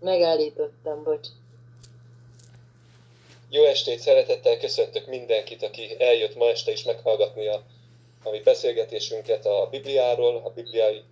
Megállítottam, 0.00 1.02
bocs. 1.02 1.28
Jó 3.50 3.64
estét, 3.64 3.98
szeretettel 3.98 4.58
köszöntök 4.58 5.06
mindenkit, 5.06 5.62
aki 5.62 5.96
eljött 5.98 6.36
ma 6.36 6.48
este 6.48 6.72
is 6.72 6.84
meghallgatni 6.84 7.46
a, 7.46 7.62
a 8.22 8.30
mi 8.30 8.40
beszélgetésünket 8.40 9.46
a 9.46 9.68
Bibliáról. 9.70 10.36
A 10.44 10.50
Bibliai 10.50 11.02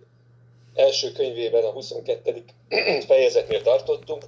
első 0.75 1.11
könyvében 1.11 1.63
a 1.63 1.71
22. 1.71 2.43
fejezetnél 3.07 3.61
tartottunk. 3.61 4.23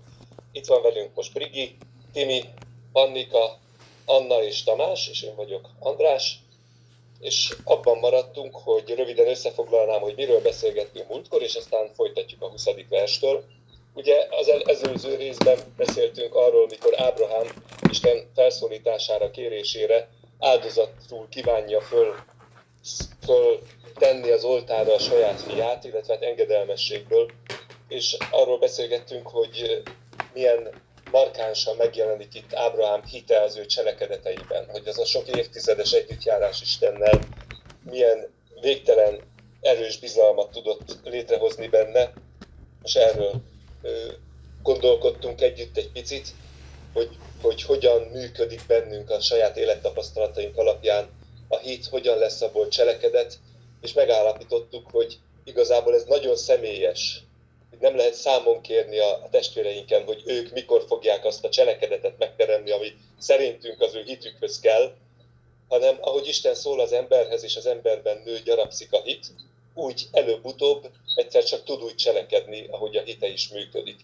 Itt 0.52 0.66
van 0.66 0.82
velünk 0.82 1.16
most 1.16 1.34
Brigi, 1.34 1.78
Timi, 2.14 2.44
Annika, 2.92 3.58
Anna 4.06 4.44
és 4.44 4.64
Tamás, 4.64 5.10
és 5.10 5.22
én 5.22 5.36
vagyok 5.36 5.70
András. 5.80 6.40
És 7.20 7.56
abban 7.64 7.98
maradtunk, 7.98 8.56
hogy 8.56 8.94
röviden 8.96 9.28
összefoglalnám, 9.28 10.02
hogy 10.02 10.16
miről 10.16 10.42
beszélgettünk 10.42 11.10
múltkor, 11.10 11.42
és 11.42 11.56
aztán 11.56 11.90
folytatjuk 11.94 12.42
a 12.42 12.50
20. 12.50 12.66
verstől. 12.90 13.44
Ugye 14.00 14.28
az 14.66 14.84
előző 14.84 15.16
részben 15.16 15.58
beszéltünk 15.78 16.36
arról, 16.36 16.68
mikor 16.70 17.02
Ábrahám 17.02 17.48
Isten 17.90 18.32
felszólítására, 18.36 19.32
kérésére 19.32 20.10
áldozatul 20.40 21.28
kívánja 21.30 21.82
föl, 21.82 22.16
föl 23.26 23.60
tenni 23.96 24.30
az 24.30 24.44
oltára 24.44 24.94
a 24.94 25.00
saját 25.00 25.42
fiát, 25.42 25.84
illetve 25.84 26.14
hát 26.14 26.24
engedelmességből, 26.24 27.30
és 27.88 28.18
arról 28.32 28.60
beszélgettünk, 28.60 29.28
hogy 29.28 29.82
milyen 30.34 30.70
markánsan 31.12 31.76
megjelenik 31.76 32.36
itt 32.36 32.54
Ábrahám 32.54 33.04
hite 33.06 33.42
az 33.42 33.58
ő 33.58 33.66
cselekedeteiben, 33.66 34.70
hogy 34.70 34.88
az 34.88 35.00
a 35.00 35.06
sok 35.06 35.28
évtizedes 35.28 35.92
együttjárás 35.92 36.62
Istennel 36.62 37.20
milyen 37.90 38.28
végtelen 38.62 39.20
erős 39.62 40.00
bizalmat 40.00 40.52
tudott 40.52 40.98
létrehozni 41.04 41.68
benne, 41.68 42.14
és 42.84 42.96
erről 42.96 43.42
gondolkodtunk 44.64 45.42
együtt 45.42 45.78
egy 45.78 45.92
picit, 45.92 46.28
hogy, 46.94 47.10
hogy 47.42 47.62
hogyan 47.62 48.02
működik 48.02 48.62
bennünk 48.68 49.10
a 49.10 49.22
saját 49.22 49.58
élettapasztalataink 49.58 50.58
alapján 50.58 51.10
a 51.48 51.58
hit, 51.58 51.86
hogyan 51.86 52.18
lesz 52.18 52.42
abból 52.42 52.68
cselekedet, 52.68 53.40
és 53.82 53.94
megállapítottuk, 53.94 54.90
hogy 54.92 55.18
igazából 55.44 55.96
ez 55.96 56.04
nagyon 56.04 56.36
személyes, 56.36 57.24
nem 57.80 57.96
lehet 57.96 58.14
számon 58.14 58.62
kérni 58.62 58.98
a 58.98 59.28
testvéreinken, 59.32 60.04
hogy 60.04 60.24
ők 60.26 60.52
mikor 60.52 60.84
fogják 60.88 61.26
azt 61.26 61.46
a 61.46 61.50
cselekedetet 61.50 62.18
megteremni, 62.18 62.72
ami 62.72 62.94
szerintünk 63.18 63.82
az 63.82 63.96
ő 63.96 64.04
hitükhöz 64.06 64.60
kell, 64.60 64.96
hanem 65.68 65.98
ahogy 66.02 66.28
Isten 66.28 66.56
szól 66.56 66.80
az 66.80 66.92
emberhez, 66.92 67.44
és 67.44 67.56
az 67.56 67.66
emberben 67.66 68.22
nő, 68.26 68.40
gyarapszik 68.40 68.94
a 68.94 69.02
hit, 69.02 69.28
úgy 69.80 70.08
előbb-utóbb 70.12 70.90
egyszer 71.16 71.44
csak 71.44 71.64
tud 71.64 71.84
úgy 71.84 71.96
cselekedni, 71.96 72.68
ahogy 72.72 72.96
a 72.96 73.02
hite 73.02 73.28
is 73.28 73.50
működik. 73.50 74.00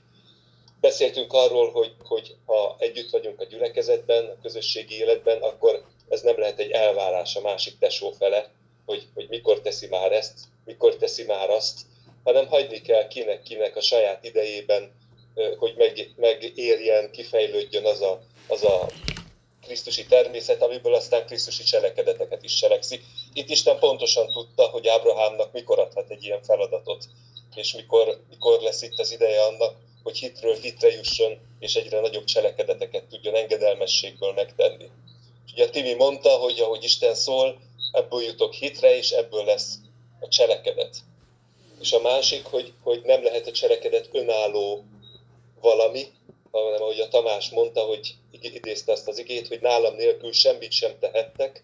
Beszéltünk 0.82 1.34
arról, 1.34 1.72
hogy, 1.72 1.96
hogy 2.04 2.36
ha 2.46 2.76
együtt 2.80 3.10
vagyunk 3.10 3.40
a 3.42 3.46
gyülekezetben, 3.46 4.26
a 4.26 4.42
közösségi 4.42 4.96
életben, 4.96 5.42
akkor 5.42 5.84
ez 6.10 6.22
nem 6.22 6.40
lehet 6.40 6.60
egy 6.60 6.72
elvárás 6.72 7.36
a 7.36 7.42
másik 7.42 7.78
tesó 7.78 8.12
fele, 8.12 8.52
hogy, 8.86 9.08
hogy 9.14 9.28
mikor 9.30 9.62
teszi 9.62 9.88
már 9.88 10.12
ezt, 10.12 10.40
mikor 10.66 10.96
teszi 10.96 11.24
már 11.24 11.50
azt, 11.50 11.80
hanem 12.24 12.48
hagyni 12.48 12.82
kell 12.82 13.08
kinek-kinek 13.08 13.76
a 13.76 13.82
saját 13.82 14.24
idejében, 14.24 14.92
hogy 15.58 15.74
meg, 15.78 16.14
megérjen, 16.16 17.12
kifejlődjön 17.12 17.86
az 17.86 18.02
a, 18.02 18.22
az 18.48 18.64
a 18.64 18.90
Krisztusi 19.66 20.06
természet, 20.06 20.62
amiből 20.62 20.94
aztán 20.94 21.26
Krisztusi 21.26 21.64
cselekedeteket 21.64 22.44
is 22.44 22.54
cselekszik. 22.54 23.04
Itt 23.38 23.50
Isten 23.50 23.80
pontosan 23.80 24.32
tudta, 24.32 24.64
hogy 24.64 24.88
Ábrahámnak 24.88 25.52
mikor 25.52 25.80
adhat 25.80 26.10
egy 26.10 26.24
ilyen 26.24 26.44
feladatot, 26.44 27.06
és 27.56 27.74
mikor, 27.74 28.20
mikor 28.30 28.62
lesz 28.62 28.82
itt 28.82 29.00
az 29.00 29.12
ideje 29.12 29.44
annak, 29.44 29.76
hogy 30.04 30.18
hitről 30.18 30.56
hitre 30.56 30.92
jusson, 30.92 31.38
és 31.60 31.76
egyre 31.76 32.00
nagyobb 32.00 32.24
cselekedeteket 32.24 33.04
tudjon 33.04 33.36
engedelmességből 33.36 34.34
megtenni. 34.34 34.90
És 35.46 35.52
ugye 35.52 35.70
Timi 35.70 35.94
mondta, 35.94 36.30
hogy 36.30 36.60
ahogy 36.60 36.84
Isten 36.84 37.16
szól, 37.16 37.60
ebből 37.92 38.22
jutok 38.22 38.54
hitre, 38.54 38.98
és 38.98 39.12
ebből 39.12 39.44
lesz 39.44 39.76
a 40.20 40.28
cselekedet. 40.28 40.98
És 41.82 41.92
a 41.92 42.02
másik, 42.02 42.46
hogy, 42.46 42.74
hogy 42.84 43.02
nem 43.04 43.24
lehet 43.24 43.48
a 43.48 43.52
cselekedet 43.52 44.10
önálló 44.12 44.84
valami, 45.62 46.06
hanem 46.52 46.82
ahogy 46.82 47.00
a 47.00 47.08
Tamás 47.08 47.50
mondta, 47.50 47.82
hogy 47.82 48.16
idézte 48.32 48.92
azt 48.92 49.08
az 49.08 49.18
igét, 49.18 49.48
hogy 49.48 49.62
nálam 49.62 49.96
nélkül 49.96 50.34
semmit 50.34 50.72
sem 50.72 51.00
tehettek, 51.00 51.64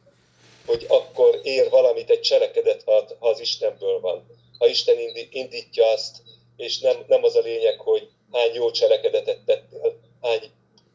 hogy 0.66 0.86
akkor 0.88 1.40
ér 1.44 1.70
valamit 1.70 2.10
egy 2.10 2.22
cselekedet, 2.22 2.84
ha, 2.84 3.06
az 3.20 3.40
Istenből 3.40 4.00
van. 4.00 4.26
Ha 4.58 4.68
Isten 4.68 4.96
indítja 5.32 5.88
azt, 5.88 6.18
és 6.56 6.80
nem, 6.80 7.04
nem 7.08 7.24
az 7.24 7.36
a 7.36 7.40
lényeg, 7.40 7.80
hogy 7.80 8.10
hány 8.32 8.54
jó 8.54 8.72
cselekedetet 8.72 9.40
tettél, 9.46 10.00
hány, 10.22 10.52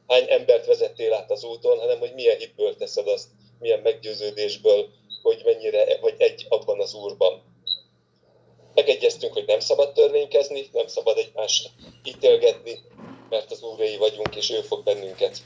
hány 0.06 0.24
embert 0.28 0.66
vezettél 0.66 1.12
át 1.12 1.30
az 1.30 1.44
úton, 1.44 1.78
hanem 1.78 1.98
hogy 1.98 2.14
milyen 2.14 2.38
hitből 2.38 2.76
teszed 2.76 3.08
azt, 3.08 3.28
milyen 3.58 3.80
meggyőződésből, 3.80 4.88
hogy 5.22 5.42
mennyire 5.44 5.98
vagy 6.00 6.14
egy 6.18 6.46
abban 6.48 6.80
az 6.80 6.94
úrban. 6.94 7.42
Megegyeztünk, 8.74 9.32
hogy 9.32 9.46
nem 9.46 9.60
szabad 9.60 9.92
törvénykezni, 9.92 10.68
nem 10.72 10.86
szabad 10.86 11.18
egymást 11.18 11.70
ítélgetni, 12.04 12.78
mert 13.28 13.50
az 13.50 13.62
úréi 13.62 13.96
vagyunk, 13.96 14.36
és 14.36 14.50
ő 14.50 14.60
fog 14.60 14.84
bennünket 14.84 15.38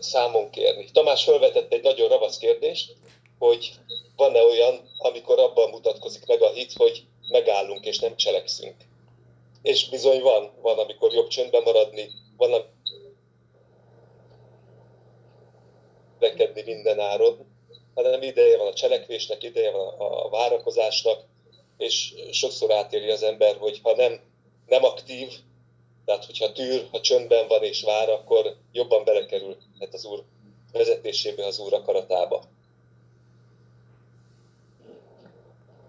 számon 0.00 0.50
kérni. 0.50 0.90
Tamás 0.92 1.24
felvetett 1.24 1.72
egy 1.72 1.82
nagyon 1.82 2.08
ravasz 2.08 2.38
kérdést, 2.38 2.96
hogy 3.38 3.70
van-e 4.16 4.42
olyan, 4.42 4.88
amikor 4.98 5.38
abban 5.38 5.70
mutatkozik 5.70 6.26
meg 6.26 6.42
a 6.42 6.50
hit, 6.50 6.72
hogy 6.76 7.04
megállunk 7.28 7.86
és 7.86 7.98
nem 7.98 8.16
cselekszünk. 8.16 8.76
És 9.62 9.88
bizony 9.88 10.20
van, 10.20 10.52
van, 10.60 10.78
amikor 10.78 11.12
jobb 11.12 11.28
csöndben 11.28 11.62
maradni, 11.62 12.10
van, 12.36 12.64
vekedni 16.18 16.62
minden 16.62 17.00
áron, 17.00 17.56
hanem 17.94 18.22
ideje 18.22 18.56
van 18.58 18.66
a 18.66 18.72
cselekvésnek, 18.72 19.42
ideje 19.42 19.70
van 19.70 19.94
a 19.98 20.28
várakozásnak, 20.28 21.24
és 21.76 22.14
sokszor 22.30 22.72
átéri 22.72 23.10
az 23.10 23.22
ember, 23.22 23.56
hogy 23.56 23.80
ha 23.82 23.96
nem, 23.96 24.20
nem 24.66 24.84
aktív, 24.84 25.32
tehát, 26.08 26.24
hogyha 26.24 26.52
tűr, 26.52 26.88
ha 26.90 27.00
csöndben 27.00 27.48
van 27.48 27.62
és 27.62 27.82
vár, 27.82 28.08
akkor 28.08 28.56
jobban 28.72 29.04
belekerülhet 29.04 29.92
az 29.92 30.04
Úr 30.04 30.22
vezetésébe, 30.72 31.46
az 31.46 31.58
Úr 31.58 31.74
akaratába. 31.74 32.42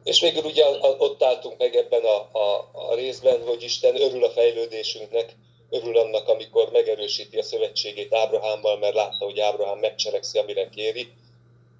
És 0.03 0.22
végül 0.22 0.44
ugye 0.44 0.66
ott 0.97 1.24
álltunk 1.24 1.58
meg 1.58 1.75
ebben 1.75 2.03
a, 2.03 2.40
a, 2.40 2.69
a 2.74 2.96
részben, 2.96 3.44
hogy 3.46 3.63
Isten 3.63 4.02
örül 4.02 4.24
a 4.24 4.29
fejlődésünknek, 4.29 5.35
örül 5.69 5.97
annak, 5.97 6.28
amikor 6.28 6.72
megerősíti 6.72 7.38
a 7.38 7.44
szövetségét 7.44 8.13
Ábrahámmal, 8.13 8.78
mert 8.78 8.96
látta, 8.96 9.25
hogy 9.25 9.40
Ábrahám 9.40 9.79
megcselekszi, 9.79 10.38
amire 10.38 10.69
kéri, 10.69 11.12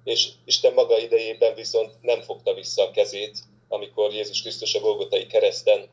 és 0.04 0.28
Isten 0.44 0.72
maga 0.72 0.98
idejében 0.98 1.54
viszont 1.54 1.92
nem 2.00 2.20
fogta 2.20 2.54
vissza 2.54 2.82
a 2.82 2.90
kezét, 2.90 3.38
amikor 3.68 4.12
Jézus 4.12 4.40
Krisztus 4.40 4.74
a 4.74 4.80
Golgotai 4.80 5.26
kereszten 5.26 5.88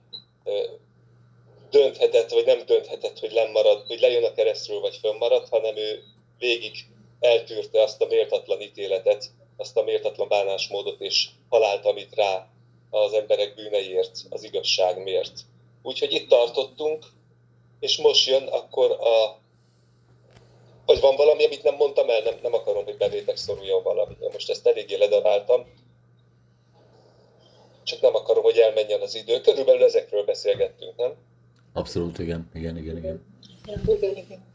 dönthetett, 1.70 2.30
vagy 2.30 2.46
nem 2.46 2.66
dönthetett, 2.66 3.20
hogy 3.20 3.32
lemarad, 3.32 3.84
hogy 3.88 4.00
lejön 4.00 4.24
a 4.24 4.34
keresztről, 4.34 4.80
vagy 4.80 4.96
fönnmarad, 4.96 5.48
hanem 5.50 5.78
ő 5.78 6.04
végig 6.38 6.76
eltűrte 7.20 7.82
azt 7.82 8.02
a 8.02 8.06
méltatlan 8.06 8.62
ítéletet, 8.62 9.26
azt 9.58 9.78
a 9.78 9.84
méltatlan 9.84 10.28
bánásmódot 10.28 11.02
és 11.02 11.28
halált, 11.50 11.86
amit 11.86 12.16
rá 12.16 12.48
az 12.90 13.14
emberek 13.14 13.56
bűneiért, 13.56 14.20
az 14.30 14.44
igazság 14.44 15.04
miért. 15.04 15.40
Úgyhogy 15.84 16.14
itt 16.14 16.30
tartottunk, 16.30 17.06
és 17.80 17.98
most 17.98 18.28
jön 18.28 18.48
akkor 18.48 18.92
a... 18.92 19.40
Hogy 20.86 21.00
van 21.00 21.16
valami, 21.16 21.46
amit 21.46 21.64
nem 21.64 21.76
mondtam 21.76 22.10
el, 22.10 22.22
nem, 22.22 22.40
nem 22.42 22.54
akarom, 22.54 22.84
hogy 22.84 22.98
bevétek 22.98 23.38
szoruljon 23.38 23.84
valami. 23.84 24.16
Most 24.32 24.50
ezt 24.50 24.68
eléggé 24.68 24.96
ledaráltam, 24.96 25.66
csak 27.84 28.02
nem 28.02 28.16
akarom, 28.16 28.44
hogy 28.44 28.58
elmenjen 28.58 29.02
az 29.02 29.16
idő. 29.16 29.42
Körülbelül 29.42 29.84
ezekről 29.84 30.24
beszélgettünk, 30.24 30.96
nem? 30.96 31.16
Abszolút, 31.78 32.20
igen, 32.20 32.50
igen, 32.54 32.78
igen, 32.78 32.98
igen. 32.98 33.26
Igen, 33.88 34.16
igen. 34.16 34.46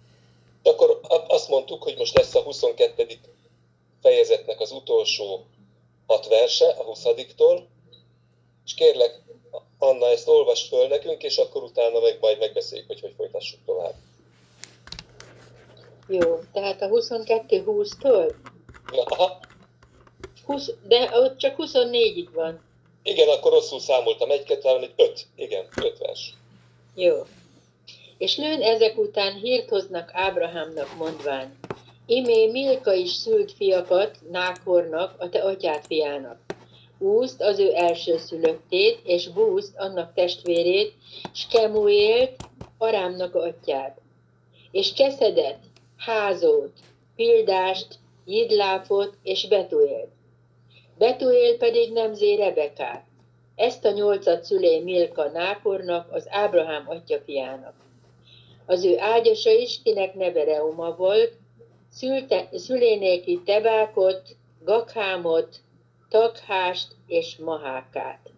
Akkor 0.62 1.00
azt 1.28 1.48
mondtuk, 1.48 1.82
hogy 1.82 1.94
most 1.98 2.16
lesz 2.16 2.34
a 2.34 2.40
22. 2.40 3.06
fejezetnek 4.00 4.60
az 4.60 4.72
utolsó 4.72 5.46
hat 6.06 6.28
verse, 6.28 6.68
a 6.68 6.84
20-tól, 6.84 7.62
és 8.64 8.74
kérlek, 8.74 9.22
Anna, 9.78 10.06
ezt 10.06 10.28
olvast 10.28 10.68
föl 10.68 10.88
nekünk, 10.88 11.22
és 11.22 11.36
akkor 11.36 11.62
utána 11.62 12.00
meg 12.00 12.18
majd 12.20 12.38
megbeszéljük, 12.38 12.86
hogy 12.86 13.00
hogy 13.00 13.14
folytassuk 13.16 13.60
tovább. 13.66 13.94
Jó, 16.08 16.38
tehát 16.52 16.82
a 16.82 16.88
22-20-tól? 16.88 18.34
Aha. 19.04 19.40
20, 20.44 20.70
de 20.86 21.18
ott 21.18 21.36
csak 21.36 21.54
24-ig 21.58 22.28
van. 22.32 22.60
Igen, 23.02 23.28
akkor 23.28 23.52
rosszul 23.52 23.80
számoltam. 23.80 24.30
Egy, 24.30 24.42
kettő, 24.42 24.68
három, 24.68 24.82
egy, 24.82 24.92
öt. 24.96 25.26
Igen, 25.36 25.68
öt 25.82 25.98
vers. 25.98 26.34
Jó. 26.94 27.26
És 28.18 28.36
lőn 28.36 28.62
ezek 28.62 28.98
után 28.98 29.34
hírt 29.34 29.68
hoznak 29.68 30.10
Ábrahámnak 30.12 30.96
mondván, 30.96 31.58
Imé 32.06 32.50
Milka 32.50 32.92
is 32.92 33.12
szült 33.12 33.52
fiakat 33.52 34.18
Nákornak, 34.30 35.14
a 35.18 35.28
te 35.28 35.42
atyád 35.42 35.84
fiának. 35.86 36.40
Úzt 36.98 37.42
az 37.42 37.58
ő 37.58 37.74
első 37.74 38.18
szülöttét, 38.18 39.00
és 39.04 39.28
Búzt 39.28 39.76
annak 39.76 40.14
testvérét, 40.14 40.94
és 41.32 41.46
Kemuélt, 41.50 42.36
Arámnak 42.78 43.34
atyát, 43.34 44.00
és 44.70 44.92
Cseszedet, 44.92 45.58
Házót, 45.96 46.72
Pildást, 47.16 47.98
Jidláfot 48.24 49.16
és 49.22 49.48
Betuélt. 49.48 50.10
Betuél 50.98 51.56
pedig 51.56 51.92
nemzé 51.92 52.34
Rebekát. 52.34 53.04
Ezt 53.62 53.84
a 53.84 53.90
nyolcat 53.90 54.44
szülé 54.44 54.78
Milka 54.78 55.28
Nákornak, 55.28 56.12
az 56.12 56.26
Ábrahám 56.30 56.84
atyafiának. 56.88 57.74
Az 58.66 58.84
ő 58.84 58.98
ágyasa 58.98 59.50
is, 59.50 59.82
kinek 59.82 60.14
neve 60.14 60.44
Reuma 60.44 60.96
volt, 60.96 61.32
szülte, 61.92 62.48
szülénéki 62.52 63.42
Tebákot, 63.44 64.22
Gakhámot, 64.64 65.56
Takhást 66.08 66.86
és 67.06 67.36
Mahákát. 67.36 68.30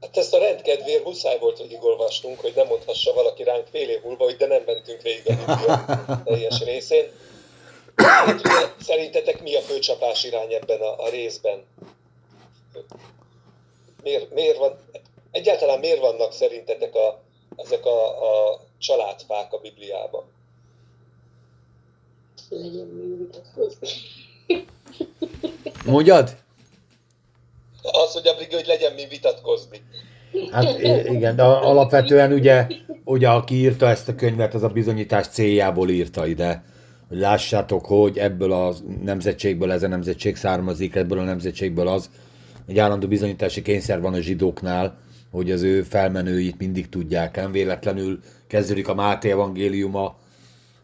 Hát 0.00 0.16
ezt 0.16 0.34
a 0.34 0.38
rendkedvér 0.38 1.02
muszáj 1.04 1.38
volt 1.38 1.58
végigolvasnunk, 1.58 2.40
hogy 2.40 2.52
nem 2.56 2.66
mondhassa 2.66 3.12
valaki 3.12 3.42
ránk 3.42 3.66
fél 3.66 3.88
év 3.88 4.02
múlva, 4.02 4.24
hogy 4.24 4.36
de 4.36 4.46
nem 4.46 4.62
mentünk 4.66 5.02
végig 5.02 5.26
a 5.26 5.34
Biblia 5.34 6.22
teljes 6.24 6.62
részén. 6.64 7.10
Hát, 7.96 8.40
szerintetek 8.80 9.42
mi 9.42 9.54
a 9.54 9.60
főcsapás 9.60 10.24
irány 10.24 10.52
ebben 10.52 10.80
a, 10.80 11.02
a 11.02 11.08
részben? 11.08 11.64
Miért, 14.02 14.34
miért 14.34 14.58
van, 14.58 14.78
egyáltalán 15.30 15.78
miért 15.78 16.00
vannak 16.00 16.32
szerintetek 16.32 16.94
a, 16.94 17.22
ezek 17.56 17.86
a, 17.86 18.08
a 18.08 18.60
családfák 18.78 19.52
a 19.52 19.58
Bibliában? 19.58 20.24
Legyen 22.48 22.86
mi 22.86 23.16
vitatkozni. 23.16 23.88
Mondjad? 25.84 26.36
Az, 27.82 28.12
hogy 28.12 28.26
a 28.26 28.34
Brigi, 28.34 28.54
hogy 28.54 28.66
legyen 28.66 28.92
mi 28.92 29.06
vitatkozni. 29.06 29.82
Hát 30.50 30.78
igen, 31.08 31.36
de 31.36 31.42
alapvetően 31.42 32.32
ugye, 32.32 32.66
ugye 33.04 33.28
aki 33.28 33.54
írta 33.54 33.88
ezt 33.88 34.08
a 34.08 34.14
könyvet, 34.14 34.54
az 34.54 34.62
a 34.62 34.68
bizonyítás 34.68 35.28
céljából 35.28 35.90
írta 35.90 36.26
ide. 36.26 36.64
Hogy 37.08 37.18
lássátok, 37.18 37.86
hogy 37.86 38.18
ebből 38.18 38.52
a 38.52 38.74
nemzetségből 39.02 39.72
ez 39.72 39.82
a 39.82 39.88
nemzetség 39.88 40.36
származik, 40.36 40.94
ebből 40.94 41.18
a 41.18 41.24
nemzetségből 41.24 41.88
az. 41.88 42.10
Egy 42.66 42.78
állandó 42.78 43.08
bizonyítási 43.08 43.62
kényszer 43.62 44.00
van 44.00 44.14
a 44.14 44.20
zsidóknál, 44.20 44.98
hogy 45.30 45.50
az 45.50 45.62
ő 45.62 45.82
felmenőit 45.82 46.58
mindig 46.58 46.88
tudják. 46.88 47.36
Nem 47.36 47.52
véletlenül 47.52 48.20
kezdődik 48.46 48.88
a 48.88 48.94
Máté 48.94 49.30
evangéliuma 49.30 50.16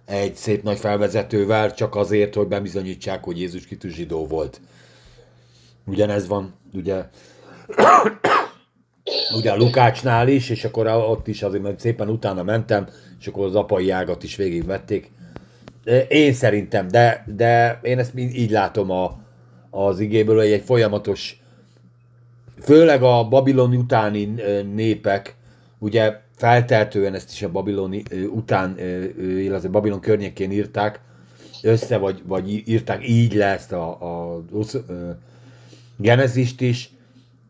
egy 0.05 0.35
szép 0.35 0.63
nagy 0.63 0.79
felvezetővel, 0.79 1.75
csak 1.75 1.97
azért, 1.97 2.35
hogy 2.35 2.47
bebizonyítsák, 2.47 3.25
hogy 3.25 3.39
Jézus 3.41 3.67
Krisztus 3.67 3.93
zsidó 3.93 4.27
volt. 4.27 4.61
Ugyanez 5.87 6.27
van, 6.27 6.55
ugye, 6.73 7.05
ugye 9.37 9.51
a 9.51 9.57
Lukácsnál 9.57 10.29
is, 10.29 10.51
és 10.51 10.65
akkor 10.65 10.87
ott 10.87 11.29
is 11.29 11.43
azért 11.43 11.63
mert 11.63 11.81
szépen 11.81 12.09
utána 12.09 12.43
mentem, 12.43 12.89
és 13.21 13.27
akkor 13.27 13.47
az 13.47 13.55
apai 13.55 13.91
ágat 13.91 14.23
is 14.23 14.37
végigvették. 14.37 15.11
Én 16.09 16.33
szerintem, 16.33 16.89
de, 16.89 17.25
de 17.37 17.81
én 17.83 17.99
ezt 17.99 18.19
így 18.19 18.51
látom 18.51 18.91
a, 18.91 19.19
az 19.71 20.01
igéből, 20.01 20.37
hogy 20.37 20.53
egy 20.53 20.65
folyamatos, 20.65 21.42
főleg 22.63 23.03
a 23.03 23.29
Babilon 23.29 23.75
utáni 23.75 24.35
népek, 24.75 25.37
ugye 25.79 26.21
feltehetően 26.37 27.15
ezt 27.15 27.33
is 27.33 27.43
a 27.43 27.51
Babiloni 27.51 28.03
után, 28.31 28.79
illetve 29.19 29.69
Babilon 29.69 30.01
környékén 30.01 30.51
írták, 30.51 31.01
össze, 31.63 31.97
vagy, 31.97 32.23
vagy 32.27 32.69
írták 32.69 33.09
így 33.09 33.35
le 33.35 33.47
ezt 33.47 33.73
a, 33.73 34.03
a, 34.03 34.37
a 34.37 34.65
Genezist 35.97 36.61
is, 36.61 36.91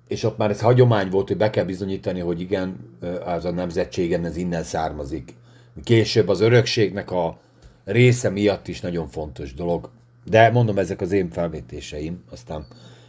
és 0.09 0.25
ott 0.25 0.37
már 0.37 0.51
ez 0.51 0.61
hagyomány 0.61 1.11
volt, 1.11 1.29
hogy 1.29 1.37
be 1.37 1.51
kell 1.51 1.65
bizonyítani, 1.65 2.21
hogy 2.21 2.41
igen, 2.41 2.77
az 3.25 3.45
a 3.45 3.51
nemzetségen 3.51 4.25
ez 4.25 4.37
innen 4.37 4.63
származik. 4.63 5.35
Később 5.85 6.29
az 6.29 6.41
örökségnek 6.41 7.11
a 7.11 7.39
része 7.85 8.29
miatt 8.29 8.69
is 8.69 8.81
nagyon 8.81 9.09
fontos 9.09 9.55
dolog. 9.55 9.91
De 10.25 10.51
mondom, 10.51 10.79
ezek 10.79 11.01
az 11.01 11.13
én 11.13 11.31
felvétéseim, 11.31 12.23
aztán 12.31 12.67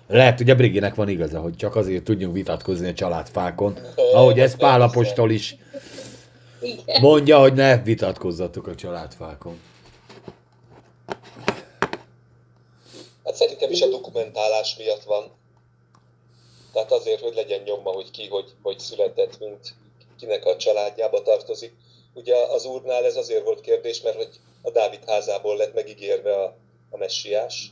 lehet, 0.08 0.38
hogy 0.38 0.50
a 0.50 0.56
Briginek 0.56 0.96
van 0.96 1.10
igaza, 1.10 1.40
hogy 1.40 1.56
csak 1.56 1.76
azért 1.76 2.04
tudjunk 2.04 2.34
vitatkozni 2.34 2.88
a 2.88 2.94
családfákon, 2.94 3.78
ahogy 4.14 4.40
ez 4.40 4.56
Pál 4.56 4.82
apostol 4.82 5.32
is 5.32 5.58
Igen. 6.62 7.02
mondja, 7.02 7.40
hogy 7.40 7.54
ne 7.54 7.78
vitatkozzatok 7.78 8.68
a 8.68 8.76
családfákon. 8.76 9.60
Hát 13.24 13.36
szerintem 13.36 13.72
is 13.72 13.82
a 13.82 13.88
dokumentálás 13.88 14.76
miatt 14.78 15.04
van. 15.04 15.32
Tehát 16.74 16.92
azért, 16.92 17.22
hogy 17.22 17.36
legyen 17.36 17.62
nyomva, 17.66 17.92
hogy 17.92 18.12
ki, 18.12 18.28
hogy, 18.28 18.52
hogy 18.62 18.80
született, 18.80 19.40
mint 19.40 19.74
kinek 20.20 20.46
a 20.46 20.56
családjába 20.56 21.22
tartozik. 21.22 21.74
Ugye 22.14 22.36
az 22.36 22.66
úrnál 22.66 23.06
ez 23.06 23.16
azért 23.16 23.44
volt 23.44 23.62
kérdés, 23.62 24.02
mert 24.02 24.16
hogy 24.16 24.30
a 24.62 24.72
Dávid 24.72 25.00
házából 25.08 25.58
lett 25.58 25.74
megígérve 25.74 26.34
a, 26.34 26.56
a 26.90 26.98
messiás. 26.98 27.72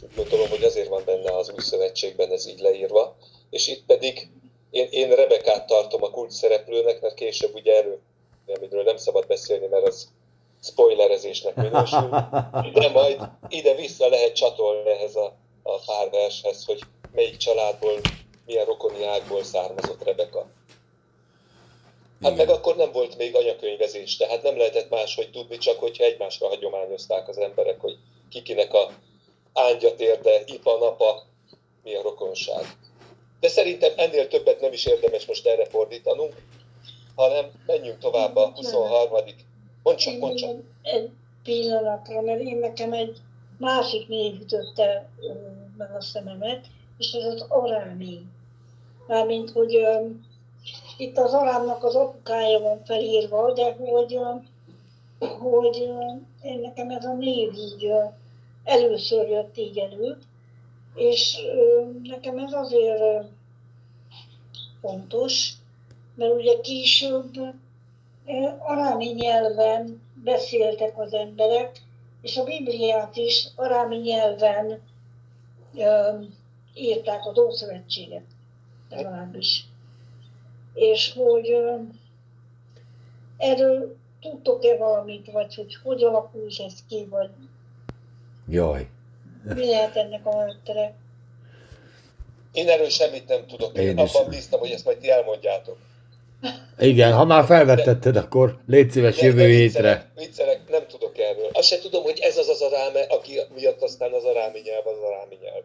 És 0.00 0.06
úgy 0.08 0.14
gondolom, 0.14 0.48
hogy 0.48 0.64
azért 0.64 0.88
van 0.88 1.02
benne 1.04 1.36
az 1.36 1.50
új 1.50 1.62
szövetségben 1.62 2.32
ez 2.32 2.46
így 2.46 2.58
leírva. 2.58 3.16
És 3.50 3.68
itt 3.68 3.84
pedig 3.86 4.30
én, 4.70 4.88
én 4.90 5.10
Rebekát 5.10 5.66
tartom 5.66 6.02
a 6.02 6.10
kult 6.10 6.30
szereplőnek, 6.30 7.00
mert 7.00 7.14
később 7.14 7.54
ugye 7.54 7.76
elő, 7.76 8.00
amiről 8.46 8.82
nem 8.82 8.96
szabad 8.96 9.26
beszélni, 9.26 9.66
mert 9.66 9.86
az 9.86 10.08
spoilerezésnek 10.62 11.54
minősül. 11.54 12.08
De 12.72 12.88
majd 12.88 13.20
ide-vissza 13.48 14.08
lehet 14.08 14.34
csatolni 14.34 14.90
ehhez 14.90 15.16
a, 15.16 15.36
a 15.62 15.78
pár 15.86 16.10
vershez, 16.10 16.64
hogy 16.64 16.80
melyik 17.14 17.36
családból, 17.36 18.00
milyen 18.46 18.64
rokoni 18.64 19.04
ágból 19.04 19.44
származott 19.44 20.04
Rebeka. 20.04 20.46
Hát 22.22 22.36
meg 22.36 22.48
akkor 22.48 22.76
nem 22.76 22.92
volt 22.92 23.16
még 23.16 23.36
anyakönyvezés, 23.36 24.16
tehát 24.16 24.42
nem 24.42 24.56
lehetett 24.56 24.90
máshogy 24.90 25.30
tudni, 25.30 25.58
csak 25.58 25.78
hogyha 25.78 26.04
egymásra 26.04 26.48
hagyományozták 26.48 27.28
az 27.28 27.38
emberek, 27.38 27.80
hogy 27.80 27.96
kikinek 28.30 28.74
a 28.74 28.90
ángya 29.52 29.94
térde, 29.94 30.42
ipa, 30.46 30.78
napa, 30.78 31.22
mi 31.82 31.94
a 31.94 32.02
rokonság. 32.02 32.76
De 33.40 33.48
szerintem 33.48 33.92
ennél 33.96 34.28
többet 34.28 34.60
nem 34.60 34.72
is 34.72 34.86
érdemes 34.86 35.26
most 35.26 35.46
erre 35.46 35.64
fordítanunk, 35.64 36.34
hanem 37.14 37.50
menjünk 37.66 37.98
tovább 37.98 38.36
a 38.36 38.52
23. 38.54 39.24
Mondd 39.82 39.96
csak, 39.96 40.18
mondd 40.18 40.36
csak. 40.36 40.56
Egy, 40.82 41.10
pillanatra, 41.42 42.20
mert 42.20 42.40
én 42.40 42.58
nekem 42.58 42.92
egy 42.92 43.16
másik 43.58 44.08
név 44.08 44.40
ütötte 44.40 45.08
meg 45.76 45.94
a 45.94 46.00
szememet, 46.00 46.66
és 46.98 47.12
ez 47.12 47.24
az 47.24 47.44
arámi. 47.48 48.20
Mármint, 49.06 49.50
hogy 49.50 49.76
ö, 49.76 50.06
itt 50.96 51.18
az 51.18 51.32
arámnak 51.32 51.84
az 51.84 51.94
apukája 51.94 52.58
van 52.58 52.84
felírva, 52.84 53.52
de 53.52 53.72
hogy, 53.72 54.14
ö, 54.14 54.30
hogy 55.26 55.80
ö, 55.80 56.46
én 56.48 56.58
nekem 56.58 56.90
ez 56.90 57.04
a 57.04 57.14
név 57.14 57.52
így 57.54 57.84
ö, 57.84 58.04
először 58.70 59.28
jött 59.28 59.56
így 59.56 59.78
elő, 59.78 60.18
és 60.94 61.36
nekem 62.02 62.38
ez 62.38 62.52
azért 62.52 63.26
fontos, 64.80 65.52
mert 66.14 66.34
ugye 66.34 66.60
később 66.60 67.34
arámi 68.58 69.06
nyelven 69.06 70.02
beszéltek 70.24 70.98
az 70.98 71.12
emberek, 71.12 71.82
és 72.22 72.36
a 72.36 72.44
Bibliát 72.44 73.16
is 73.16 73.48
arámi 73.56 73.96
nyelven 73.96 74.82
írták 76.74 77.26
az 77.26 77.38
Ószövetséget, 77.38 78.26
legalábbis. 78.90 79.64
És 80.74 81.12
hogy 81.12 81.56
erről 83.36 83.96
tudtok-e 84.20 84.76
valamit, 84.76 85.30
vagy 85.30 85.54
hogy 85.54 85.76
hogy 85.82 86.02
alakult 86.02 86.60
ez 86.60 86.74
ki, 86.88 87.04
vagy 87.04 87.30
Jaj. 88.50 88.86
mi 89.54 89.66
lehet 89.66 89.96
ennek 89.96 90.26
a 90.26 90.36
háttere? 90.38 90.94
Én 92.52 92.68
erről 92.68 92.88
semmit 92.88 93.28
nem 93.28 93.46
tudok. 93.46 93.76
Én 93.78 93.88
Én 93.88 93.98
abban 93.98 94.28
bíztam, 94.28 94.60
hogy 94.60 94.70
ezt 94.70 94.84
majd 94.84 94.98
ti 94.98 95.10
elmondjátok. 95.10 95.76
Igen, 96.78 97.12
ha 97.12 97.24
már 97.24 97.44
felvetetted, 97.44 98.16
akkor 98.16 98.58
légy 98.66 98.90
szíves 98.90 99.16
De- 99.16 99.26
jövő 99.26 99.38
de 99.38 99.46
hétre. 99.46 100.10
viccelek, 100.16 100.60
nem 100.68 100.86
tudok 100.86 101.18
erről. 101.18 101.48
Azt 101.52 101.66
se 101.68 101.78
tudom, 101.78 102.02
hogy 102.02 102.18
ez 102.22 102.36
az 102.36 102.48
az 102.48 102.60
aráme, 102.60 103.00
aki 103.08 103.40
miatt 103.54 103.82
aztán 103.82 104.12
az 104.12 104.24
arámi 104.24 104.58
nyelv 104.64 104.86
az 104.86 104.98
arámi 105.08 105.38
nyelv. 105.42 105.62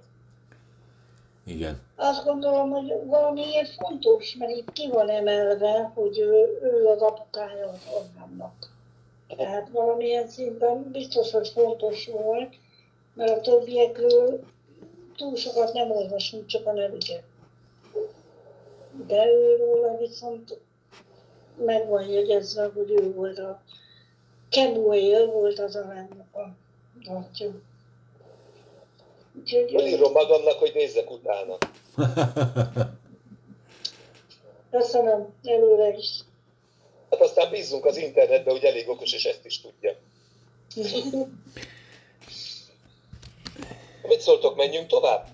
Igen. 1.46 1.82
Azt 1.96 2.24
gondolom, 2.24 2.70
hogy 2.70 2.94
valamiért 3.06 3.70
fontos, 3.70 4.36
mert 4.40 4.52
itt 4.52 4.72
ki 4.74 4.88
van 4.88 5.10
emelve, 5.10 5.92
hogy 5.96 6.20
ő, 6.20 6.60
ő 6.64 6.86
az 6.88 7.02
apukája 7.02 7.68
az 7.68 7.94
Abrahamnak. 7.94 8.74
Tehát 9.38 9.70
valamilyen 9.72 10.28
szinten 10.28 10.90
biztos, 10.92 11.32
hogy 11.32 11.48
fontos 11.48 12.08
volt, 12.08 12.54
mert 13.16 13.32
a 13.32 13.42
többiekről 13.42 14.44
túl 15.18 15.36
sokat 15.36 15.74
nem 15.74 15.92
olvasunk, 15.92 16.46
csak 16.46 16.66
a 16.66 16.74
nevüket. 16.74 17.24
De 19.08 19.26
őről 19.26 19.98
viszont 19.98 20.60
meg 21.58 21.88
van 21.88 22.10
jegyezve, 22.10 22.72
hogy 22.74 22.92
ő 22.92 23.14
volt 23.14 23.40
a 23.40 23.62
Kemuel 24.50 25.26
volt 25.26 25.60
az 25.60 25.76
aránynak 25.76 26.36
a 26.36 26.56
atya. 27.06 27.52
Úgyhogy 29.40 29.70
Fölírom 29.70 30.12
magamnak, 30.12 30.60
hogy 30.60 30.72
nézzek 30.74 31.12
utána. 31.12 31.58
Köszönöm 34.72 35.34
előre 35.44 35.98
is. 35.98 36.20
Hát 37.10 37.22
aztán 37.22 37.52
bízzunk 37.52 37.86
az 37.86 37.98
internetbe, 37.98 38.52
hogy 38.52 38.64
elég 38.64 38.90
okos, 38.90 39.14
és 39.14 39.26
ezt 39.26 39.46
is 39.46 39.62
tudja. 39.62 39.96
Mit 44.08 44.20
szóltok, 44.20 44.56
menjünk 44.56 44.88
tovább? 44.88 45.26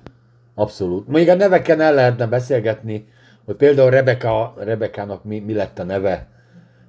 Abszolút. 0.55 1.07
Még 1.07 1.29
a 1.29 1.35
neveken 1.35 1.81
el 1.81 1.93
lehetne 1.93 2.27
beszélgetni, 2.27 3.07
hogy 3.45 3.55
például 3.55 3.89
Rebeka, 3.89 4.53
Rebekának 4.57 5.23
mi, 5.23 5.39
mi 5.39 5.53
lett 5.53 5.79
a 5.79 5.83
neve, 5.83 6.27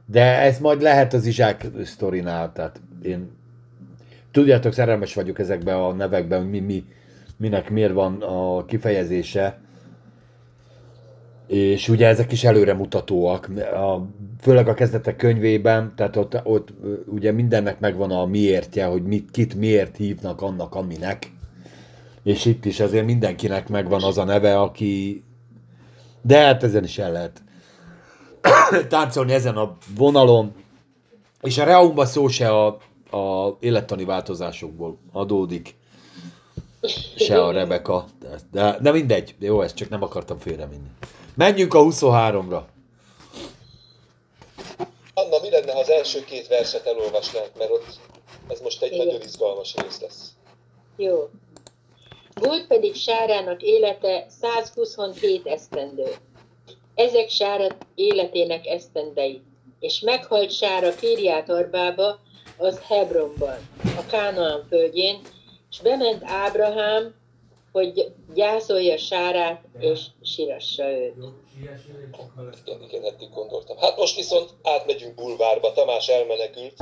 de 0.06 0.40
ez 0.40 0.58
majd 0.58 0.82
lehet 0.82 1.12
az 1.12 1.26
Izsák 1.26 1.66
sztorinál, 1.84 2.52
tehát 2.52 2.80
én 3.02 3.30
tudjátok, 4.30 4.72
szerelmes 4.72 5.14
vagyok 5.14 5.38
ezekben 5.38 5.76
a 5.76 5.92
nevekben, 5.92 6.40
hogy 6.40 6.50
mi, 6.50 6.60
mi, 6.60 6.84
minek 7.36 7.70
miért 7.70 7.92
van 7.92 8.22
a 8.22 8.64
kifejezése, 8.64 9.60
és 11.46 11.88
ugye 11.88 12.06
ezek 12.06 12.32
is 12.32 12.44
előremutatóak, 12.44 13.48
a, 13.74 14.06
főleg 14.40 14.68
a 14.68 14.74
kezdetek 14.74 15.16
könyvében, 15.16 15.92
tehát 15.96 16.16
ott, 16.16 16.40
ott 16.44 16.68
ugye 17.06 17.32
mindennek 17.32 17.80
megvan 17.80 18.10
a 18.10 18.26
miértje, 18.26 18.84
hogy 18.84 19.02
mit, 19.02 19.30
kit 19.30 19.54
miért 19.54 19.96
hívnak 19.96 20.42
annak, 20.42 20.74
aminek. 20.74 21.30
És 22.24 22.44
itt 22.44 22.64
is 22.64 22.80
azért 22.80 23.04
mindenkinek 23.04 23.68
megvan 23.68 24.02
az 24.02 24.18
a 24.18 24.24
neve, 24.24 24.60
aki... 24.60 25.24
De 26.22 26.38
hát 26.38 26.62
ezen 26.62 26.84
is 26.84 26.98
el 26.98 27.12
lehet 27.12 27.42
táncolni 28.88 29.32
ezen 29.32 29.56
a 29.56 29.76
vonalon. 29.96 30.54
És 31.40 31.58
a 31.58 31.64
Reumba 31.64 32.06
szó 32.06 32.28
se 32.28 32.48
a, 32.48 32.66
a 33.10 33.56
élettani 33.60 34.04
változásokból 34.04 34.98
adódik, 35.12 35.74
se 37.16 37.44
a 37.44 37.52
Rebeka. 37.52 38.04
De, 38.20 38.38
de, 38.52 38.78
de 38.80 38.90
mindegy, 38.90 39.34
jó, 39.38 39.62
ezt 39.62 39.76
csak 39.76 39.88
nem 39.88 40.02
akartam 40.02 40.38
félrevinni. 40.38 40.88
Menjünk 41.34 41.74
a 41.74 41.80
23-ra. 41.80 42.62
Anna, 45.14 45.40
mi 45.42 45.50
lenne, 45.50 45.72
ha 45.72 45.78
az 45.78 45.90
első 45.90 46.24
két 46.24 46.48
verset 46.48 46.86
elolvasnánk, 46.86 47.50
mert 47.58 47.70
ott 47.70 48.00
ez 48.48 48.60
most 48.60 48.82
egy 48.82 48.92
Igen. 48.92 49.06
nagyon 49.06 49.20
izgalmas 49.20 49.74
rész 49.76 50.00
lesz. 50.00 50.32
Jó. 50.96 51.28
Volt 52.40 52.66
pedig 52.66 52.94
Sárának 52.94 53.62
élete 53.62 54.26
127 54.28 55.46
esztendő. 55.46 56.14
Ezek 56.94 57.28
Sára 57.28 57.66
életének 57.94 58.66
esztendei, 58.66 59.42
és 59.80 60.00
meghalt 60.00 60.50
Sára 60.50 60.94
Kériát 60.94 61.50
Arbába, 61.50 62.18
az 62.58 62.80
Hebronban, 62.86 63.58
a 63.84 64.06
Kánaán 64.10 64.66
földjén, 64.68 65.20
és 65.70 65.80
bement 65.80 66.22
Ábrahám, 66.24 67.14
hogy 67.72 68.12
gyászolja 68.34 68.98
Sárát, 68.98 69.64
és 69.78 70.00
sírassa 70.22 70.90
őt. 70.90 71.14
Igen, 72.88 73.04
eddig 73.04 73.30
gondoltam. 73.34 73.76
Hát 73.76 73.96
most 73.96 74.16
viszont 74.16 74.50
átmegyünk 74.62 75.14
bulvárba, 75.14 75.72
Tamás 75.72 76.08
elmenekült. 76.08 76.74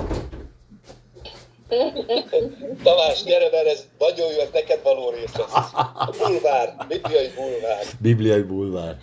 Tamás, 2.82 3.22
gyere, 3.22 3.50
mert 3.50 3.66
ez 3.66 3.86
nagyon 3.98 4.32
jó, 4.32 4.38
ez 4.38 4.48
neked 4.52 4.82
való 4.82 5.10
rész 5.10 5.36
lesz. 5.36 5.52
A 5.94 6.14
bulvár, 6.18 6.76
bibliai 6.88 7.28
bulvár. 7.28 7.84
Bibliai 8.00 8.42
bulvár. 8.42 8.96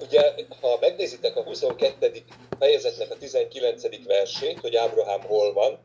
Ugye, 0.00 0.34
ha 0.60 0.78
megnézitek 0.80 1.36
a 1.36 1.42
22. 1.42 2.12
fejezetnek 2.58 3.10
a 3.10 3.16
19. 3.18 4.06
versét, 4.06 4.58
hogy 4.60 4.76
Ábrahám 4.76 5.20
hol 5.20 5.52
van, 5.52 5.80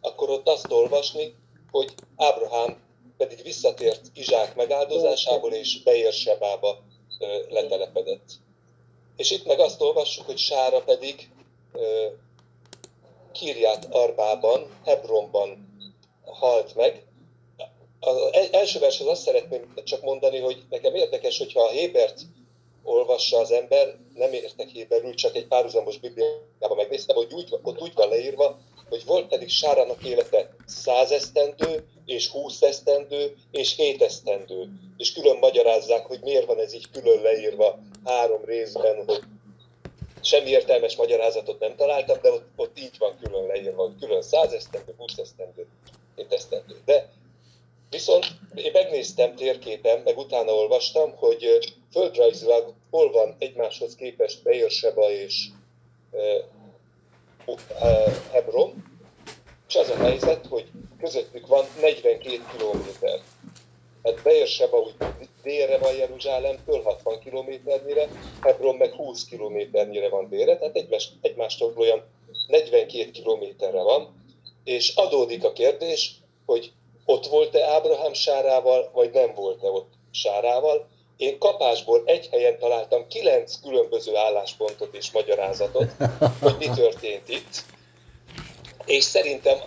akkor 0.00 0.30
ott 0.30 0.48
azt 0.48 0.72
olvasni, 0.72 1.34
hogy 1.70 1.94
Ábrahám 2.16 2.76
pedig 3.16 3.42
visszatért 3.42 4.00
Izsák 4.14 4.54
megáldozásából, 4.56 5.52
és 5.52 5.82
Beérsebába 5.82 6.78
ö, 7.18 7.26
letelepedett. 7.48 8.30
És 9.16 9.30
itt 9.30 9.46
meg 9.46 9.58
azt 9.58 9.80
olvassuk, 9.80 10.26
hogy 10.26 10.38
Sára 10.38 10.80
pedig 10.80 11.30
Kirját 13.32 13.88
Arbában, 13.90 14.80
Hebronban 14.84 15.76
halt 16.24 16.74
meg. 16.74 17.06
Az 18.00 18.16
első 18.52 18.78
vershez 18.78 19.06
azt 19.06 19.22
szeretném 19.22 19.74
csak 19.84 20.02
mondani, 20.02 20.38
hogy 20.38 20.62
nekem 20.70 20.94
érdekes, 20.94 21.38
hogyha 21.38 21.60
a 21.62 21.70
Hébert 21.70 22.20
olvassa 22.82 23.38
az 23.38 23.50
ember, 23.50 23.96
nem 24.14 24.32
értek 24.32 24.68
héberül, 24.68 25.14
csak 25.14 25.36
egy 25.36 25.46
párhuzamos 25.46 25.98
bibliában 25.98 26.76
megnéztem, 26.76 27.16
hogy 27.16 27.32
úgy, 27.32 27.58
ott 27.62 27.80
úgy 27.80 27.94
van 27.94 28.08
leírva, 28.08 28.58
hogy 28.88 29.04
volt 29.04 29.28
pedig 29.28 29.48
Sárának 29.48 30.04
élete 30.04 30.54
száz 30.66 31.10
esztendő, 31.10 31.86
és 32.04 32.28
húsz 32.28 32.62
esztendő, 32.62 33.36
és 33.50 33.76
hét 33.76 34.02
esztendő. 34.02 34.68
És 34.96 35.12
külön 35.12 35.36
magyarázzák, 35.38 36.06
hogy 36.06 36.20
miért 36.22 36.46
van 36.46 36.58
ez 36.58 36.74
így 36.74 36.90
külön 36.90 37.22
leírva 37.22 37.78
három 38.04 38.44
részben, 38.44 39.04
hogy 39.06 39.20
semmi 40.22 40.48
értelmes 40.48 40.96
magyarázatot 40.96 41.60
nem 41.60 41.76
találtam, 41.76 42.18
de 42.22 42.30
ott, 42.30 42.46
ott 42.56 42.78
így 42.78 42.98
van 42.98 43.18
külön 43.22 43.46
leírva, 43.46 43.82
hogy 43.82 43.94
külön 44.00 44.22
száz 44.22 44.52
esztendő, 44.52 44.94
húsz 44.96 45.16
esztendő, 45.16 45.66
hét 46.16 46.32
esztendő. 46.32 46.80
De 46.84 47.10
Viszont 47.92 48.26
én 48.54 48.70
megnéztem 48.72 49.34
térképen, 49.34 50.00
meg 50.04 50.18
utána 50.18 50.52
olvastam, 50.52 51.16
hogy 51.16 51.58
földrajzilag 51.90 52.74
hol 52.90 53.12
van 53.12 53.36
egymáshoz 53.38 53.94
képest 53.94 54.42
Beérseba 54.42 55.10
és 55.10 55.48
Hebron, 58.32 58.84
és 59.68 59.74
az 59.74 59.90
a 59.90 59.96
helyzet, 59.96 60.46
hogy 60.46 60.70
közöttük 60.98 61.46
van 61.46 61.64
42 61.80 62.40
kilométer. 62.56 63.20
Hát 64.02 64.22
Beérseba 64.22 64.78
úgy 64.78 64.94
délre 65.42 65.78
van 65.78 65.94
Jeruzsálemtől, 65.94 66.82
60 66.82 67.20
kilométernyire, 67.20 68.08
Hebron 68.40 68.76
meg 68.76 68.92
20 68.92 69.24
kilométernyire 69.24 70.08
van 70.08 70.28
délre, 70.28 70.58
tehát 70.58 70.76
egymás, 70.76 71.08
egymástól 71.20 71.72
olyan 71.76 72.04
42 72.46 73.10
kilométerre 73.10 73.82
van, 73.82 74.24
és 74.64 74.94
adódik 74.94 75.44
a 75.44 75.52
kérdés, 75.52 76.10
hogy 76.46 76.72
ott 77.04 77.26
volt-e 77.26 77.68
Ábrahám 77.68 78.12
Sárával, 78.12 78.90
vagy 78.92 79.10
nem 79.12 79.34
volt-e 79.34 79.70
ott 79.70 79.92
Sárával. 80.10 80.88
Én 81.16 81.38
kapásból 81.38 82.02
egy 82.04 82.28
helyen 82.28 82.58
találtam 82.58 83.06
kilenc 83.06 83.60
különböző 83.60 84.16
álláspontot 84.16 84.94
és 84.94 85.10
magyarázatot, 85.10 85.90
hogy 86.40 86.56
mi 86.58 86.68
történt 86.74 87.28
itt. 87.28 87.64
És 88.84 89.04
szerintem, 89.04 89.58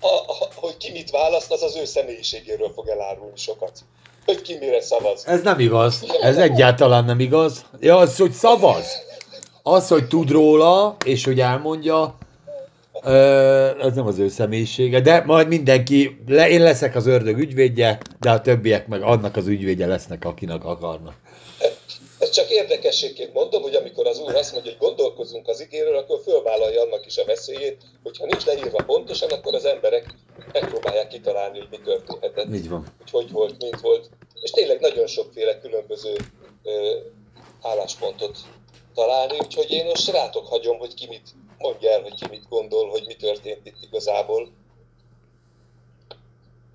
a, 0.00 0.06
a, 0.06 0.48
hogy 0.54 0.76
ki 0.76 0.92
mit 0.92 1.10
választ, 1.10 1.52
az 1.52 1.62
az 1.62 1.76
ő 1.76 1.84
személyiségéről 1.84 2.72
fog 2.74 2.88
elárulni 2.88 3.36
sokat. 3.36 3.78
Hogy 4.24 4.42
ki 4.42 4.56
mire 4.60 4.80
szavaz. 4.80 5.26
Ez 5.26 5.42
nem 5.42 5.58
igaz. 5.58 6.04
Ez 6.20 6.36
egyáltalán 6.36 7.04
nem 7.04 7.20
igaz. 7.20 7.64
Ja, 7.80 7.96
az, 7.96 8.16
hogy 8.16 8.32
szavaz. 8.32 8.86
Az, 9.62 9.88
hogy 9.88 10.08
tud 10.08 10.30
róla, 10.30 10.96
és 11.04 11.24
hogy 11.24 11.40
elmondja, 11.40 12.18
ez 13.82 13.94
nem 13.94 14.06
az 14.06 14.18
ő 14.18 14.28
személyisége, 14.28 15.00
de 15.00 15.22
majd 15.26 15.48
mindenki, 15.48 16.22
le, 16.26 16.48
én 16.48 16.62
leszek 16.62 16.94
az 16.96 17.06
ördög 17.06 17.38
ügyvédje, 17.38 17.98
de 18.20 18.30
a 18.30 18.40
többiek 18.40 18.86
meg 18.86 19.02
annak 19.02 19.36
az 19.36 19.46
ügyvédje 19.46 19.86
lesznek, 19.86 20.24
akinek 20.24 20.64
akarnak. 20.64 21.14
Ezt 22.30 22.38
csak 22.38 22.50
érdekességként 22.50 23.32
mondom, 23.32 23.62
hogy 23.62 23.74
amikor 23.74 24.06
az 24.06 24.18
Úr 24.18 24.34
azt 24.34 24.52
mondja, 24.52 24.70
hogy 24.70 24.80
gondolkozunk 24.80 25.48
az 25.48 25.60
igéről, 25.60 25.96
akkor 25.96 26.20
fölvállalja 26.24 26.82
annak 26.82 27.06
is 27.06 27.16
a 27.16 27.24
veszélyét, 27.24 27.82
hogyha 28.02 28.26
nincs 28.26 28.44
leírva 28.44 28.82
pontosan, 28.84 29.30
akkor 29.30 29.54
az 29.54 29.64
emberek 29.64 30.14
megpróbálják 30.52 31.08
kitalálni, 31.08 31.58
hogy 31.58 31.68
mi 31.70 31.78
történhetett. 31.84 32.54
Így 32.54 32.68
van. 32.68 32.86
hogy 32.98 33.10
hogy 33.10 33.30
volt, 33.30 33.62
mint 33.62 33.80
volt. 33.80 34.10
És 34.40 34.50
tényleg 34.50 34.80
nagyon 34.80 35.06
sokféle 35.06 35.58
különböző 35.58 36.16
ö, 36.62 36.96
álláspontot 37.62 38.38
találni, 38.94 39.38
úgyhogy 39.38 39.70
én 39.70 39.84
most 39.84 40.10
rátok 40.10 40.46
hagyom, 40.46 40.78
hogy 40.78 40.94
ki 40.94 41.06
mit 41.06 41.28
mondja 41.58 41.90
el, 41.90 42.02
hogy 42.02 42.14
ki 42.14 42.26
mit 42.30 42.48
gondol, 42.48 42.88
hogy 42.88 43.04
mi 43.06 43.14
történt 43.14 43.66
itt 43.66 43.78
igazából. 43.80 44.52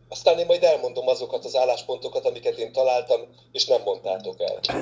Aztán 0.09 0.37
én 0.37 0.45
majd 0.45 0.63
elmondom 0.63 1.07
azokat 1.07 1.45
az 1.45 1.55
álláspontokat, 1.55 2.25
amiket 2.25 2.57
én 2.57 2.71
találtam, 2.71 3.21
és 3.51 3.65
nem 3.65 3.81
mondtátok 3.85 4.35
el. 4.39 4.59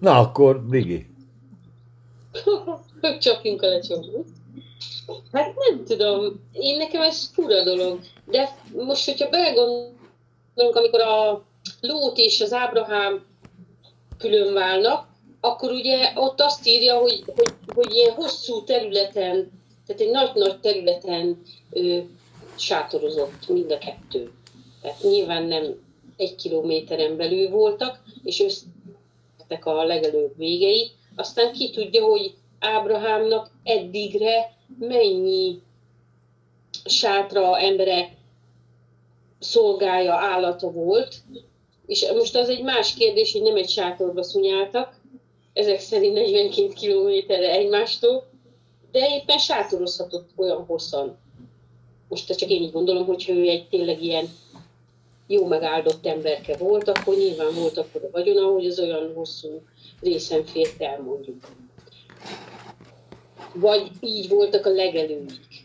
Na 0.00 0.18
akkor, 0.18 0.66
Rigi. 0.70 1.06
Csapjunk 3.20 3.62
a 3.62 3.66
lecsapni. 3.66 4.24
Hát 5.32 5.54
nem 5.56 5.84
tudom, 5.84 6.48
én 6.52 6.76
nekem 6.76 7.02
ez 7.02 7.30
fura 7.32 7.62
dolog, 7.64 8.00
de 8.26 8.56
most, 8.72 9.04
hogyha 9.04 9.28
belegondolunk, 9.28 10.76
amikor 10.76 11.00
a 11.00 11.44
Lót 11.80 12.18
és 12.18 12.40
az 12.40 12.52
Ábrahám 12.52 13.26
külön 14.18 14.52
válnak, 14.52 15.08
akkor 15.40 15.70
ugye 15.70 16.12
ott 16.14 16.40
azt 16.40 16.66
írja, 16.66 16.98
hogy, 16.98 17.22
hogy, 17.36 17.54
hogy 17.74 17.94
ilyen 17.94 18.14
hosszú 18.14 18.64
területen, 18.64 19.50
tehát 19.86 20.00
egy 20.00 20.10
nagy-nagy 20.10 20.60
területen 20.60 21.42
sátorozott 22.60 23.48
mind 23.48 23.70
a 23.70 23.78
kettő. 23.78 24.32
Tehát 24.82 25.02
nyilván 25.02 25.44
nem 25.44 25.64
egy 26.16 26.34
kilométeren 26.34 27.16
belül 27.16 27.48
voltak, 27.48 28.02
és 28.22 28.40
összetek 28.40 29.66
a 29.66 29.84
legelőbb 29.84 30.36
végei. 30.36 30.90
Aztán 31.16 31.52
ki 31.52 31.70
tudja, 31.70 32.04
hogy 32.04 32.34
Ábrahámnak 32.60 33.50
eddigre 33.62 34.56
mennyi 34.78 35.62
sátra 36.84 37.58
embere 37.58 38.16
szolgája, 39.38 40.14
állata 40.14 40.70
volt, 40.70 41.14
és 41.86 42.10
most 42.12 42.36
az 42.36 42.48
egy 42.48 42.62
más 42.62 42.94
kérdés, 42.94 43.32
hogy 43.32 43.42
nem 43.42 43.56
egy 43.56 43.68
sátorba 43.68 44.22
szunyáltak, 44.22 45.00
ezek 45.52 45.80
szerint 45.80 46.14
42 46.14 46.68
kilométerre 46.68 47.50
egymástól, 47.50 48.30
de 48.90 49.16
éppen 49.16 49.38
sátorozhatott 49.38 50.30
olyan 50.36 50.64
hosszan. 50.64 51.18
Most 52.10 52.36
csak 52.36 52.50
én 52.50 52.62
így 52.62 52.72
gondolom, 52.72 53.06
hogy 53.06 53.24
ő 53.28 53.48
egy 53.48 53.68
tényleg 53.68 54.02
ilyen 54.02 54.28
jó 55.26 55.46
megáldott 55.46 56.06
emberke 56.06 56.56
volt, 56.56 56.88
akkor 56.88 57.16
nyilván 57.16 57.54
volt 57.54 57.78
akkor 57.78 58.04
a 58.04 58.10
vagyona, 58.10 58.46
hogy 58.46 58.66
az 58.66 58.78
olyan 58.78 59.12
hosszú 59.14 59.62
részen 60.00 60.44
fért 60.44 60.82
el 60.82 61.00
mondjuk. 61.00 61.48
Vagy 63.54 63.90
így 64.00 64.28
voltak 64.28 64.66
a 64.66 64.70
legelőik. 64.70 65.64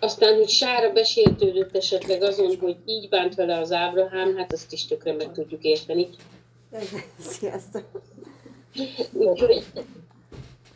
Aztán, 0.00 0.34
hogy 0.34 0.48
Sára 0.48 0.92
besértődött 0.92 1.76
esetleg 1.76 2.22
azon, 2.22 2.58
hogy 2.58 2.76
így 2.84 3.08
bánt 3.08 3.34
vele 3.34 3.58
az 3.58 3.72
Ábrahám, 3.72 4.36
hát 4.36 4.52
azt 4.52 4.72
is 4.72 4.86
tökre 4.86 5.12
meg 5.12 5.32
tudjuk 5.32 5.62
érteni. 5.62 6.08
Sziasztok! 7.18 7.84
Úgyhogy 9.12 9.64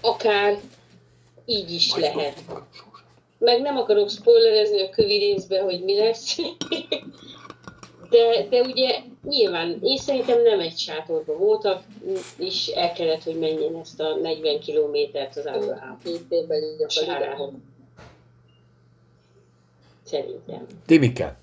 akár 0.00 0.60
így 1.46 1.70
is 1.70 1.94
lehet. 1.94 2.44
Meg 3.38 3.60
nem 3.60 3.76
akarok 3.76 4.10
spoilerezni 4.10 4.80
a 4.82 4.90
kövi 4.90 5.18
részbe, 5.18 5.60
hogy 5.60 5.84
mi 5.84 5.98
lesz. 5.98 6.36
De, 8.10 8.46
de 8.50 8.60
ugye 8.60 9.00
nyilván 9.24 9.78
én 9.82 9.96
szerintem 9.96 10.42
nem 10.42 10.60
egy 10.60 10.78
sátorban 10.78 11.38
voltak, 11.38 11.82
és 12.38 12.66
el 12.66 12.92
kellett, 12.92 13.22
hogy 13.22 13.38
menjen 13.38 13.76
ezt 13.76 14.00
a 14.00 14.14
40 14.14 14.60
kilométert 14.60 15.36
az 15.36 15.46
Ábrahám. 15.46 15.98
Két 16.04 16.24
évben 16.28 16.62
A 16.86 16.88
sárához. 16.88 17.52
Szerintem. 20.02 20.66
Timike. 20.86 21.38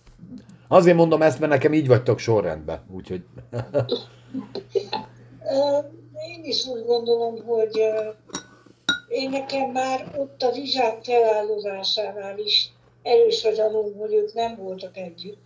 Azért 0.68 0.98
mondom 0.98 1.22
ezt, 1.22 1.40
mert 1.40 1.52
nekem 1.52 1.74
így 1.74 1.88
vagytok 1.88 2.20
sorrendben. 2.20 2.86
Úgyhogy... 2.92 3.22
Én 6.28 6.44
is 6.44 6.66
úgy 6.66 6.86
gondolom, 6.86 7.46
hogy 7.46 7.82
én 9.12 9.30
nekem 9.30 9.70
már 9.70 10.12
ott 10.18 10.42
a 10.42 10.52
vizsák 10.52 11.04
felállozásánál 11.04 12.38
is 12.40 12.72
erős 13.04 13.44
a 13.44 13.52
gyanúm, 13.52 13.98
hogy 13.98 14.14
ők 14.14 14.34
nem 14.34 14.56
voltak 14.56 14.98
együtt. 14.98 15.40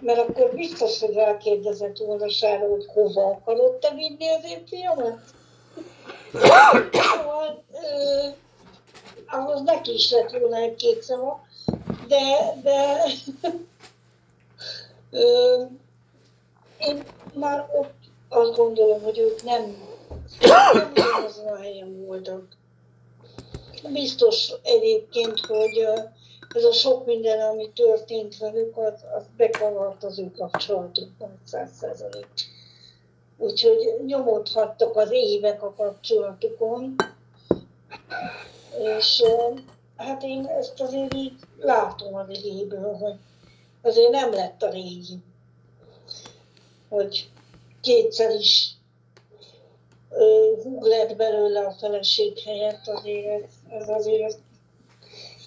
Mert 0.00 0.18
akkor 0.18 0.54
biztos, 0.54 1.00
hogy 1.00 1.14
rákérdezett 1.14 1.96
volna 1.96 2.28
Sára, 2.28 2.68
hogy 2.68 2.86
hova 2.86 3.26
akarod 3.26 3.74
te 3.74 3.94
vinni 3.94 4.28
az 4.28 4.44
én 4.44 4.66
fiamat? 4.66 5.20
Szóval, 6.92 7.64
ö, 7.72 8.26
ahhoz 9.26 9.62
neki 9.62 9.92
is 9.92 10.10
lett 10.10 10.30
volna 10.30 10.56
egy 10.56 10.74
két 10.74 11.02
szava, 11.02 11.46
de, 12.08 12.54
de 12.62 13.04
ö, 15.10 15.62
én 16.78 17.02
már 17.34 17.68
ott 17.74 17.94
azt 18.28 18.56
gondolom, 18.56 19.02
hogy 19.02 19.18
ők 19.18 19.42
nem, 19.42 19.76
nem 20.94 21.24
azon 21.24 21.46
a 21.46 21.56
helyen 21.56 22.06
voltak. 22.06 22.57
Biztos 23.82 24.52
egyébként, 24.62 25.40
hogy 25.40 25.86
ez 26.54 26.64
a 26.64 26.72
sok 26.72 27.06
minden, 27.06 27.40
ami 27.40 27.70
történt 27.72 28.38
velük, 28.38 28.76
az, 28.76 29.04
az 29.16 29.24
bekavart 29.36 30.04
az 30.04 30.18
ő 30.18 30.30
kapcsolatukban 30.30 31.40
száz 31.44 31.70
százalék. 31.80 32.28
Úgyhogy 33.36 34.04
nyomot 34.06 34.48
hagytak 34.48 34.96
az 34.96 35.10
évek 35.10 35.62
a 35.62 35.74
kapcsolatukon, 35.74 36.94
és 38.98 39.22
hát 39.96 40.22
én 40.22 40.46
ezt 40.46 40.80
azért 40.80 41.14
így 41.14 41.32
látom 41.58 42.14
az 42.14 42.28
igéből, 42.28 42.94
hogy 42.94 43.14
azért 43.82 44.10
nem 44.10 44.32
lett 44.32 44.62
a 44.62 44.70
régi, 44.70 45.18
hogy 46.88 47.30
kétszer 47.80 48.34
is 48.34 48.72
húg 50.62 50.82
lett 50.82 51.16
belőle 51.16 51.60
a 51.60 51.70
feleség 51.70 52.38
helyett, 52.38 52.88
azért 52.88 53.48
ez 53.70 53.88
azért 53.88 54.38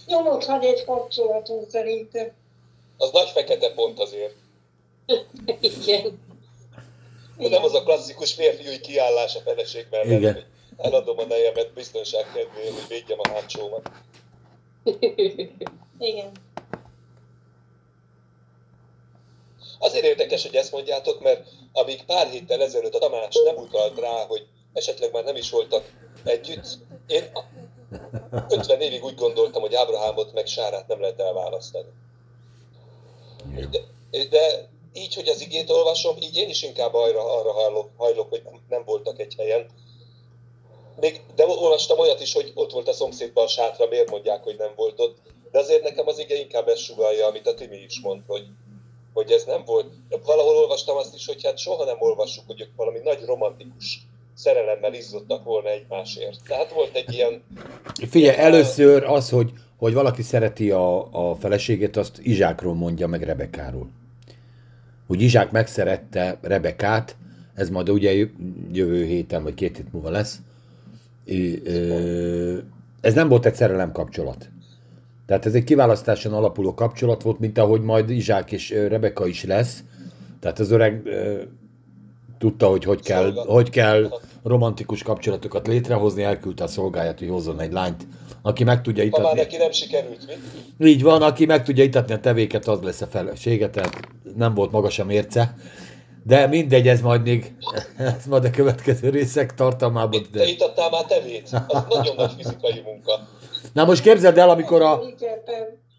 nyomot 0.05 0.45
hagy 0.45 0.63
egy 0.63 0.85
kapcsolaton 0.85 1.65
szerintem. 1.69 2.31
Az 2.97 3.11
nagy 3.11 3.29
fekete 3.29 3.73
pont 3.73 3.99
azért. 3.99 4.35
Igen. 5.59 6.19
De 7.37 7.49
nem 7.49 7.63
az 7.63 7.73
a 7.73 7.83
klasszikus 7.83 8.33
férfiúi 8.33 8.79
kiállás 8.79 9.35
a 9.35 9.39
feleség 9.39 9.87
mellett, 9.89 10.19
Igen. 10.19 10.33
hogy 10.33 10.45
eladom 10.77 11.19
a 11.19 11.25
nejemet 11.25 11.73
biztonság 11.73 12.25
kedvéért, 12.33 12.73
hogy 12.73 12.87
védjem 12.87 13.19
a 13.19 13.29
hátsómat. 13.29 13.91
Igen. 15.99 16.31
Azért 19.79 20.05
érdekes, 20.05 20.41
hogy 20.41 20.55
ezt 20.55 20.71
mondjátok, 20.71 21.21
mert 21.21 21.47
amíg 21.71 22.03
pár 22.05 22.27
héttel 22.27 22.61
ezelőtt 22.61 22.93
a 22.93 22.99
Tamás 22.99 23.35
nem 23.43 23.55
utalt 23.55 23.99
rá, 23.99 24.25
hogy 24.25 24.47
esetleg 24.73 25.11
már 25.11 25.23
nem 25.23 25.35
is 25.35 25.49
voltak 25.49 25.83
együtt, 26.23 26.67
én 27.07 27.31
50 28.49 28.81
évig 28.81 29.03
úgy 29.03 29.15
gondoltam, 29.15 29.61
hogy 29.61 29.75
Ábrahámot 29.75 30.33
meg 30.33 30.45
Sárát 30.45 30.87
nem 30.87 31.01
lehet 31.01 31.19
elválasztani. 31.19 31.89
De, 33.69 33.79
de 34.29 34.69
így, 34.93 35.15
hogy 35.15 35.27
az 35.27 35.41
igét 35.41 35.69
olvasom, 35.69 36.17
így 36.17 36.35
én 36.35 36.49
is 36.49 36.63
inkább 36.63 36.93
arra, 36.93 37.39
arra 37.39 37.51
hajlok, 37.51 37.89
hajlok, 37.97 38.29
hogy 38.29 38.41
nem, 38.69 38.83
voltak 38.85 39.19
egy 39.19 39.35
helyen. 39.37 39.69
Még, 40.99 41.21
de 41.35 41.47
olvastam 41.47 41.99
olyat 41.99 42.21
is, 42.21 42.33
hogy 42.33 42.51
ott 42.55 42.71
volt 42.71 42.87
a 42.87 42.93
szomszédban 42.93 43.43
a 43.43 43.47
sátra, 43.47 43.87
miért 43.87 44.09
mondják, 44.09 44.43
hogy 44.43 44.55
nem 44.57 44.71
volt 44.75 44.99
ott. 44.99 45.17
De 45.51 45.59
azért 45.59 45.83
nekem 45.83 46.07
az 46.07 46.19
ige 46.19 46.35
inkább 46.35 46.67
ezt 46.67 46.83
sugalja, 46.83 47.25
amit 47.25 47.47
a 47.47 47.53
Timi 47.53 47.77
is 47.77 47.99
mond, 48.01 48.23
hogy, 48.27 48.45
hogy 49.13 49.31
ez 49.31 49.43
nem 49.43 49.63
volt. 49.65 49.93
Valahol 50.25 50.57
olvastam 50.57 50.97
azt 50.97 51.15
is, 51.15 51.25
hogy 51.25 51.43
hát 51.43 51.57
soha 51.57 51.85
nem 51.85 51.97
olvassuk, 51.99 52.43
hogy 52.47 52.61
ők 52.61 52.75
valami 52.75 52.99
nagy 52.99 53.25
romantikus 53.25 53.99
szerelemmel 54.33 54.93
izzottak 54.93 55.43
volna 55.43 55.69
egymásért. 55.69 56.39
Tehát 56.47 56.73
volt 56.73 56.95
egy 56.95 57.13
ilyen, 57.13 57.43
Figyelj, 58.09 58.37
először 58.37 59.03
az, 59.03 59.29
hogy, 59.29 59.51
hogy 59.77 59.93
valaki 59.93 60.21
szereti 60.21 60.71
a, 60.71 61.07
a 61.29 61.35
feleségét, 61.35 61.97
azt 61.97 62.19
Izsákról 62.21 62.73
mondja 62.73 63.07
meg 63.07 63.23
Rebekáról. 63.23 63.89
Hogy 65.07 65.21
Izsák 65.21 65.51
megszerette 65.51 66.37
Rebekát, 66.41 67.15
ez 67.53 67.69
majd 67.69 67.89
ugye 67.89 68.13
jö- 68.13 68.33
jövő 68.71 69.05
héten, 69.05 69.43
vagy 69.43 69.53
két 69.53 69.75
hét 69.77 69.93
múlva 69.93 70.09
lesz. 70.09 70.39
Ez 73.01 73.13
nem 73.13 73.27
volt 73.27 73.45
egy 73.45 73.55
szerelem 73.55 73.91
kapcsolat. 73.91 74.49
Tehát 75.25 75.45
ez 75.45 75.53
egy 75.53 75.63
kiválasztáson 75.63 76.33
alapuló 76.33 76.73
kapcsolat 76.73 77.21
volt, 77.21 77.39
mint 77.39 77.57
ahogy 77.57 77.81
majd 77.81 78.09
Izsák 78.09 78.51
és 78.51 78.69
Rebeka 78.69 79.27
is 79.27 79.43
lesz. 79.43 79.83
Tehát 80.39 80.59
az 80.59 80.71
öreg 80.71 81.01
tudta, 82.41 82.67
hogy 82.67 82.83
hogy 82.83 83.01
kell, 83.01 83.33
hogy 83.47 83.69
kell 83.69 84.09
romantikus 84.43 85.03
kapcsolatokat 85.03 85.67
létrehozni, 85.67 86.23
elküldte 86.23 86.63
a 86.63 86.67
szolgáját, 86.67 87.19
hogy 87.19 87.29
hozzon 87.29 87.59
egy 87.59 87.71
lányt, 87.71 88.07
aki 88.41 88.63
meg 88.63 88.81
tudja 88.81 89.03
ha 89.03 89.09
már 89.09 89.21
itatni. 89.21 89.41
neki 89.41 89.57
nem 89.57 89.71
sikerült, 89.71 90.39
mi? 90.77 90.89
Így 90.89 91.01
van, 91.03 91.21
aki 91.21 91.45
meg 91.45 91.63
tudja 91.63 91.83
itatni 91.83 92.13
a 92.13 92.19
tevéket, 92.19 92.67
az 92.67 92.81
lesz 92.81 93.01
a 93.01 93.07
felesége, 93.07 93.69
tehát 93.69 93.99
nem 94.35 94.53
volt 94.53 94.71
magas 94.71 94.99
a 94.99 95.05
mérce. 95.05 95.55
De 96.23 96.47
mindegy, 96.47 96.87
ez 96.87 97.01
majd 97.01 97.21
még, 97.21 97.53
ez 97.97 98.25
majd 98.25 98.45
a 98.45 98.49
következő 98.49 99.09
részek 99.09 99.53
tartalmában. 99.53 100.21
Te 100.31 100.37
De... 100.37 100.45
itattál 100.45 100.89
már 100.89 101.05
tevét? 101.05 101.49
Az 101.67 101.83
nagyon 101.89 102.15
nagy 102.15 102.31
fizikai 102.37 102.81
munka. 102.85 103.27
Na 103.73 103.85
most 103.85 104.01
képzeld 104.01 104.37
el, 104.37 104.49
amikor, 104.49 104.81
a, 104.81 105.01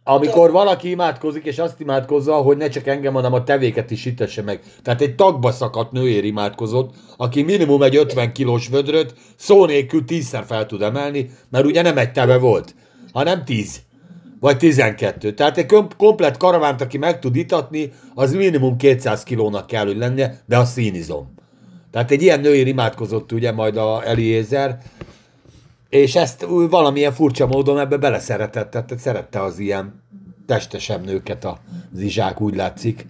amikor 0.04 0.50
valaki 0.50 0.90
imádkozik, 0.90 1.44
és 1.44 1.58
azt 1.58 1.80
imádkozza, 1.80 2.34
hogy 2.34 2.56
ne 2.56 2.68
csak 2.68 2.86
engem, 2.86 3.12
hanem 3.14 3.32
a 3.32 3.44
tevéket 3.44 3.90
is 3.90 4.04
itesse 4.04 4.42
meg. 4.42 4.60
Tehát 4.82 5.00
egy 5.00 5.14
tagba 5.14 5.52
szakadt 5.52 5.92
nőér 5.92 6.24
imádkozott, 6.24 6.94
aki 7.16 7.42
minimum 7.42 7.82
egy 7.82 7.96
50 7.96 8.32
kilós 8.32 8.68
vödröt 8.68 9.14
szó 9.36 9.64
nélkül 9.66 10.04
tízszer 10.04 10.44
fel 10.44 10.66
tud 10.66 10.82
emelni, 10.82 11.30
mert 11.50 11.64
ugye 11.64 11.82
nem 11.82 11.98
egy 11.98 12.12
teve 12.12 12.38
volt, 12.38 12.74
hanem 13.12 13.44
10. 13.44 13.80
Vagy 14.40 14.56
12. 14.56 15.34
Tehát 15.34 15.58
egy 15.58 15.66
kom- 15.66 15.96
komplet 15.96 16.36
karavánt, 16.36 16.80
aki 16.80 16.98
meg 16.98 17.18
tud 17.18 17.36
itatni, 17.36 17.92
az 18.14 18.34
minimum 18.34 18.76
200 18.76 19.22
kilónak 19.22 19.66
kell, 19.66 19.86
hogy 19.86 19.96
lennie, 19.96 20.42
de 20.46 20.56
a 20.56 20.64
színizom. 20.64 21.34
Tehát 21.90 22.10
egy 22.10 22.22
ilyen 22.22 22.40
nőér 22.40 22.66
imádkozott 22.66 23.32
ugye 23.32 23.52
majd 23.52 23.76
a 23.76 24.06
Eliézer, 24.06 24.78
és 25.92 26.16
ezt 26.16 26.46
valamilyen 26.48 27.12
furcsa 27.12 27.46
módon 27.46 27.78
ebbe 27.78 27.96
beleszeretett, 27.96 28.70
tehát 28.70 28.98
szerette 28.98 29.42
az 29.42 29.58
ilyen 29.58 30.02
testesebb 30.46 31.04
nőket 31.04 31.44
a 31.44 31.58
zizsák, 31.94 32.40
úgy 32.40 32.54
látszik. 32.54 33.06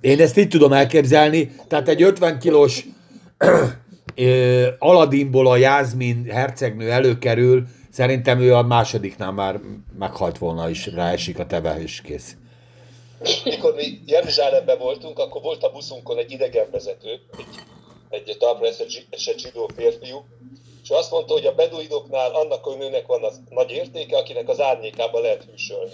Én 0.00 0.20
ezt 0.20 0.36
így 0.36 0.48
tudom 0.48 0.72
elképzelni, 0.72 1.54
tehát 1.68 1.88
egy 1.88 2.02
50 2.02 2.38
kilós 2.38 2.84
Aladinból 4.78 5.46
a 5.46 5.56
Jászmin 5.56 6.24
hercegnő 6.30 6.90
előkerül, 6.90 7.66
szerintem 7.90 8.40
ő 8.40 8.54
a 8.54 8.62
másodiknál 8.62 9.32
már 9.32 9.60
meghalt 9.98 10.38
volna, 10.38 10.70
és 10.70 10.86
ráesik 10.86 11.38
a 11.38 11.46
teve, 11.46 11.82
és 11.82 12.00
kész. 12.00 12.36
Mikor 13.44 13.74
mi 13.74 14.00
Jeruzsálemben 14.06 14.78
voltunk, 14.78 15.18
akkor 15.18 15.42
volt 15.42 15.62
a 15.62 15.70
buszunkon 15.70 16.18
egy 16.18 16.30
idegenvezető, 16.30 17.08
egy, 18.10 18.28
egy 18.28 18.36
talpra 18.38 18.68
zsidó 19.36 19.70
férfiú, 19.76 20.24
és 20.86 20.92
azt 20.92 21.10
mondta, 21.10 21.32
hogy 21.32 21.46
a 21.46 21.54
beduidoknál 21.54 22.34
annak 22.34 22.66
a 22.66 22.74
nőnek 22.74 23.06
van 23.06 23.24
az 23.24 23.40
nagy 23.50 23.70
értéke, 23.70 24.16
akinek 24.16 24.48
az 24.48 24.60
árnyékában 24.60 25.22
lehet 25.22 25.44
hűsölni. 25.50 25.92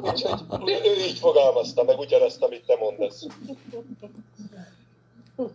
Úgyhogy 0.10 0.40
ő, 0.84 1.04
így 1.08 1.18
fogalmazta 1.18 1.84
meg 1.84 1.98
ugyanazt, 1.98 2.42
amit 2.42 2.64
te 2.66 2.76
mondasz. 2.80 3.26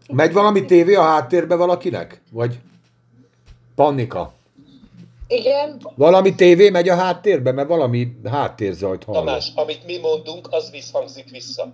Megy 0.08 0.34
valami 0.34 0.66
tévé 0.66 0.94
a 0.96 1.02
háttérbe 1.02 1.56
valakinek? 1.56 2.22
Vagy 2.32 2.60
Pannika? 3.76 4.34
Igen, 5.28 5.82
Valami 5.96 6.36
tévé 6.36 6.70
megy 6.70 6.90
a 6.90 6.96
háttérbe, 6.96 7.52
mert 7.52 7.68
valami 7.68 8.16
háttérzajt 8.26 9.04
hallok. 9.04 9.26
Tamás, 9.26 9.52
amit 9.56 9.86
mi 9.86 9.98
mondunk, 9.98 10.48
az 10.52 10.72
visszhangzik 10.72 11.30
vissza. 11.30 11.74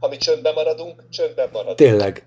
Ha 0.00 0.08
mi 0.08 0.16
csöndben 0.16 0.54
maradunk, 0.54 1.02
csöndben 1.10 1.48
maradunk. 1.52 1.76
Tényleg. 1.76 2.24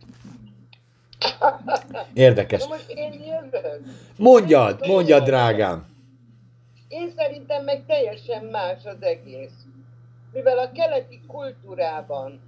Érdekes. 2.14 2.62
na 2.62 2.68
most 2.68 2.90
én 2.90 3.14
jövök. 3.14 3.80
Mondjad, 4.18 4.88
mondjad, 4.88 5.24
drágám. 5.24 5.92
Én 6.88 7.12
szerintem 7.16 7.64
meg 7.64 7.84
teljesen 7.88 8.46
más 8.46 8.86
az 8.86 9.02
egész. 9.02 9.54
Mivel 10.32 10.58
a 10.58 10.72
keleti 10.72 11.22
kultúrában 11.28 12.42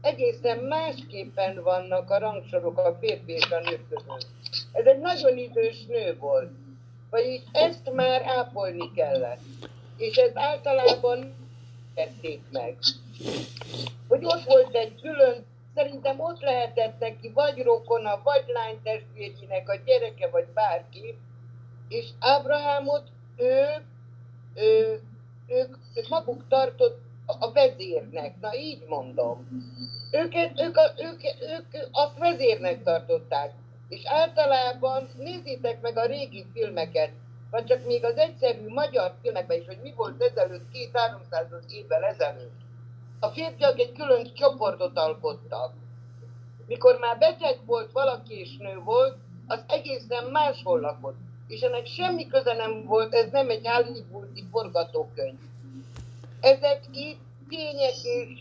egészen 0.00 0.58
másképpen 0.58 1.62
vannak 1.62 2.10
a 2.10 2.18
rangsorok 2.18 2.78
a 2.78 2.96
férfi 3.00 3.32
és 3.32 3.50
a 3.50 3.60
nő 3.60 3.86
között. 3.88 4.26
Ez 4.72 4.84
egy 4.84 4.98
nagyon 4.98 5.38
idős 5.38 5.86
nő 5.86 6.16
volt. 6.18 6.50
Vagyis 7.10 7.40
ezt 7.52 7.92
már 7.92 8.22
ápolni 8.26 8.92
kellett. 8.94 9.40
És 9.96 10.16
ez 10.16 10.30
általában 10.34 11.34
tették 11.94 12.40
meg. 12.52 12.76
Hogy 14.08 14.24
ott 14.24 14.44
volt 14.44 14.74
egy 14.74 15.00
külön, 15.00 15.46
szerintem 15.78 16.20
ott 16.20 16.40
lehetett 16.40 16.98
neki 16.98 17.30
vagy 17.34 17.62
rokona, 17.62 18.20
vagy 18.22 18.44
lánytestvérének 18.46 19.68
a 19.68 19.76
gyereke, 19.84 20.28
vagy 20.28 20.46
bárki, 20.54 21.18
és 21.88 22.08
Ábrahámot 22.18 23.08
ő, 23.36 23.64
ő, 24.54 25.00
ők, 25.46 25.76
ők 25.94 26.08
maguk 26.08 26.48
tartott 26.48 27.00
a 27.26 27.52
vezérnek, 27.52 28.40
na 28.40 28.56
így 28.56 28.84
mondom. 28.88 29.48
Őket, 30.10 30.60
ők, 30.60 30.76
a, 30.76 30.92
ők, 30.96 31.22
ők 31.40 31.88
azt 31.92 32.18
vezérnek 32.18 32.82
tartották. 32.82 33.52
És 33.88 34.02
általában 34.04 35.08
nézzétek 35.16 35.80
meg 35.80 35.96
a 35.96 36.06
régi 36.06 36.46
filmeket, 36.52 37.10
vagy 37.50 37.64
csak 37.64 37.86
még 37.86 38.04
az 38.04 38.16
egyszerű 38.16 38.68
magyar 38.68 39.14
filmekben 39.22 39.58
is, 39.58 39.66
hogy 39.66 39.78
mi 39.82 39.92
volt 39.96 40.22
ezelőtt, 40.22 40.70
két 40.72 40.90
300 40.92 41.46
évvel 41.68 42.04
ezelőtt. 42.04 42.66
A 43.20 43.28
férfiak 43.28 43.78
egy 43.78 43.92
külön 43.92 44.34
csoportot 44.34 44.98
alkottak. 44.98 45.72
Mikor 46.66 46.98
már 46.98 47.18
beteg 47.18 47.58
volt 47.66 47.92
valaki 47.92 48.38
és 48.38 48.56
nő 48.56 48.80
volt, 48.84 49.16
az 49.46 49.60
egészen 49.68 50.24
máshol 50.24 50.80
lakott. 50.80 51.16
És 51.48 51.60
ennek 51.60 51.86
semmi 51.86 52.26
köze 52.26 52.54
nem 52.54 52.84
volt, 52.84 53.14
ez 53.14 53.30
nem 53.30 53.50
egy 53.50 53.66
hollywoodi 53.66 54.44
forgatókönyv. 54.50 55.38
Ezek 56.40 56.80
itt 56.92 57.20
tények 57.48 58.02
és, 58.02 58.38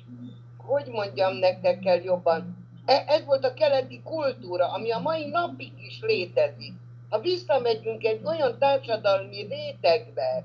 hogy 0.58 0.88
mondjam 0.88 1.36
nektek 1.36 1.80
kell 1.80 2.02
jobban, 2.02 2.66
E- 2.88 3.04
ez 3.08 3.26
volt 3.26 3.46
a 3.46 3.54
keleti 3.54 4.02
kultúra, 4.04 4.72
ami 4.72 4.92
a 4.92 5.00
mai 5.00 5.26
napig 5.26 5.72
is 5.88 6.00
létezik. 6.02 6.74
Ha 7.10 7.20
visszamegyünk 7.20 8.04
egy 8.04 8.22
olyan 8.26 8.58
társadalmi 8.58 9.42
rétegbe, 9.42 10.44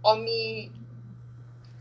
ami, 0.00 0.70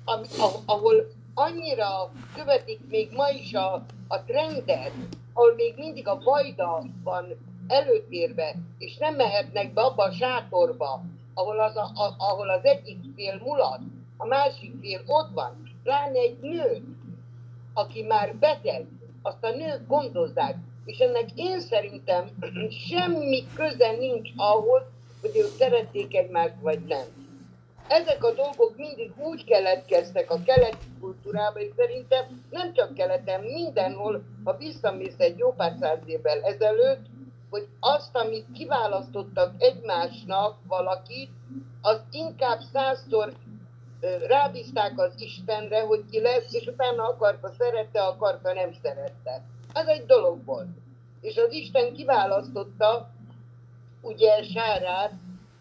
ami 0.06 0.28
ah- 0.38 0.62
ahol 0.66 1.12
annyira 1.34 2.12
követik 2.36 2.80
még 2.90 3.12
ma 3.12 3.30
is 3.30 3.54
a, 3.54 3.86
a 4.08 4.24
trendet, 4.24 4.92
ahol 5.34 5.54
még 5.56 5.74
mindig 5.78 6.08
a 6.08 6.20
vajda 6.24 6.84
van 7.04 7.26
előtérbe, 7.68 8.56
és 8.78 8.98
nem 8.98 9.16
mehetnek 9.16 9.74
be 9.74 9.82
abba 9.82 10.04
a 10.04 10.12
sátorba, 10.12 11.02
ahol 11.34 11.60
az, 11.60 11.76
a, 11.76 11.92
a, 11.94 12.16
ahol 12.18 12.50
az 12.50 12.66
egyik 12.66 13.00
fél 13.16 13.42
mulat, 13.44 13.80
a 14.18 14.26
másik 14.26 14.74
fél 14.82 15.02
ott 15.06 15.30
van, 15.34 15.64
pláne 15.84 16.20
egy 16.20 16.40
nő, 16.42 16.84
aki 17.74 18.04
már 18.04 18.36
beteg, 18.36 18.88
azt 19.22 19.44
a 19.44 19.50
nők 19.50 19.88
gondozzák, 19.88 20.56
és 20.86 20.98
ennek 20.98 21.30
én 21.36 21.60
szerintem 21.60 22.30
semmi 22.90 23.44
köze 23.56 23.92
nincs 23.92 24.30
ahhoz, 24.36 24.82
hogy 25.22 25.32
ők 25.36 25.56
szerették 25.58 26.16
egymást, 26.16 26.56
vagy 26.62 26.80
nem. 26.86 27.23
Ezek 27.88 28.24
a 28.24 28.34
dolgok 28.34 28.78
mindig 28.78 29.12
úgy 29.18 29.44
keletkeztek 29.44 30.32
a 30.32 30.44
keleti 30.46 30.88
kultúrába, 31.00 31.60
és 31.60 31.72
szerintem 31.76 32.46
nem 32.50 32.74
csak 32.74 32.94
keleten, 32.94 33.42
mindenhol, 33.42 34.24
ha 34.44 34.58
visszamész 34.58 35.18
egy 35.20 35.38
jó 35.38 35.54
pár 35.54 35.76
száz 35.80 36.00
évvel 36.06 36.42
ezelőtt, 36.42 37.06
hogy 37.50 37.68
azt, 37.80 38.16
amit 38.16 38.46
kiválasztottak 38.54 39.54
egymásnak 39.58 40.58
valakit, 40.68 41.30
az 41.82 42.02
inkább 42.12 42.60
százszor 42.74 43.34
rábízták 44.28 45.00
az 45.00 45.14
Istenre, 45.18 45.82
hogy 45.82 46.04
ki 46.12 46.22
lesz, 46.22 46.54
és 46.54 46.68
utána 46.68 47.04
akarta 47.04 47.52
szerette, 47.58 48.04
akarta 48.04 48.54
nem 48.54 48.74
szerette. 48.82 49.42
Ez 49.74 49.88
egy 49.88 50.06
dolog 50.06 50.46
volt. 50.46 50.68
És 51.22 51.38
az 51.38 51.52
Isten 51.52 51.94
kiválasztotta 51.94 53.10
ugye 54.02 54.44
Sárát 54.44 55.12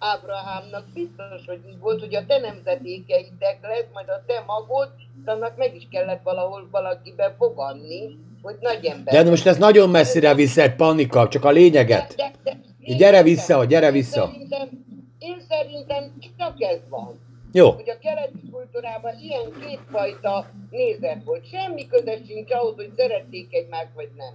Ábrahámnak 0.05 0.85
biztos, 0.95 1.47
hogy 1.47 1.61
így 1.71 1.79
volt, 1.79 2.01
hogy 2.01 2.15
a 2.15 2.25
te 2.27 2.39
nemzetékeitek 2.39 3.59
lesz, 3.63 3.87
majd 3.93 4.09
a 4.09 4.23
te 4.27 4.45
magod, 4.47 4.89
de 5.25 5.31
annak 5.31 5.57
meg 5.57 5.77
is 5.77 5.87
kellett 5.91 6.23
valahol 6.23 6.69
valakiben 6.71 7.35
fogadni, 7.39 8.19
hogy 8.43 8.57
nagy 8.61 8.85
ember. 8.85 9.25
De 9.25 9.31
most 9.31 9.47
ez 9.47 9.57
nagyon 9.57 9.91
messzire 9.91 10.35
visz 10.35 10.57
egy 10.57 10.75
panika, 10.75 11.29
csak 11.29 11.45
a 11.45 11.51
lényeget. 11.51 12.15
De, 12.17 12.33
de, 12.45 12.59
de, 12.81 12.95
Gyere 12.95 13.23
vissza, 13.23 13.65
gyere 13.65 13.91
vissza. 13.91 14.23
Én 14.23 14.47
szerintem, 14.51 14.69
én 15.19 15.37
szerintem 15.49 16.13
csak 16.39 16.63
ez 16.63 16.79
van 16.89 17.21
Jó, 17.53 17.71
hogy 17.71 17.91
a 17.91 17.99
keleti 17.99 18.51
kultúrában 18.51 19.19
ilyen 19.19 19.53
kétfajta 19.61 20.51
nézet 20.71 21.25
volt. 21.25 21.49
Semmi 21.51 21.87
köze 21.87 22.17
sincs 22.27 22.51
ahhoz, 22.51 22.75
hogy 22.75 22.93
szerették 22.97 23.55
egymást, 23.55 23.91
vagy 23.95 24.11
nem. 24.17 24.35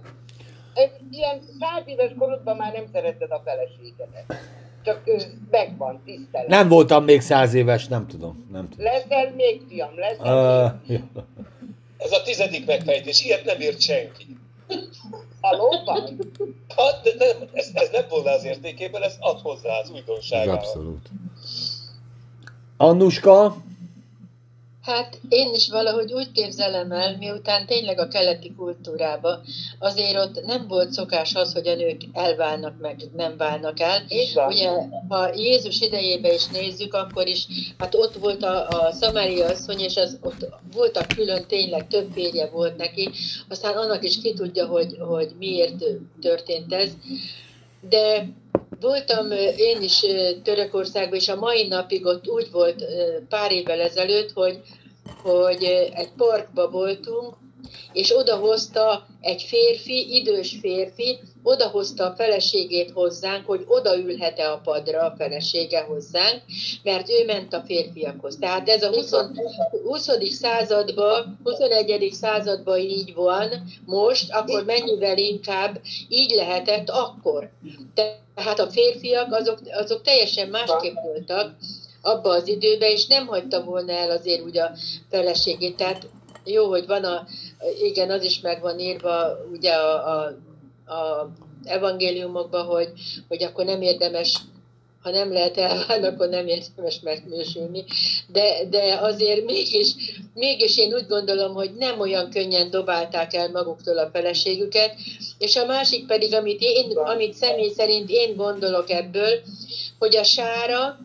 Ez 0.74 0.90
ilyen 1.10 1.40
száz 1.60 1.82
éves 1.86 2.10
korodban 2.18 2.56
már 2.56 2.72
nem 2.72 2.86
szereted 2.92 3.30
a 3.30 3.42
feleségedet. 3.44 4.34
Csak 4.88 5.02
ő 5.04 5.16
megvan, 5.50 6.02
tisztelet. 6.04 6.46
nem 6.48 6.68
voltam 6.68 7.04
még 7.04 7.20
száz 7.20 7.54
éves, 7.54 7.86
nem 7.88 8.06
tudom. 8.06 8.48
Nem 8.52 8.68
tudom. 8.68 8.84
Leszel 8.84 9.32
még, 9.36 9.62
fiam, 9.68 9.90
leszel 9.98 10.64
Uh, 10.64 10.88
még. 10.88 11.02
Ez 11.98 12.12
a 12.12 12.22
tizedik 12.22 12.66
megfejtés, 12.66 13.24
ilyet 13.24 13.44
nem 13.44 13.60
írt 13.60 13.80
senki. 13.80 14.36
Haló, 15.40 15.68
vagy? 15.84 16.16
Ha, 16.76 16.82
de 17.02 17.10
nem, 17.18 17.48
ez, 17.52 17.70
ez 17.72 17.88
nem 17.92 18.02
volna 18.08 18.30
az 18.30 18.44
értékében, 18.44 19.02
ez 19.02 19.16
ad 19.20 19.40
hozzá 19.40 19.78
az 19.78 19.84
Ez 19.88 19.90
újdonságával. 19.90 20.54
abszolút. 20.54 21.08
Annuska, 22.76 23.56
Hát 24.88 25.20
én 25.28 25.54
is 25.54 25.68
valahogy 25.68 26.12
úgy 26.12 26.32
képzelem 26.32 26.92
el, 26.92 27.16
miután 27.16 27.66
tényleg 27.66 27.98
a 27.98 28.08
keleti 28.08 28.54
kultúrába, 28.56 29.40
azért 29.78 30.16
ott 30.16 30.44
nem 30.44 30.66
volt 30.68 30.92
szokás 30.92 31.34
az, 31.34 31.52
hogy 31.52 31.66
a 31.66 31.74
nők 31.74 32.00
elválnak 32.12 32.80
meg, 32.80 33.00
nem 33.16 33.36
válnak 33.36 33.80
el. 33.80 34.02
Ugye, 34.48 34.70
ha 35.08 35.34
Jézus 35.34 35.80
idejébe 35.80 36.34
is 36.34 36.46
nézzük, 36.46 36.94
akkor 36.94 37.26
is, 37.26 37.46
hát 37.78 37.94
ott 37.94 38.14
volt 38.14 38.42
a, 38.42 38.68
a 38.68 38.92
Szamária 38.92 39.46
asszony, 39.46 39.80
és 39.80 39.96
az, 39.96 40.18
ott 40.22 40.46
voltak 40.72 41.06
külön, 41.06 41.46
tényleg 41.46 41.88
több 41.88 42.12
férje 42.12 42.46
volt 42.46 42.76
neki, 42.76 43.10
aztán 43.48 43.76
annak 43.76 44.04
is 44.04 44.20
ki 44.20 44.34
tudja, 44.34 44.66
hogy, 44.66 44.96
hogy 44.98 45.30
miért 45.38 45.84
történt 46.20 46.72
ez. 46.72 46.90
De 47.88 48.28
voltam 48.80 49.30
én 49.56 49.82
is 49.82 50.04
Törökországban, 50.42 51.18
és 51.18 51.28
a 51.28 51.36
mai 51.36 51.66
napig 51.66 52.06
ott 52.06 52.28
úgy 52.28 52.50
volt 52.50 52.84
pár 53.28 53.52
évvel 53.52 53.80
ezelőtt, 53.80 54.32
hogy, 54.32 54.60
hogy 55.22 55.64
egy 55.94 56.10
parkba 56.16 56.70
voltunk, 56.70 57.34
és 57.92 58.16
odahozta 58.16 59.06
egy 59.20 59.42
férfi, 59.42 60.16
idős 60.16 60.56
férfi, 60.60 61.18
odahozta 61.42 62.04
a 62.04 62.14
feleségét 62.14 62.90
hozzánk, 62.90 63.46
hogy 63.46 63.64
odaülhet-e 63.66 64.52
a 64.52 64.60
padra 64.64 65.00
a 65.00 65.14
felesége 65.16 65.80
hozzánk, 65.80 66.42
mert 66.82 67.10
ő 67.10 67.24
ment 67.24 67.52
a 67.52 67.62
férfiakhoz. 67.66 68.36
Tehát 68.36 68.68
ez 68.68 68.82
a 68.82 68.88
20. 68.88 69.14
20. 69.84 70.08
században, 70.32 71.40
21. 71.44 72.08
században 72.12 72.78
így 72.78 73.14
van 73.14 73.48
most, 73.86 74.32
akkor 74.32 74.64
mennyivel 74.64 75.18
inkább 75.18 75.80
így 76.08 76.30
lehetett 76.30 76.88
akkor. 76.88 77.50
Tehát 78.34 78.58
a 78.58 78.70
férfiak 78.70 79.32
azok, 79.32 79.58
azok 79.72 80.02
teljesen 80.02 80.48
másképp 80.48 80.94
voltak 80.94 81.54
abba 82.08 82.30
az 82.30 82.48
időben, 82.48 82.90
és 82.90 83.06
nem 83.06 83.26
hagyta 83.26 83.64
volna 83.64 83.92
el 83.92 84.10
azért 84.10 84.42
úgy 84.42 84.58
a 84.58 84.70
feleségét. 85.10 85.76
Tehát 85.76 86.08
jó, 86.44 86.68
hogy 86.68 86.86
van 86.86 87.04
a, 87.04 87.26
igen, 87.82 88.10
az 88.10 88.24
is 88.24 88.40
meg 88.40 88.60
van 88.60 88.78
írva 88.78 89.38
ugye 89.52 89.72
a, 89.72 90.08
a, 90.10 90.24
a 90.94 91.30
evangéliumokban, 91.64 92.66
hogy, 92.66 92.88
hogy 93.28 93.42
akkor 93.42 93.64
nem 93.64 93.82
érdemes 93.82 94.40
ha 95.02 95.10
nem 95.10 95.32
lehet 95.32 95.56
elválni, 95.56 96.06
akkor 96.06 96.28
nem 96.28 96.46
érdemes 96.46 97.00
megnősülni. 97.02 97.84
De, 98.26 98.64
de 98.70 98.94
azért 99.00 99.44
mégis, 99.44 99.88
mégis 100.34 100.78
én 100.78 100.94
úgy 100.94 101.06
gondolom, 101.06 101.54
hogy 101.54 101.70
nem 101.74 102.00
olyan 102.00 102.30
könnyen 102.30 102.70
dobálták 102.70 103.34
el 103.34 103.50
maguktól 103.50 103.98
a 103.98 104.10
feleségüket, 104.12 104.94
és 105.38 105.56
a 105.56 105.66
másik 105.66 106.06
pedig, 106.06 106.34
amit, 106.34 106.60
én, 106.60 106.96
amit 106.96 107.34
személy 107.34 107.70
szerint 107.70 108.10
én 108.10 108.36
gondolok 108.36 108.90
ebből, 108.90 109.40
hogy 109.98 110.16
a 110.16 110.24
sára 110.24 110.98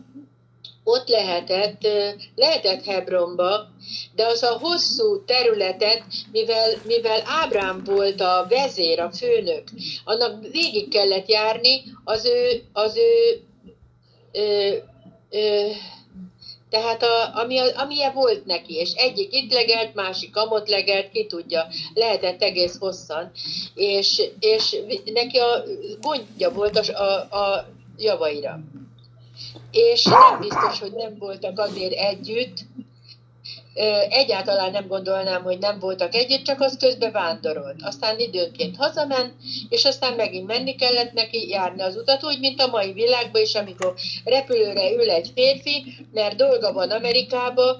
ott 0.84 1.08
lehetett, 1.08 1.86
lehetett 2.34 2.84
Hebronba, 2.84 3.68
de 4.14 4.26
az 4.26 4.42
a 4.42 4.58
hosszú 4.58 5.24
területet, 5.24 6.02
mivel, 6.32 6.70
mivel 6.86 7.22
Ábrám 7.26 7.82
volt 7.84 8.20
a 8.20 8.46
vezér, 8.48 9.00
a 9.00 9.10
főnök, 9.10 9.62
annak 10.04 10.46
végig 10.50 10.88
kellett 10.88 11.28
járni 11.28 11.82
az 12.04 12.24
ő, 12.26 12.62
az 12.72 12.96
ő 12.96 13.42
ö, 14.32 14.76
ö, 15.30 15.70
tehát 16.70 17.02
a, 17.02 17.38
ami, 17.40 17.58
amilyen 17.58 18.12
volt 18.14 18.46
neki, 18.46 18.74
és 18.74 18.92
egyik 18.92 19.32
itt 19.32 19.52
legelt, 19.52 19.94
másik 19.94 20.36
amott 20.36 20.68
legelt, 20.68 21.10
ki 21.10 21.26
tudja, 21.26 21.66
lehetett 21.94 22.42
egész 22.42 22.78
hosszan, 22.78 23.30
és, 23.74 24.22
és 24.40 24.76
neki 25.12 25.38
a 25.38 25.62
gondja 26.00 26.50
volt 26.50 26.76
a, 26.76 27.02
a, 27.02 27.38
a 27.38 27.66
javaira. 27.96 28.60
És 29.70 30.04
nem 30.04 30.40
biztos, 30.40 30.78
hogy 30.78 30.92
nem 30.92 31.18
voltak 31.18 31.58
azért 31.58 31.92
együtt, 31.92 32.58
egyáltalán 34.08 34.70
nem 34.70 34.86
gondolnám, 34.86 35.42
hogy 35.42 35.58
nem 35.58 35.78
voltak 35.78 36.14
együtt, 36.14 36.44
csak 36.44 36.60
az 36.60 36.76
közben 36.76 37.12
vándorolt. 37.12 37.82
Aztán 37.82 38.18
időnként 38.18 38.76
hazament, 38.76 39.32
és 39.68 39.84
aztán 39.84 40.12
megint 40.12 40.46
menni 40.46 40.74
kellett 40.74 41.12
neki 41.12 41.48
járni 41.48 41.82
az 41.82 41.96
utat, 41.96 42.24
úgy, 42.24 42.40
mint 42.40 42.60
a 42.60 42.66
mai 42.66 42.92
világban 42.92 43.42
is, 43.42 43.54
amikor 43.54 43.94
repülőre 44.24 44.92
ül 44.92 45.10
egy 45.10 45.30
férfi, 45.34 45.84
mert 46.12 46.36
dolga 46.36 46.72
van 46.72 46.90
Amerikába, 46.90 47.76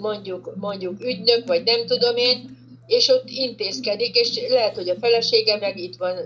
mondjuk, 0.00 0.52
mondjuk 0.56 1.00
ügynök, 1.00 1.46
vagy 1.46 1.64
nem 1.64 1.86
tudom 1.86 2.16
én, 2.16 2.56
és 2.86 3.08
ott 3.08 3.28
intézkedik, 3.28 4.14
és 4.14 4.40
lehet, 4.48 4.74
hogy 4.74 4.88
a 4.88 4.98
felesége 5.00 5.56
meg 5.56 5.78
itt 5.78 5.96
van 5.96 6.16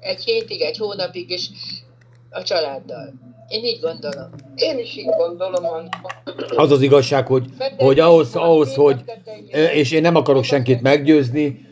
egy 0.00 0.24
hétig, 0.24 0.60
egy 0.60 0.76
hónapig, 0.76 1.30
és 1.30 1.46
a 2.30 2.42
családdal. 2.42 3.31
Én 3.52 3.64
így 3.64 3.80
gondolom. 3.80 4.30
Én 4.54 4.78
is 4.78 4.96
így 4.96 5.08
gondolom. 5.18 5.64
Az 6.56 6.70
az 6.70 6.82
igazság, 6.82 7.26
hogy, 7.26 7.46
hogy 7.76 7.98
ahhoz, 8.00 8.36
ahhoz, 8.36 8.74
hogy, 8.74 9.04
és 9.74 9.90
én 9.90 10.00
nem 10.00 10.16
akarok 10.16 10.44
senkit 10.44 10.82
meggyőzni, 10.82 11.66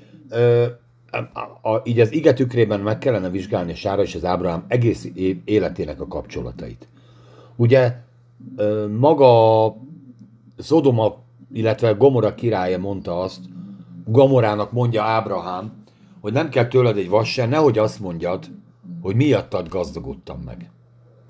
a, 1.10 1.68
a, 1.70 1.80
így 1.84 2.00
az 2.00 2.12
ige 2.12 2.32
tükrében 2.32 2.80
meg 2.80 2.98
kellene 2.98 3.30
vizsgálni 3.30 3.72
a 3.72 3.74
Sára 3.74 4.02
és 4.02 4.14
az 4.14 4.24
Ábrahám 4.24 4.64
egész 4.68 5.08
életének 5.44 6.00
a 6.00 6.06
kapcsolatait. 6.06 6.88
Ugye 7.56 7.92
maga 8.98 9.76
Szodoma, 10.58 11.16
illetve 11.52 11.92
Gomora 11.92 12.34
királya 12.34 12.78
mondta 12.78 13.20
azt, 13.20 13.40
Gomorának 14.04 14.72
mondja 14.72 15.02
Ábrahám, 15.02 15.84
hogy 16.20 16.32
nem 16.32 16.48
kell 16.48 16.66
tőled 16.66 16.96
egy 16.96 17.08
vas 17.08 17.32
se, 17.32 17.46
nehogy 17.46 17.78
azt 17.78 18.00
mondjad, 18.00 18.46
hogy 19.02 19.14
miattad 19.14 19.68
gazdagodtam 19.68 20.40
meg. 20.40 20.70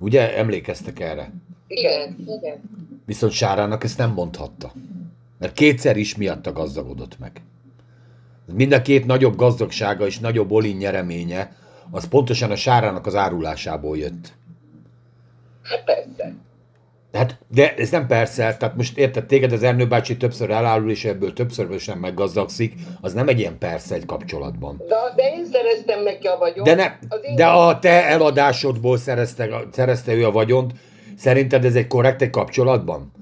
Ugye 0.01 0.37
emlékeztek 0.37 1.01
erre? 1.01 1.33
Igen, 1.67 2.17
igen. 2.27 2.61
Viszont 3.07 3.33
Sárának 3.33 3.85
ezt 3.85 3.99
nem 3.99 4.13
mondhatta. 4.13 4.73
Mert 5.39 5.53
kétszer 5.53 5.97
is 5.97 6.17
miatta 6.17 6.53
gazdagodott 6.53 7.19
meg. 7.19 7.43
Mind 8.53 8.73
a 8.73 8.83
két 8.83 9.07
nagyobb 9.07 9.37
gazdagsága 9.37 10.07
és 10.07 10.19
nagyobb 10.19 10.51
olin 10.51 10.77
nyereménye, 10.77 11.57
az 11.91 12.09
pontosan 12.09 12.51
a 12.51 12.57
Sárának 12.57 13.07
az 13.07 13.15
árulásából 13.15 13.99
jött. 13.99 14.33
Hát 15.63 15.85
persze. 15.85 16.35
Hát, 17.12 17.38
de 17.55 17.75
ez 17.75 17.90
nem 17.90 18.07
persze, 18.07 18.57
tehát 18.59 18.77
most 18.77 18.99
érted, 18.99 19.25
téged 19.25 19.53
az 19.53 19.62
Ernő 19.62 19.87
bácsi 19.87 20.16
többször 20.16 20.51
elárul, 20.51 20.90
és 20.90 21.05
ebből 21.05 21.33
többször 21.33 21.81
sem 21.81 21.99
meggazdagszik, 21.99 22.75
az 23.01 23.12
nem 23.12 23.29
egy 23.29 23.38
ilyen 23.38 23.59
persze 23.59 23.94
egy 23.94 24.07
kapcsolatban. 24.07 24.83
De, 24.88 24.94
de 25.16 25.23
én 25.23 25.44
szereztem 25.53 26.03
neki 26.03 26.27
a 26.27 26.37
vagyont. 26.38 26.66
De, 26.66 26.75
ne, 26.75 26.99
én 27.29 27.37
de 27.37 27.46
a 27.46 27.79
te 27.79 28.09
eladásodból 28.09 28.96
szerezte, 28.96 29.49
szerezte 29.73 30.12
ő 30.12 30.27
a 30.27 30.31
vagyont, 30.31 30.73
szerinted 31.16 31.64
ez 31.64 31.75
egy 31.75 31.87
korrekt 31.87 32.23
egy 32.23 32.31
kapcsolatban? 32.31 33.12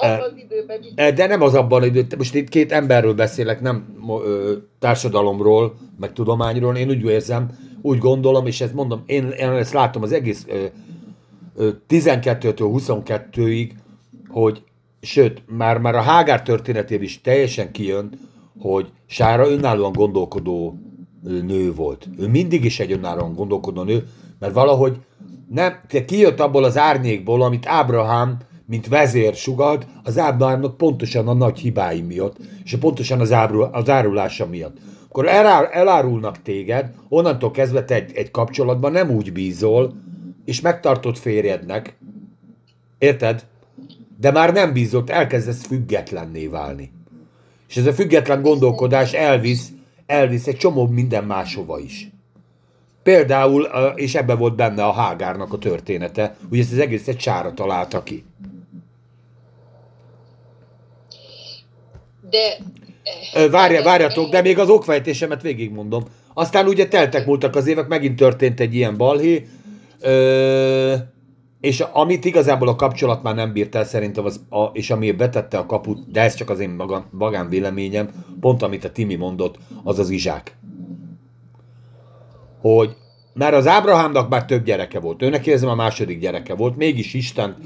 abban 0.00 0.20
az 0.20 0.32
időben 0.36 0.82
így 0.82 0.92
E, 0.94 1.12
De 1.12 1.26
nem 1.26 1.42
az 1.42 1.54
abban, 1.54 1.80
hogy 1.80 2.06
most 2.18 2.34
itt 2.34 2.48
két 2.48 2.72
emberről 2.72 3.14
beszélek, 3.14 3.60
nem 3.60 3.96
ö, 4.24 4.52
társadalomról, 4.78 5.74
meg 6.00 6.12
tudományról. 6.12 6.76
Én 6.76 6.88
úgy 6.88 7.04
érzem, 7.04 7.48
úgy 7.82 7.98
gondolom, 7.98 8.46
és 8.46 8.60
ezt 8.60 8.74
mondom, 8.74 9.02
én, 9.06 9.28
én 9.28 9.48
ezt 9.48 9.72
látom 9.72 10.02
az 10.02 10.12
egész 10.12 10.44
ö, 10.48 10.64
12-től 11.88 12.54
22-ig, 12.58 13.70
hogy 14.28 14.62
sőt, 15.00 15.42
már, 15.46 15.78
már 15.78 15.94
a 15.94 16.00
Hágár 16.00 16.42
történetében 16.42 17.04
is 17.04 17.20
teljesen 17.20 17.72
kijön, 17.72 18.18
hogy 18.58 18.92
Sára 19.06 19.50
önállóan 19.50 19.92
gondolkodó 19.92 20.78
nő 21.22 21.74
volt. 21.74 22.08
Ő 22.18 22.28
mindig 22.28 22.64
is 22.64 22.80
egy 22.80 22.92
önállóan 22.92 23.34
gondolkodó 23.34 23.82
nő, 23.82 24.06
mert 24.38 24.52
valahogy 24.52 24.96
nem, 25.48 25.80
kijött 26.06 26.40
abból 26.40 26.64
az 26.64 26.78
árnyékból, 26.78 27.42
amit 27.42 27.66
Ábrahám, 27.66 28.36
mint 28.66 28.88
vezér 28.88 29.34
sugalt, 29.34 29.86
az 30.04 30.18
Ábrahámnak 30.18 30.76
pontosan 30.76 31.28
a 31.28 31.34
nagy 31.34 31.58
hibái 31.58 32.00
miatt, 32.00 32.36
és 32.64 32.76
pontosan 32.76 33.20
az, 33.20 33.32
ábrul, 33.32 33.62
az 33.62 33.88
árulása 33.88 34.46
miatt. 34.46 34.76
Akkor 35.08 35.26
elár, 35.26 35.68
elárulnak 35.72 36.42
téged, 36.42 36.94
onnantól 37.08 37.50
kezdve 37.50 37.84
te 37.84 37.94
egy, 37.94 38.12
egy 38.14 38.30
kapcsolatban 38.30 38.92
nem 38.92 39.10
úgy 39.10 39.32
bízol, 39.32 39.94
és 40.50 40.60
megtartott 40.60 41.18
férjednek, 41.18 41.96
érted? 42.98 43.46
De 44.18 44.30
már 44.30 44.52
nem 44.52 44.72
bízott, 44.72 45.10
elkezdesz 45.10 45.66
függetlenné 45.66 46.46
válni. 46.46 46.92
És 47.68 47.76
ez 47.76 47.86
a 47.86 47.92
független 47.92 48.42
gondolkodás 48.42 49.12
elvisz, 49.12 49.68
elvisz 50.06 50.46
egy 50.46 50.56
csomó 50.56 50.86
minden 50.86 51.24
máshova 51.24 51.78
is. 51.78 52.10
Például, 53.02 53.62
és 53.94 54.14
ebben 54.14 54.38
volt 54.38 54.56
benne 54.56 54.84
a 54.84 54.92
Hágárnak 54.92 55.52
a 55.52 55.58
története, 55.58 56.36
hogy 56.48 56.58
ezt 56.58 56.72
az 56.72 56.78
egészet 56.78 57.16
Csára 57.16 57.54
találta 57.54 58.02
ki. 58.02 58.24
De 62.30 62.56
Várja, 63.50 63.82
várjatok, 63.82 64.30
de 64.30 64.42
még 64.42 64.58
az 64.58 64.68
okfejtésemet 64.68 65.42
végigmondom. 65.42 66.04
Aztán 66.34 66.66
ugye 66.66 66.88
teltek 66.88 67.26
múltak 67.26 67.56
az 67.56 67.66
évek, 67.66 67.88
megint 67.88 68.16
történt 68.16 68.60
egy 68.60 68.74
ilyen 68.74 68.96
balhé, 68.96 69.46
ö, 70.00 70.94
és 71.60 71.80
amit 71.80 72.24
igazából 72.24 72.68
a 72.68 72.76
kapcsolat 72.76 73.22
már 73.22 73.34
nem 73.34 73.52
bírt 73.52 73.74
el 73.74 73.84
szerintem, 73.84 74.24
az, 74.24 74.40
a, 74.48 74.64
és 74.64 74.90
ami 74.90 75.12
betette 75.12 75.58
a 75.58 75.66
kaput, 75.66 76.10
de 76.10 76.20
ez 76.20 76.34
csak 76.34 76.50
az 76.50 76.60
én 76.60 76.70
magam, 76.70 77.04
magán 77.10 77.48
véleményem, 77.48 78.08
pont 78.40 78.62
amit 78.62 78.84
a 78.84 78.92
Timi 78.92 79.14
mondott, 79.14 79.58
az 79.84 79.98
az 79.98 80.10
izsák. 80.10 80.56
Hogy 82.60 82.96
mert 83.34 83.54
az 83.54 83.66
Ábrahámnak 83.66 84.28
már 84.28 84.44
több 84.44 84.64
gyereke 84.64 85.00
volt, 85.00 85.22
őnek 85.22 85.46
érzem 85.46 85.68
a 85.68 85.74
második 85.74 86.20
gyereke 86.20 86.54
volt, 86.54 86.76
mégis 86.76 87.14
Isten, 87.14 87.56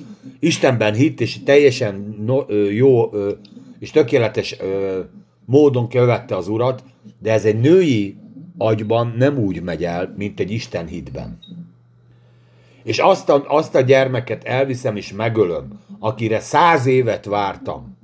Istenben 0.40 0.94
hitt, 0.94 1.20
és 1.20 1.42
teljesen 1.42 2.16
no, 2.26 2.42
ö, 2.46 2.70
jó 2.70 3.14
ö, 3.14 3.30
és 3.78 3.90
tökéletes 3.90 4.56
ö, 4.60 5.00
módon 5.44 5.88
követte 5.88 6.36
az 6.36 6.48
urat, 6.48 6.84
de 7.18 7.32
ez 7.32 7.44
egy 7.44 7.60
női 7.60 8.16
agyban 8.58 9.14
nem 9.16 9.38
úgy 9.38 9.62
megy 9.62 9.84
el, 9.84 10.14
mint 10.16 10.40
egy 10.40 10.50
Isten 10.50 10.86
hitben. 10.86 11.38
És 12.84 12.98
azt 12.98 13.28
a, 13.28 13.44
azt 13.46 13.74
a 13.74 13.80
gyermeket 13.80 14.44
elviszem 14.44 14.96
és 14.96 15.12
megölöm, 15.12 15.80
akire 15.98 16.40
száz 16.40 16.86
évet 16.86 17.24
vártam. 17.24 17.96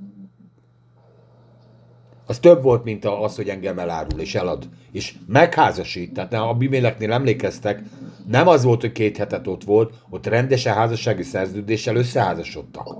Az 2.25 2.39
több 2.39 2.63
volt, 2.63 2.83
mint 2.83 3.05
az, 3.05 3.35
hogy 3.35 3.49
engem 3.49 3.79
elárul 3.79 4.19
és 4.19 4.35
elad. 4.35 4.69
És 4.91 5.15
megházasít. 5.27 6.13
Tehát 6.13 6.33
a 6.33 6.53
Biméleknél 6.53 7.11
emlékeztek, 7.11 7.81
nem 8.27 8.47
az 8.47 8.63
volt, 8.63 8.81
hogy 8.81 8.91
két 8.91 9.17
hetet 9.17 9.47
ott 9.47 9.63
volt, 9.63 9.93
ott 10.09 10.25
rendesen 10.25 10.73
házassági 10.73 11.23
szerződéssel 11.23 11.95
összeházasodtak. 11.95 12.97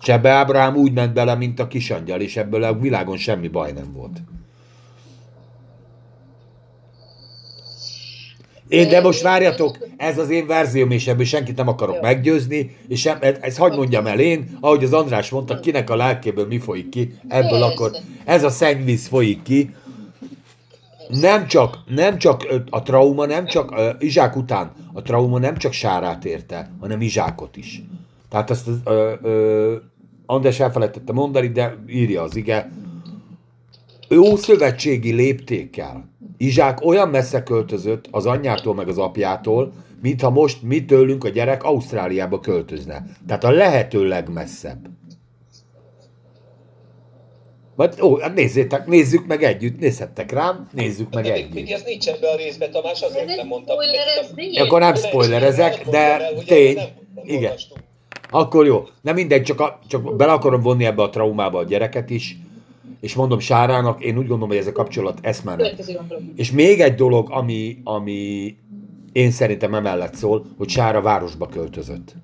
És 0.00 0.08
ebbe 0.08 0.30
Ábrahám 0.30 0.76
úgy 0.76 0.92
ment 0.92 1.12
bele, 1.12 1.34
mint 1.34 1.60
a 1.60 1.68
kisangyal, 1.68 2.20
és 2.20 2.36
ebből 2.36 2.62
a 2.62 2.78
világon 2.78 3.16
semmi 3.16 3.48
baj 3.48 3.72
nem 3.72 3.92
volt. 3.92 4.20
Én, 8.68 8.88
de 8.88 9.00
most 9.00 9.22
várjatok, 9.22 9.87
ez 9.98 10.18
az 10.18 10.30
én 10.30 10.46
verzióm, 10.46 10.90
és 10.90 11.06
ebből 11.06 11.24
senkit 11.24 11.56
nem 11.56 11.68
akarok 11.68 11.94
Jó. 11.94 12.00
meggyőzni, 12.00 12.76
és 12.88 13.00
sem, 13.00 13.18
ez, 13.20 13.36
ez 13.40 13.56
hagyd 13.56 13.76
mondjam 13.76 14.06
el 14.06 14.18
én, 14.18 14.58
ahogy 14.60 14.84
az 14.84 14.92
András 14.92 15.30
mondta, 15.30 15.60
kinek 15.60 15.90
a 15.90 15.96
lelkéből 15.96 16.46
mi 16.46 16.58
folyik 16.58 16.88
ki, 16.88 17.14
ebből 17.28 17.50
Persze. 17.50 17.66
akkor 17.66 17.90
ez 18.24 18.44
a 18.44 18.50
szennyvíz 18.50 19.06
folyik 19.06 19.42
ki. 19.42 19.74
Nem 21.08 21.46
csak, 21.46 21.78
nem 21.86 22.18
csak 22.18 22.46
a 22.70 22.82
trauma, 22.82 23.26
nem 23.26 23.46
csak 23.46 23.70
uh, 23.70 23.88
Izsák 23.98 24.36
után, 24.36 24.72
a 24.92 25.02
trauma 25.02 25.38
nem 25.38 25.56
csak 25.56 25.72
Sárát 25.72 26.24
érte, 26.24 26.70
hanem 26.80 27.00
Izsákot 27.00 27.56
is. 27.56 27.82
Tehát 28.28 28.50
ezt 28.50 28.68
ö, 28.84 29.12
ö, 29.22 29.74
András 30.26 30.60
elfelejtette 30.60 31.12
mondani, 31.12 31.48
de 31.48 31.76
írja 31.86 32.22
az 32.22 32.36
ige, 32.36 32.70
jó 34.08 34.36
szövetségi 34.36 35.12
léptékkel. 35.12 36.08
Izsák 36.38 36.84
olyan 36.84 37.08
messze 37.08 37.42
költözött 37.42 38.04
az 38.10 38.26
anyjától 38.26 38.74
meg 38.74 38.88
az 38.88 38.98
apjától, 38.98 39.72
mintha 40.02 40.30
most 40.30 40.62
mi 40.62 40.84
tőlünk 40.84 41.24
a 41.24 41.28
gyerek 41.28 41.62
Ausztráliába 41.64 42.40
költözne. 42.40 43.04
Tehát 43.26 43.44
a 43.44 43.50
lehető 43.50 44.04
legmesszebb. 44.08 44.78
Majd, 47.76 48.00
ó, 48.00 48.16
hát 48.18 48.34
nézzétek, 48.34 48.86
nézzük 48.86 49.26
meg 49.26 49.42
együtt, 49.42 49.78
nézhettek 49.80 50.32
rám, 50.32 50.68
nézzük 50.72 51.14
meg 51.14 51.24
De 51.24 51.32
még, 51.32 51.48
még 51.52 51.62
együtt. 51.62 51.76
ez 51.76 51.82
nincs 51.86 52.08
ebbe 52.08 52.30
a 52.30 52.36
részbe, 52.36 52.68
Tamás, 52.68 53.00
azért 53.02 53.36
nem 53.36 53.46
mondtam. 53.46 53.76
Spoilereznél? 53.80 54.62
Akkor 54.62 54.80
nem 54.80 54.92
Ne, 54.92 54.98
spoilerezek, 54.98 55.88
de 55.88 56.30
tény, 56.46 56.74
nem- 56.74 56.84
nem 57.14 57.24
igen. 57.26 57.52
Akkor 58.30 58.66
jó. 58.66 58.84
Nem 59.02 59.14
mindegy, 59.14 59.42
csak, 59.42 59.60
a, 59.60 59.78
csak 59.88 60.16
bele 60.16 60.32
akarom 60.32 60.60
vonni 60.60 60.84
ebbe 60.84 61.02
a 61.02 61.10
traumába 61.10 61.58
a 61.58 61.64
gyereket 61.64 62.10
is, 62.10 62.36
és 63.00 63.14
mondom 63.14 63.38
Sárának, 63.38 64.02
én 64.02 64.14
úgy 64.14 64.26
gondolom, 64.26 64.48
hogy 64.48 64.56
ez 64.56 64.66
a 64.66 64.72
kapcsolat. 64.72 65.20
Következő 65.56 65.92
gondolom. 65.92 66.32
És 66.36 66.50
még 66.50 66.80
egy 66.80 66.94
dolog, 66.94 67.30
ami, 67.30 67.80
ami 67.84 68.56
én 69.12 69.30
szerintem 69.30 69.74
emellett 69.74 70.14
szól, 70.14 70.44
hogy 70.56 70.68
Sára 70.68 71.00
városba 71.00 71.46
költözött. 71.46 72.14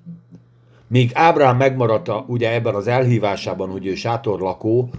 Míg 0.87 1.11
Ábrahám 1.13 1.57
megmaradt 1.57 2.07
a, 2.07 2.25
ugye 2.27 2.53
ebben 2.53 2.75
az 2.75 2.87
elhívásában, 2.87 3.69
hogy 3.69 3.85
ő 3.85 3.95
sátorlakó, 3.95 4.89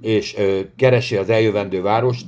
és 0.00 0.36
ö, 0.36 0.60
keresi 0.76 1.16
az 1.16 1.30
eljövendő 1.30 1.82
várost, 1.82 2.26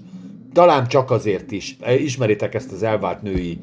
talán 0.52 0.86
csak 0.86 1.10
azért 1.10 1.52
is, 1.52 1.76
ismeritek 1.98 2.54
ezt 2.54 2.72
az 2.72 2.82
elvált 2.82 3.22
női 3.22 3.58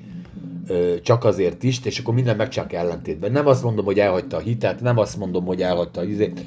ö, 0.67 0.93
csak 1.01 1.23
azért 1.23 1.63
is, 1.63 1.79
és 1.83 1.99
akkor 1.99 2.13
minden 2.13 2.35
meg 2.35 2.49
csak 2.49 2.73
ellentétben. 2.73 3.31
Nem 3.31 3.47
azt 3.47 3.63
mondom, 3.63 3.85
hogy 3.85 3.99
elhagyta 3.99 4.37
a 4.37 4.39
hitet, 4.39 4.81
nem 4.81 4.97
azt 4.97 5.17
mondom, 5.17 5.45
hogy 5.45 5.61
elhagyta 5.61 5.99
a 5.99 6.03
izét, 6.03 6.45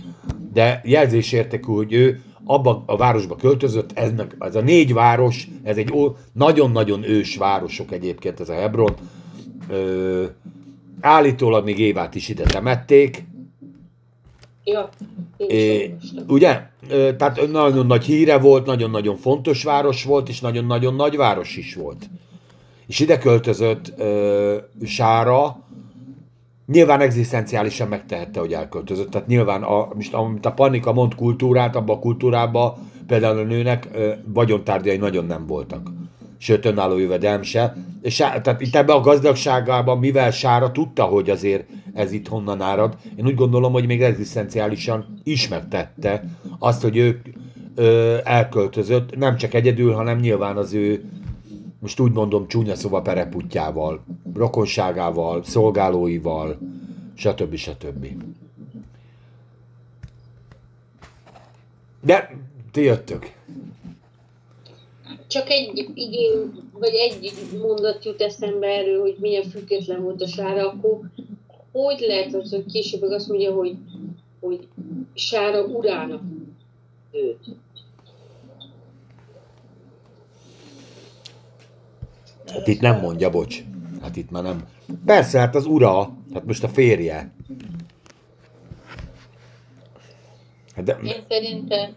de 0.53 0.81
jelzésértékű, 0.85 1.73
hogy 1.73 1.93
ő 1.93 2.21
abba 2.51 2.83
a 2.87 2.97
városba 2.97 3.37
költözött, 3.37 3.93
ez, 3.93 4.13
ez 4.39 4.57
a 4.57 4.61
négy 4.61 4.93
város, 4.93 5.49
ez 5.63 5.77
egy 5.77 5.93
ó- 5.93 6.17
nagyon-nagyon 6.33 7.03
ős 7.03 7.37
városok 7.37 7.93
egyébként, 7.93 8.41
ez 8.41 8.49
a 8.49 8.53
Hebron. 8.55 8.95
Ö, 9.69 10.25
állítólag 11.01 11.65
még 11.65 11.79
Évát 11.79 12.15
is 12.15 12.29
ide 12.29 12.43
temették, 12.45 13.25
Ja, 14.65 14.89
É, 15.37 15.95
ugye? 16.29 16.61
Ö, 16.89 17.17
Tehát 17.17 17.51
nagyon 17.51 17.87
nagy 17.87 18.05
híre 18.05 18.39
volt, 18.39 18.67
nagyon-nagyon 18.67 19.17
fontos 19.17 19.63
város 19.63 20.05
volt, 20.05 20.29
és 20.29 20.41
nagyon-nagyon 20.41 20.95
nagy 20.95 21.17
város 21.17 21.57
is 21.57 21.75
volt. 21.75 22.11
És 22.87 22.99
ide 23.01 23.19
költözött 23.19 23.93
ö, 23.97 24.57
Sára, 24.85 25.63
nyilván 26.71 27.01
egzisztenciálisan 27.01 27.89
megtehette, 27.89 28.41
hogy 28.41 28.53
elköltözött. 28.53 29.11
Tehát 29.11 29.27
nyilván, 29.27 29.63
a, 29.63 29.89
most, 29.95 30.15
amit 30.15 30.47
a 30.47 30.53
Panika 30.53 30.93
mond 30.93 31.15
kultúrát, 31.15 31.77
abban 31.77 31.97
a 31.97 32.01
kultúrában 32.01 32.75
például 33.07 33.39
a 33.39 33.43
nőnek 33.43 33.89
ö, 33.93 34.13
vagyontárgyai 34.25 34.97
nagyon 34.97 35.25
nem 35.25 35.47
voltak. 35.47 35.91
Sőt, 36.39 36.65
önálló 36.65 36.99
jövedelm 36.99 37.43
se. 37.43 37.77
És, 38.03 38.17
tehát 38.17 38.61
itt 38.61 38.77
ebbe 38.77 38.93
a 38.93 39.01
gazdagságában, 39.01 39.99
mivel 39.99 40.31
Sára 40.31 40.73
tudta, 40.73 41.05
hogy 41.05 41.31
azért 41.31 41.69
ez 41.95 42.13
itt 42.13 42.29
honnan 42.29 42.61
árad, 42.61 42.97
én 43.17 43.27
úgy 43.27 43.35
gondolom, 43.35 43.73
hogy 43.73 43.87
még 43.87 44.03
egzisztenciálisan 44.03 45.21
is 45.25 45.49
megtette 45.49 46.25
azt, 46.59 46.83
hogy 46.83 46.97
ő 46.97 47.21
ö, 47.75 48.17
elköltözött, 48.25 49.17
nem 49.17 49.37
csak 49.37 49.55
egyedül, 49.55 49.93
hanem 49.93 50.19
nyilván 50.19 50.57
az 50.57 50.75
ő 50.75 51.05
most 51.81 52.01
úgy 52.01 52.13
mondom 52.13 52.49
csúnya 52.49 52.75
szóval 52.75 53.03
pereputjával, 53.03 54.05
rokonságával, 54.35 55.45
szolgálóival, 55.45 56.59
stb. 57.15 57.55
stb. 57.55 58.07
De 62.03 62.37
ti 62.73 62.81
jöttök. 62.81 63.33
Csak 65.27 65.51
egy 65.51 65.91
igény, 65.95 66.51
vagy 66.73 66.95
egy 66.95 67.33
mondat 67.61 68.05
jut 68.05 68.21
eszembe 68.21 68.67
erről, 68.67 69.01
hogy 69.01 69.17
milyen 69.21 69.43
független 69.43 70.03
volt 70.03 70.23
a 70.23 70.27
Sára, 70.27 70.69
akkor 70.69 71.01
hogy 71.73 72.05
lehet 72.07 72.35
az, 72.35 72.51
hogy 72.51 72.65
később 72.73 73.03
azt 73.03 73.29
mondja, 73.29 73.53
hogy, 73.53 73.77
hogy 74.41 74.69
Sára 75.15 75.65
urának 75.65 76.23
őt. 77.13 77.45
Hát 82.53 82.67
itt 82.67 82.81
nem 82.81 83.01
mondja, 83.01 83.31
bocs. 83.31 83.59
Hát 84.03 84.17
itt 84.17 84.31
már 84.31 84.43
nem. 84.43 84.65
Persze, 85.07 85.39
hát 85.39 85.55
az 85.55 85.67
ura, 85.67 86.13
hát 86.35 86.45
most 86.47 86.65
a 86.65 86.69
férje. 86.69 87.33
Hát 90.77 90.85
de, 90.85 90.99
Én 91.05 91.15
szerintem... 91.29 91.91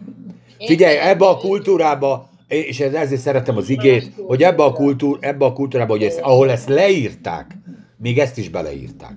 én 0.57 0.67
figyelj, 0.67 0.93
szerintem 0.93 1.09
ebbe 1.15 1.27
a 1.27 1.37
kultúrába, 1.37 2.29
és 2.47 2.79
ez- 2.79 2.93
ezért 2.93 3.21
szeretem 3.21 3.57
az 3.57 3.69
igét, 3.69 4.11
hogy 4.27 4.43
ebbe 4.43 4.63
a, 4.63 4.71
kultúr, 4.73 5.17
ebbe 5.21 5.45
a 5.45 5.53
kultúrába, 5.53 5.91
hogy 5.93 6.03
ezt, 6.03 6.19
ahol 6.19 6.49
ezt 6.51 6.67
leírták, 6.69 7.57
még 7.97 8.19
ezt 8.19 8.37
is 8.37 8.49
beleírták. 8.49 9.15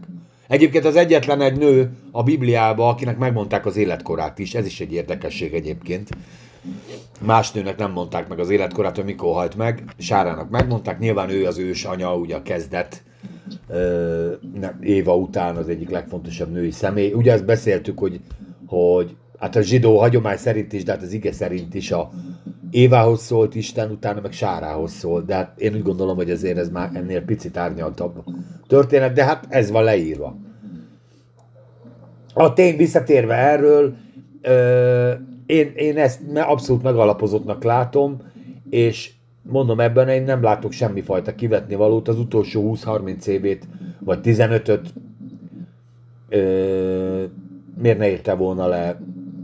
Egyébként 0.48 0.84
az 0.84 0.96
egyetlen 0.96 1.40
egy 1.40 1.58
nő 1.58 1.90
a 2.10 2.22
Bibliába, 2.22 2.88
akinek 2.88 3.18
megmondták 3.18 3.66
az 3.66 3.76
életkorát 3.76 4.38
is, 4.38 4.54
ez 4.54 4.66
is 4.66 4.80
egy 4.80 4.92
érdekesség 4.92 5.54
egyébként. 5.54 6.08
Más 7.20 7.52
nőnek 7.52 7.78
nem 7.78 7.92
mondták 7.92 8.28
meg 8.28 8.38
az 8.38 8.50
életkorát, 8.50 8.96
hogy 8.96 9.04
mikor 9.04 9.34
halt 9.34 9.56
meg. 9.56 9.84
Sárának 9.98 10.50
megmondták, 10.50 10.98
nyilván 10.98 11.30
ő 11.30 11.46
az 11.46 11.58
ős 11.58 11.84
anya, 11.84 12.16
ugye 12.16 12.36
a 12.36 12.42
kezdet, 12.42 13.02
ö, 13.68 14.32
nem, 14.60 14.78
Éva 14.80 15.16
után 15.16 15.56
az 15.56 15.68
egyik 15.68 15.90
legfontosabb 15.90 16.52
női 16.52 16.70
személy. 16.70 17.12
Ugye 17.12 17.32
ezt 17.32 17.44
beszéltük, 17.44 17.98
hogy, 17.98 18.20
hogy 18.66 19.16
hát 19.38 19.56
a 19.56 19.60
zsidó 19.60 19.98
hagyomány 19.98 20.36
szerint 20.36 20.72
is, 20.72 20.84
de 20.84 20.92
hát 20.92 21.02
az 21.02 21.12
ige 21.12 21.32
szerint 21.32 21.74
is 21.74 21.92
a 21.92 22.10
Évához 22.70 23.22
szólt 23.22 23.54
Isten, 23.54 23.90
utána 23.90 24.20
meg 24.20 24.32
Sárához 24.32 24.92
szólt, 24.92 25.26
de 25.26 25.34
hát 25.34 25.60
én 25.60 25.74
úgy 25.74 25.82
gondolom, 25.82 26.16
hogy 26.16 26.30
ezért 26.30 26.58
ez 26.58 26.70
már 26.70 26.90
ennél 26.92 27.22
picit 27.22 27.56
árnyaltabb 27.56 28.24
történet, 28.66 29.12
de 29.12 29.24
hát 29.24 29.46
ez 29.48 29.70
van 29.70 29.84
leírva. 29.84 30.36
A 32.34 32.52
tény 32.52 32.76
visszatérve 32.76 33.34
erről, 33.34 33.94
ö, 34.42 35.12
én, 35.46 35.72
én 35.76 35.96
ezt 35.96 36.20
abszolút 36.34 36.82
megalapozottnak 36.82 37.64
látom, 37.64 38.16
és 38.70 39.12
mondom 39.42 39.80
ebben 39.80 40.08
én 40.08 40.22
nem 40.22 40.42
látok 40.42 40.72
semmifajta 40.72 41.34
kivetni 41.34 41.74
valót 41.74 42.08
az 42.08 42.18
utolsó 42.18 42.76
20-30 42.76 43.26
évét, 43.26 43.66
vagy 43.98 44.18
15-öt 44.22 44.92
ö, 46.28 47.24
miért 47.82 47.98
ne 47.98 48.08
érte 48.08 48.34
volna 48.34 48.66
le 48.66 49.00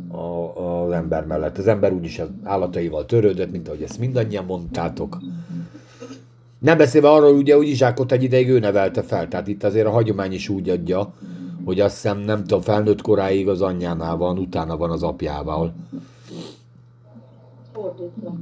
a, 0.09 0.61
az 0.61 0.93
ember 0.93 1.27
mellett. 1.27 1.59
Az 1.59 1.67
ember 1.67 1.93
úgyis 1.93 2.19
az 2.19 2.29
állataival 2.43 3.07
törődött, 3.07 3.51
mint 3.51 3.69
ahogy 3.69 3.83
ezt 3.83 3.99
mindannyian 3.99 4.45
mondtátok. 4.45 5.19
Nem 6.59 6.77
beszélve 6.77 7.11
arról, 7.11 7.35
ugye, 7.35 7.55
hogy 7.55 7.69
Izsákot 7.69 8.13
egy 8.13 8.23
ideig 8.23 8.49
ő 8.49 8.59
nevelte 8.59 9.03
fel, 9.03 9.29
tehát 9.29 9.49
itt 9.49 9.65
azért 9.65 9.87
a 9.87 9.91
hagyomány 9.91 10.33
is 10.33 10.49
úgy 10.49 10.69
adja, 10.69 11.15
hogy 11.65 11.81
azt 11.81 11.95
hiszem, 11.95 12.19
nem 12.19 12.41
tudom, 12.41 12.61
felnőtt 12.61 13.03
koráig 13.03 13.49
az 13.49 13.63
anyjánál 13.63 14.17
van, 14.17 14.39
utána 14.39 14.77
van 14.77 14.91
az 14.91 15.03
apjával. 15.03 15.73
Fordítva. 17.73 18.35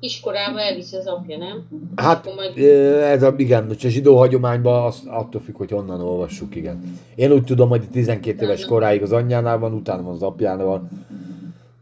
Kiskorában 0.00 0.58
elviszi 0.58 0.96
az 0.96 1.06
apja, 1.06 1.38
nem? 1.38 1.68
Hát 1.96 2.34
majd 2.34 2.58
ö, 2.58 3.00
ez 3.00 3.22
a, 3.22 3.34
igen, 3.36 3.66
most 3.66 3.84
a 3.84 3.88
zsidó 3.88 4.16
hagyományban 4.16 4.84
azt, 4.84 5.06
attól 5.06 5.40
függ, 5.40 5.56
hogy 5.56 5.70
honnan 5.70 6.00
olvassuk, 6.00 6.56
igen. 6.56 6.98
Én 7.14 7.32
úgy 7.32 7.44
tudom, 7.44 7.68
hogy 7.68 7.88
12 7.90 8.44
éves 8.44 8.64
koráig 8.64 9.02
az 9.02 9.12
anyjánál 9.12 9.58
van, 9.58 9.72
utána 9.72 10.02
van 10.02 10.12
az 10.12 10.22
apjánál 10.22 10.66
van. 10.66 10.88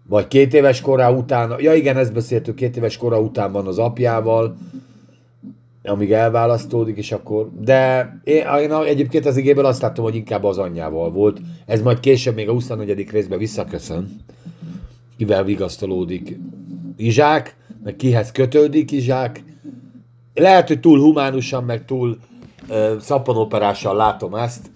Vagy 0.09 0.29
két 0.29 0.55
éves 0.55 0.81
korá 0.81 1.11
után, 1.11 1.55
ja 1.59 1.75
igen, 1.75 1.97
ezt 1.97 2.13
beszéltük, 2.13 2.55
két 2.55 2.77
éves 2.77 2.97
kora 2.97 3.21
után 3.21 3.53
van 3.53 3.67
az 3.67 3.79
apjával, 3.79 4.57
amíg 5.89 6.13
elválasztódik, 6.13 6.97
és 6.97 7.13
akkor... 7.13 7.51
De 7.61 8.13
én, 8.25 8.45
én 8.61 8.73
egyébként 8.73 9.27
az 9.27 9.37
igéből 9.37 9.65
azt 9.65 9.83
láttam, 9.83 10.05
hogy 10.05 10.15
inkább 10.15 10.45
az 10.45 10.59
anyjával 10.59 11.11
volt. 11.11 11.41
Ez 11.67 11.83
majd 11.83 12.01
később 12.01 12.35
még 12.35 12.49
a 12.49 12.53
24. 12.53 13.11
részben 13.11 13.39
visszaköszön. 13.39 14.21
Kivel 15.17 15.45
vigasztalódik 15.45 16.39
Izsák, 16.97 17.57
meg 17.85 17.97
kihez 17.97 18.33
kötődik 18.33 18.91
Izsák. 18.91 19.43
Lehet, 20.35 20.69
hogy 20.69 20.81
túl 20.81 21.01
humánusan, 21.01 21.65
meg 21.65 21.85
túl 21.85 22.19
szappanoperással 23.01 23.97
látom 23.97 24.35
ezt. 24.35 24.71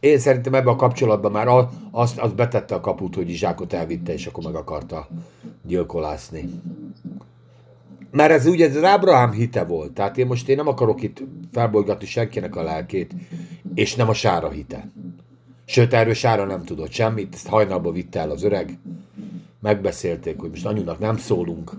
Én 0.00 0.18
szerintem 0.18 0.54
ebben 0.54 0.72
a 0.72 0.76
kapcsolatban 0.76 1.32
már 1.32 1.46
azt, 1.90 2.18
azt 2.18 2.34
betette 2.34 2.74
a 2.74 2.80
kaput, 2.80 3.14
hogy 3.14 3.30
Izsákot 3.30 3.72
elvitte, 3.72 4.12
és 4.12 4.26
akkor 4.26 4.44
meg 4.44 4.54
akarta 4.54 5.08
gyilkolászni. 5.66 6.48
Mert 8.10 8.30
ez 8.30 8.46
ugye 8.46 8.68
ez 8.68 8.76
az 8.76 8.84
Ábrahám 8.84 9.32
hite 9.32 9.64
volt. 9.64 9.92
Tehát 9.92 10.18
én 10.18 10.26
most 10.26 10.48
én 10.48 10.56
nem 10.56 10.66
akarok 10.66 11.02
itt 11.02 11.22
felbolygatni 11.52 12.06
senkinek 12.06 12.56
a 12.56 12.62
lelkét, 12.62 13.14
és 13.74 13.94
nem 13.94 14.08
a 14.08 14.14
Sára 14.14 14.50
hite. 14.50 14.90
Sőt, 15.64 15.92
erről 15.92 16.14
Sára 16.14 16.44
nem 16.44 16.64
tudott 16.64 16.90
semmit, 16.90 17.34
ezt 17.34 17.48
hajnalba 17.48 17.92
vitte 17.92 18.20
el 18.20 18.30
az 18.30 18.42
öreg. 18.42 18.78
Megbeszélték, 19.60 20.40
hogy 20.40 20.50
most 20.50 20.66
anyunak 20.66 20.98
nem 20.98 21.16
szólunk. 21.16 21.72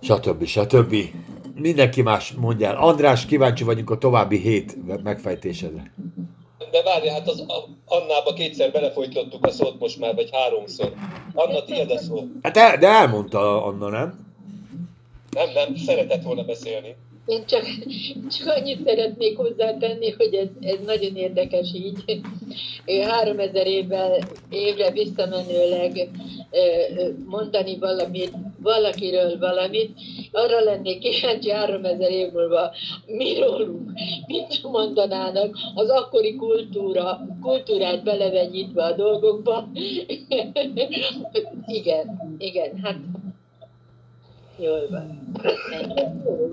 Stb. 0.00 0.44
stb. 0.44 0.94
Mindenki 1.54 2.02
más 2.02 2.32
mondja 2.32 2.68
el. 2.68 2.76
András, 2.76 3.26
kíváncsi 3.26 3.64
vagyunk 3.64 3.90
a 3.90 3.98
további 3.98 4.36
hét 4.36 4.76
megfejtésedre. 5.02 5.92
De 6.72 6.82
várj, 6.82 7.08
hát 7.08 7.28
az 7.28 7.44
Annába 7.86 8.32
kétszer 8.32 8.72
belefolytottuk 8.72 9.46
a 9.46 9.50
szót 9.50 9.78
most 9.78 9.98
már, 9.98 10.14
vagy 10.14 10.28
háromszor. 10.32 10.92
Anna, 11.34 11.64
tiéd 11.64 11.90
a 11.90 11.98
szó. 11.98 12.24
Hát 12.42 12.56
el, 12.56 12.76
de 12.76 12.88
elmondta 12.88 13.64
Anna, 13.64 13.88
nem? 13.88 14.34
Nem, 15.30 15.50
nem, 15.54 15.76
szeretett 15.76 16.22
volna 16.22 16.44
beszélni. 16.44 16.96
Én 17.26 17.46
csak, 17.46 17.64
csak 18.38 18.56
annyit 18.56 18.84
szeretnék 18.84 19.36
hozzátenni, 19.36 20.10
hogy 20.10 20.34
ez, 20.34 20.48
ez 20.60 20.78
nagyon 20.86 21.16
érdekes 21.16 21.72
így. 21.74 22.20
Ő 22.86 23.00
3000 23.00 23.66
évvel, 23.66 24.18
évre 24.50 24.90
visszamenőleg 24.90 26.10
mondani 27.26 27.78
valamit, 27.78 28.32
valakiről 28.62 29.38
valamit, 29.38 29.90
arra 30.32 30.60
lennék 30.60 30.98
kíváncsi 30.98 31.50
három 31.50 31.84
ezer 31.84 32.10
év 32.10 32.32
múlva, 32.32 32.70
mi 33.06 33.38
rólunk, 33.38 33.90
mit 34.26 34.62
mondanának 34.62 35.56
az 35.74 35.88
akkori 35.88 36.36
kultúra, 36.36 37.20
kultúrát 37.42 38.02
belevenyítve 38.02 38.84
a 38.84 38.92
dolgokba. 38.92 39.68
igen, 41.66 42.36
igen, 42.38 42.78
hát 42.82 42.96
jól 44.58 44.88
van. 44.90 45.32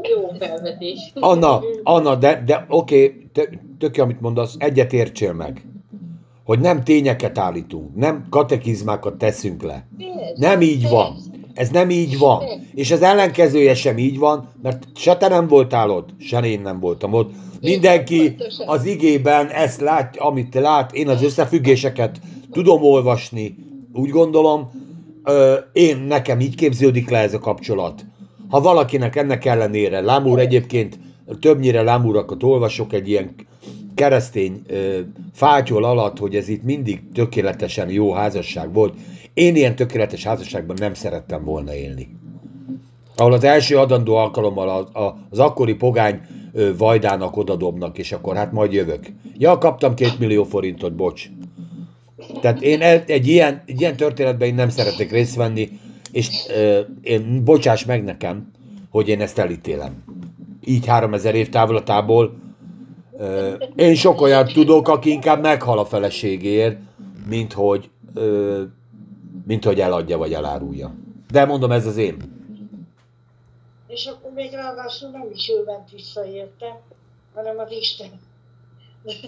Jó 0.02 0.32
felvetés. 0.40 1.12
Anna, 1.14 1.62
Anna, 1.84 2.16
de, 2.16 2.44
de 2.46 2.66
oké, 2.70 3.30
okay, 3.82 4.00
amit 4.04 4.22
mondasz, 4.22 4.56
egyet 4.58 4.94
értsél 4.94 5.34
meg. 5.34 5.64
Hogy 6.44 6.60
nem 6.60 6.84
tényeket 6.84 7.38
állítunk, 7.38 7.96
nem 7.96 8.28
katekizmákat 8.30 9.18
teszünk 9.18 9.64
le. 9.64 9.88
Nem 10.36 10.62
így 10.62 10.90
van. 10.90 11.16
Ez 11.54 11.70
nem 11.70 11.90
így 11.90 12.18
van. 12.18 12.44
És 12.74 12.92
az 12.92 13.02
ellenkezője 13.02 13.76
sem 13.76 13.98
így 13.98 14.18
van, 14.18 14.50
mert 14.62 14.84
se 14.96 15.18
te 15.18 15.28
nem 15.28 15.48
voltál 15.48 15.90
ott, 15.90 16.10
se 16.20 16.40
én 16.40 16.62
nem 16.62 16.80
voltam 16.80 17.14
ott. 17.14 17.32
Mindenki 17.62 18.36
az 18.66 18.86
igében 18.86 19.48
ezt 19.48 19.82
lát, 19.82 20.18
amit 20.18 20.56
lát, 20.56 20.94
én 20.94 21.08
az 21.08 21.24
összefüggéseket 21.24 22.20
tudom 22.52 22.84
olvasni, 22.84 23.56
úgy 23.94 24.10
gondolom, 24.10 24.72
én 25.74 25.98
nekem 25.98 26.40
így 26.40 26.56
képződik 26.56 27.10
le 27.10 27.18
ez 27.18 27.34
a 27.34 27.40
kapcsolat. 27.40 28.06
Ha 28.50 28.62
valakinek 28.62 29.16
ennek 29.16 29.46
ellenére, 29.46 30.02
Lámúr 30.02 30.40
egyébként 30.40 31.00
többnyire 31.40 31.82
Lámúrakat 31.82 32.44
olvasok 32.44 32.94
egy 32.94 33.10
ilyen 33.10 33.36
keresztény 33.96 34.62
fátyol 35.34 35.84
alatt, 35.84 36.18
hogy 36.18 36.36
ez 36.36 36.48
itt 36.48 36.64
mindig 36.64 37.02
tökéletesen 37.14 37.90
jó 37.90 38.12
házasság 38.14 38.74
volt. 38.74 38.94
Én 39.40 39.56
ilyen 39.56 39.76
tökéletes 39.76 40.24
házasságban 40.24 40.76
nem 40.80 40.94
szerettem 40.94 41.44
volna 41.44 41.74
élni. 41.74 42.16
Ahol 43.16 43.34
az 43.34 43.44
első 43.44 43.78
adandó 43.78 44.16
alkalommal 44.16 44.70
az, 44.70 45.12
az 45.30 45.40
akkori 45.40 45.74
pogány 45.74 46.22
Vajdának 46.78 47.38
odadobnak, 47.38 47.98
és 47.98 48.12
akkor 48.12 48.36
hát 48.36 48.52
majd 48.52 48.74
jövök. 48.74 49.06
Ja, 49.38 49.58
kaptam 49.58 49.94
két 49.94 50.20
millió 50.20 50.44
forintot, 50.44 50.94
bocs. 50.94 51.30
Tehát 52.42 52.62
én 52.62 52.82
egy 53.06 53.28
ilyen, 53.28 53.64
egy 53.66 53.82
ilyen 53.82 53.96
történetben 53.96 54.48
én 54.48 54.56
nem 54.56 54.70
szeretek 54.70 55.12
részt 55.12 55.36
venni, 55.36 55.70
és 56.12 56.30
euh, 56.50 56.80
én, 57.02 57.44
bocsáss 57.44 57.86
meg 57.86 58.04
nekem, 58.04 58.52
hogy 58.90 59.08
én 59.08 59.22
ezt 59.22 59.40
elítélem. 59.40 60.04
Így 60.66 60.86
3000 60.86 61.36
év 61.36 61.50
távlatából 61.50 62.38
euh, 63.20 63.54
én 63.76 63.96
sok 63.96 64.22
olyan 64.22 64.48
tudok, 64.48 64.88
aki 64.88 65.10
inkább 65.10 65.42
meghal 65.42 65.80
a 65.80 65.86
feleségéért, 65.86 66.78
mint 67.30 67.54
hogy, 67.54 67.90
euh, 68.16 68.62
mint 69.50 69.66
hogy 69.66 69.80
eladja 69.80 70.18
vagy 70.18 70.34
elárulja. 70.34 70.94
De 71.32 71.46
mondom, 71.46 71.72
ez 71.72 71.86
az 71.86 71.98
én. 71.98 72.18
És 73.88 74.06
akkor 74.06 74.32
még 74.32 74.52
ráadásul 74.52 75.10
nem 75.10 75.28
is 75.34 75.50
ő 75.50 75.64
ment 75.66 75.92
vissza 75.92 76.26
érte, 76.26 76.82
hanem 77.34 77.58
az 77.58 77.72
Isten. 77.72 78.10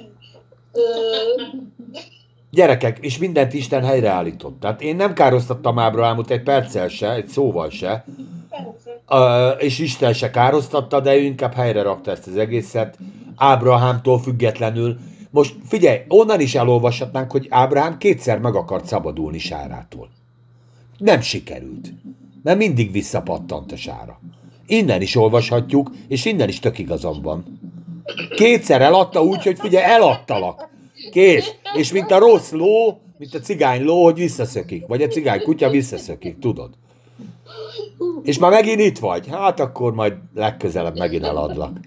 Gyerekek, 2.52 3.00
és 3.00 3.18
mindent 3.18 3.54
Isten 3.54 3.84
helyreállított. 3.84 4.60
Tehát 4.60 4.82
én 4.82 4.96
nem 4.96 5.14
károsztattam 5.14 5.80
Ábrahámot 5.80 6.30
egy 6.30 6.44
perccel 6.44 6.88
se, 6.88 7.14
egy 7.14 7.28
szóval 7.28 7.70
se. 7.70 8.06
Uh, 9.10 9.64
és 9.64 9.80
Isten 9.80 10.14
se 10.14 10.30
károsztatta, 10.30 11.00
de 11.00 11.16
ő 11.16 11.20
inkább 11.20 11.54
helyre 11.54 11.82
rakta 11.82 12.12
ezt 12.12 12.28
az 12.28 12.38
egészet. 12.38 12.98
Ábrahámtól 13.36 14.20
függetlenül. 14.20 14.98
Most 15.32 15.56
figyelj, 15.68 16.00
onnan 16.08 16.40
is 16.40 16.56
elolvashatnánk, 16.56 17.32
hogy 17.32 17.48
Ábrahám 17.50 17.98
kétszer 17.98 18.40
meg 18.40 18.56
akart 18.56 18.86
szabadulni 18.86 19.40
Sárától. 19.40 20.10
Nem 20.98 21.22
sikerült. 21.22 21.94
Mert 22.44 22.58
mindig 22.58 22.92
visszapattant 22.92 23.72
a 23.72 23.76
Sára. 23.76 24.20
Innen 24.68 25.02
is 25.02 25.16
olvashatjuk, 25.16 25.92
és 26.08 26.26
innen 26.26 26.48
is 26.48 26.60
tök 26.60 26.78
igazam 26.78 27.22
van. 27.22 27.60
Kétszer 28.36 28.82
eladta 28.82 29.24
úgy, 29.24 29.44
hogy 29.44 29.60
figyelj, 29.60 29.92
eladtalak. 29.92 30.70
Kész. 31.12 31.52
És 31.76 31.92
mint 31.92 32.12
a 32.12 32.20
rossz 32.20 32.52
ló, 32.52 33.00
mint 33.18 33.34
a 33.34 33.40
cigány 33.40 33.84
ló, 33.84 34.04
hogy 34.04 34.16
visszaszökik. 34.16 34.88
Vagy 34.88 35.02
a 35.02 35.08
cigány 35.08 35.42
kutya 35.42 35.70
visszaszökik, 35.70 36.40
tudod? 36.40 36.70
És 38.24 38.38
már 38.38 38.52
megint 38.52 38.80
itt 38.80 39.00
vagy. 39.00 39.28
Hát 39.28 39.60
akkor 39.60 39.94
majd 39.94 40.14
legközelebb 40.36 40.98
megint 40.98 41.24
eladlak. 41.24 41.78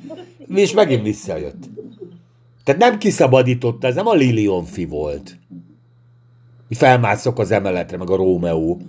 És 0.54 0.72
megint 0.72 1.02
visszajött. 1.02 1.64
Tehát 2.64 2.80
nem 2.80 2.98
kiszabadította, 2.98 3.86
ez 3.86 3.94
nem 3.94 4.06
a 4.06 4.14
Lilionfi 4.14 4.84
volt. 4.84 5.38
Felmászok 6.70 7.38
az 7.38 7.50
emeletre, 7.50 7.96
meg 7.96 8.10
a 8.10 8.16
Rómeó. 8.16 8.80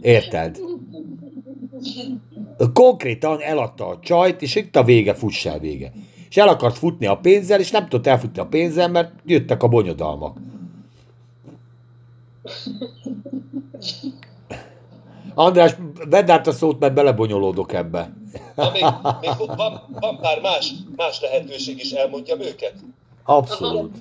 Érted? 0.00 0.58
Konkrétan 2.72 3.40
eladta 3.40 3.86
a 3.86 3.98
csajt, 4.00 4.42
és 4.42 4.54
itt 4.54 4.76
a 4.76 4.84
vége, 4.84 5.14
fuss 5.14 5.46
el 5.46 5.58
vége 5.58 5.92
és 6.32 6.38
el 6.38 6.48
akart 6.48 6.78
futni 6.78 7.06
a 7.06 7.16
pénzzel, 7.16 7.60
és 7.60 7.70
nem 7.70 7.88
tudott 7.88 8.06
elfutni 8.06 8.40
a 8.40 8.46
pénzzel, 8.46 8.88
mert 8.88 9.12
jöttek 9.24 9.62
a 9.62 9.68
bonyodalmak. 9.68 10.36
András, 15.34 15.74
vedd 16.08 16.30
át 16.30 16.46
a 16.46 16.52
szót, 16.52 16.78
mert 16.78 16.94
belebonyolódok 16.94 17.72
ebbe. 17.72 18.12
Na, 18.54 18.70
még, 18.70 18.84
még 19.20 19.30
van, 19.56 19.82
van 20.00 20.18
pár 20.20 20.40
más, 20.40 20.72
más 20.96 21.20
lehetőség 21.20 21.78
is, 21.78 21.90
elmondjam 21.90 22.40
őket? 22.40 22.74
Abszolút. 23.24 23.96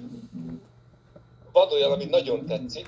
Van 1.51 1.67
olyan, 1.72 1.91
ami 1.91 2.05
nagyon 2.05 2.45
tetszik, 2.45 2.88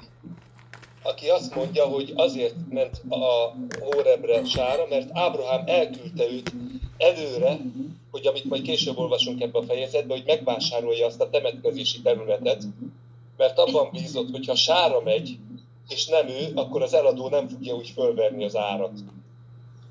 aki 1.03 1.29
azt 1.29 1.55
mondja, 1.55 1.85
hogy 1.85 2.13
azért 2.15 2.55
ment 2.69 3.01
a 3.09 3.55
Hórebre 3.79 4.45
sára, 4.45 4.85
mert 4.89 5.09
Ábrahám 5.13 5.63
elküldte 5.65 6.31
őt 6.31 6.53
előre, 6.97 7.59
hogy 8.11 8.27
amit 8.27 8.43
majd 8.43 8.61
később 8.61 8.97
olvasunk 8.97 9.41
ebbe 9.41 9.57
a 9.59 9.63
fejezetbe, 9.63 10.13
hogy 10.13 10.23
megvásárolja 10.25 11.05
azt 11.05 11.21
a 11.21 11.29
temetkezési 11.29 12.01
területet, 12.01 12.63
mert 13.37 13.57
abban 13.57 13.89
bízott, 13.91 14.31
hogy 14.31 14.45
ha 14.45 14.55
sára 14.55 15.01
megy, 15.01 15.37
és 15.87 16.05
nem 16.05 16.27
ő, 16.27 16.51
akkor 16.55 16.81
az 16.81 16.93
eladó 16.93 17.29
nem 17.29 17.47
fogja 17.47 17.75
úgy 17.75 17.89
fölverni 17.89 18.43
az 18.43 18.55
árat. 18.55 18.99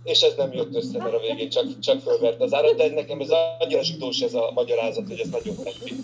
És 0.05 0.21
ez 0.21 0.35
nem 0.37 0.53
jött 0.53 0.75
össze, 0.75 0.99
mert 0.99 1.15
a 1.15 1.19
végén 1.19 1.49
csak, 1.49 1.79
csak 1.79 2.01
fölvert 2.01 2.41
az 2.41 2.55
árat, 2.55 2.75
de 2.75 2.89
nekem 2.89 3.21
ez 3.21 3.31
annyira 3.59 3.83
zsidós 3.83 4.21
ez 4.21 4.35
a 4.35 4.51
magyarázat, 4.55 5.09
hogy 5.09 5.21
ez 5.21 5.29
nagyon 5.29 5.57
tetszik. 5.65 5.95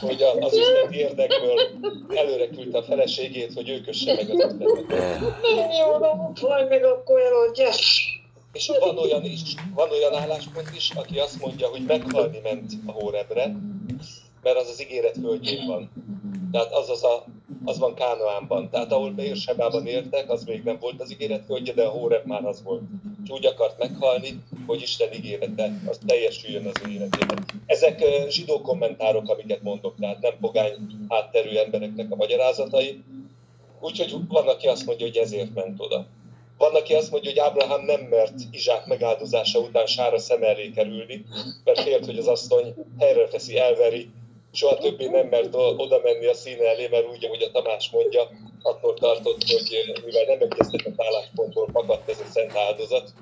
Hogy 0.00 0.22
az 0.40 0.56
üzleti 0.56 0.96
érdekből 0.96 1.60
előre 2.14 2.48
küldte 2.48 2.78
a 2.78 2.82
feleségét, 2.82 3.52
hogy 3.54 3.68
ő 3.68 3.80
kösse 3.80 4.14
meg 4.14 4.30
az 4.30 4.52
üzletet. 4.52 4.90
Jó, 5.78 5.98
majd 6.48 6.68
meg 6.68 6.84
akkor 6.84 7.20
eladja. 7.20 7.68
És 8.52 8.72
van 8.80 8.98
olyan 8.98 9.24
is, 9.24 9.40
van 9.74 9.90
olyan 9.90 10.14
álláspont 10.14 10.70
is, 10.76 10.90
aki 10.94 11.18
azt 11.18 11.40
mondja, 11.40 11.68
hogy 11.68 11.82
meghalni 11.86 12.38
ment 12.42 12.72
a 12.86 12.92
Hórebre, 12.92 13.56
mert 14.42 14.56
az 14.56 14.68
az 14.68 14.82
ígéret 14.82 15.16
földjén 15.22 15.66
van. 15.66 15.90
Tehát 16.52 16.72
az, 16.72 16.90
az, 16.90 17.04
a, 17.04 17.24
az 17.64 17.78
van 17.78 17.94
Kánoánban. 17.94 18.70
Tehát 18.70 18.92
ahol 18.92 19.10
Beérsebában 19.10 19.86
éltek, 19.86 20.30
az 20.30 20.44
még 20.44 20.62
nem 20.62 20.78
volt 20.80 21.00
az 21.00 21.12
ígéret 21.12 21.44
földje, 21.44 21.72
de 21.72 21.84
a 21.84 21.90
Hóreb 21.90 22.26
már 22.26 22.44
az 22.44 22.62
volt. 22.62 22.82
És 23.24 23.30
úgy 23.30 23.46
akart 23.46 23.78
meghalni, 23.78 24.42
hogy 24.66 24.82
Isten 24.82 25.12
ígérete, 25.12 25.80
az 25.86 25.98
teljesüljön 26.06 26.66
az 26.66 26.82
ő 26.86 26.90
életében. 26.90 27.44
Ezek 27.66 28.04
zsidó 28.28 28.60
kommentárok, 28.60 29.28
amiket 29.28 29.62
mondok, 29.62 29.94
tehát 30.00 30.20
nem 30.20 30.32
pogány 30.40 30.72
hátterű 31.08 31.56
embereknek 31.56 32.10
a 32.10 32.16
magyarázatai. 32.16 33.02
Úgyhogy 33.80 34.14
van, 34.28 34.48
aki 34.48 34.66
azt 34.66 34.86
mondja, 34.86 35.06
hogy 35.06 35.16
ezért 35.16 35.54
ment 35.54 35.80
oda. 35.80 36.06
Van, 36.58 36.74
aki 36.74 36.94
azt 36.94 37.10
mondja, 37.10 37.30
hogy 37.30 37.38
Ábrahám 37.38 37.84
nem 37.84 38.00
mert 38.00 38.34
Izsák 38.50 38.86
megáldozása 38.86 39.58
után 39.58 39.86
sára 39.86 40.18
szem 40.18 40.42
elé 40.42 40.70
kerülni, 40.70 41.24
mert 41.64 41.80
félt, 41.80 42.04
hogy 42.04 42.18
az 42.18 42.26
asszony 42.26 42.74
helyre 42.98 43.28
teszi, 43.28 43.58
elveri, 43.58 44.10
soha 44.52 44.76
többé 44.76 45.06
nem 45.06 45.26
mert 45.26 45.54
oda 45.54 46.00
menni 46.02 46.26
a 46.26 46.34
színe 46.34 46.64
elé, 46.64 46.88
mert 46.88 47.08
úgy, 47.08 47.24
ahogy 47.24 47.42
a 47.42 47.50
Tamás 47.50 47.90
mondja, 47.90 48.28
attól 48.62 48.94
tartott, 48.94 49.44
hogy 49.46 50.02
mivel 50.04 50.24
nem 50.24 50.38
egyeztetett 50.40 51.02
álláspontból 51.02 51.68
fakadt 51.72 52.08
ez 52.08 52.20
a 52.20 52.30
szent 52.30 52.56
áldozat, 52.56 53.12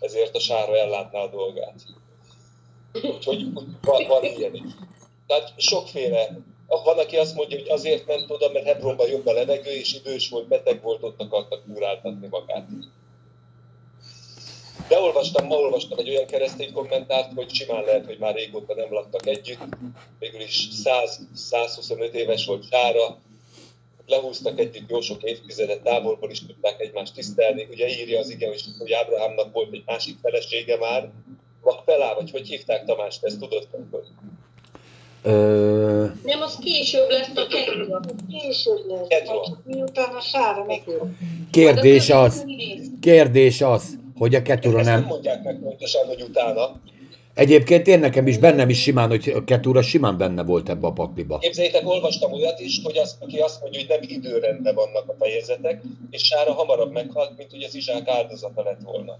ezért 0.00 0.34
a 0.34 0.40
sára 0.40 0.76
ellátná 0.76 1.20
a 1.20 1.28
dolgát. 1.28 1.74
Úgyhogy 3.02 3.52
van, 3.82 4.06
van 4.06 4.24
ilyen 4.24 4.54
is. 4.54 4.70
Tehát 5.26 5.52
sokféle 5.56 6.38
van, 6.66 6.98
aki 6.98 7.16
azt 7.16 7.34
mondja, 7.34 7.58
hogy 7.58 7.68
azért 7.68 8.06
ment 8.06 8.30
oda, 8.30 8.52
mert 8.52 8.64
Hebronban 8.64 9.08
jobb 9.08 9.26
a 9.26 9.32
levegő, 9.32 9.70
és 9.70 9.94
idős 9.94 10.28
volt, 10.28 10.48
beteg 10.48 10.82
volt, 10.82 11.02
ott 11.02 11.20
akartak 11.20 11.64
kúráltatni 11.64 12.26
magát. 12.26 12.66
De 14.88 15.00
olvastam, 15.00 15.46
ma 15.46 15.54
olvastam 15.54 15.98
egy 15.98 16.08
olyan 16.08 16.26
keresztény 16.26 16.72
kommentárt, 16.72 17.32
hogy 17.34 17.54
simán 17.54 17.84
lehet, 17.84 18.06
hogy 18.06 18.18
már 18.18 18.34
régóta 18.34 18.74
nem 18.74 18.92
laktak 18.92 19.26
együtt. 19.26 19.76
Végül 20.18 20.40
is 20.40 20.68
100-125 20.84 22.12
éves 22.12 22.46
volt 22.46 22.68
Sára, 22.70 23.18
lehúztak 24.06 24.58
együtt 24.58 24.90
jó 24.90 25.00
sok 25.00 25.22
évtizedet, 25.22 25.82
távolból 25.82 26.30
is 26.30 26.46
tudták 26.46 26.80
egymást 26.80 27.14
tisztelni. 27.14 27.66
Ugye 27.70 27.88
írja 27.88 28.18
az 28.18 28.30
igen, 28.30 28.52
hogy 28.78 28.92
Ábrahámnak 28.92 29.52
volt 29.52 29.72
egy 29.72 29.82
másik 29.86 30.16
felesége 30.22 30.76
már, 30.76 31.10
Vakpelá, 31.62 32.14
vagy 32.14 32.30
hogy 32.30 32.48
hívták 32.48 32.84
Tamást, 32.84 33.24
ezt 33.24 33.38
tudod? 33.38 33.68
Ö... 35.22 36.06
Nem, 36.24 36.40
az 36.40 36.56
később 36.56 37.08
lesz 37.08 37.30
a 37.34 37.46
kettő. 37.46 37.98
Később 38.30 38.86
lesz. 39.08 39.48
Miután 39.64 40.14
a 40.14 40.20
sára 40.20 40.64
meg... 40.64 40.82
Kérdés 41.50 42.10
az, 42.10 42.44
kérdés 43.00 43.60
az, 43.60 43.98
hogy 44.18 44.34
a 44.34 44.42
Ketura 44.42 44.82
nem 44.82 45.00
nem... 45.00 45.08
mondják 45.08 45.42
meg 45.42 45.58
pontosan, 45.58 46.06
hogy 46.06 46.22
utána. 46.22 46.80
Egyébként 47.34 47.86
én 47.86 47.98
nekem 47.98 48.26
is 48.26 48.38
bennem 48.38 48.68
is 48.68 48.82
simán, 48.82 49.08
hogy 49.08 49.32
a 49.34 49.44
Ketura 49.44 49.82
simán 49.82 50.18
benne 50.18 50.42
volt 50.42 50.68
ebbe 50.68 50.86
a 50.86 50.92
pakliba. 50.92 51.38
Képzeljétek, 51.38 51.88
olvastam 51.88 52.32
olyat 52.32 52.60
is, 52.60 52.80
hogy 52.82 52.96
az, 52.96 53.16
aki 53.20 53.38
azt 53.38 53.60
mondja, 53.60 53.80
hogy 53.80 53.88
nem 53.88 54.00
időrendben 54.02 54.74
vannak 54.74 55.04
a 55.06 55.14
fejezetek, 55.18 55.82
és 56.10 56.22
Sára 56.22 56.52
hamarabb 56.52 56.92
meghalt, 56.92 57.36
mint 57.36 57.50
hogy 57.50 57.62
az 57.62 57.74
Izsák 57.74 58.08
áldozata 58.08 58.62
lett 58.62 58.80
volna. 58.84 59.18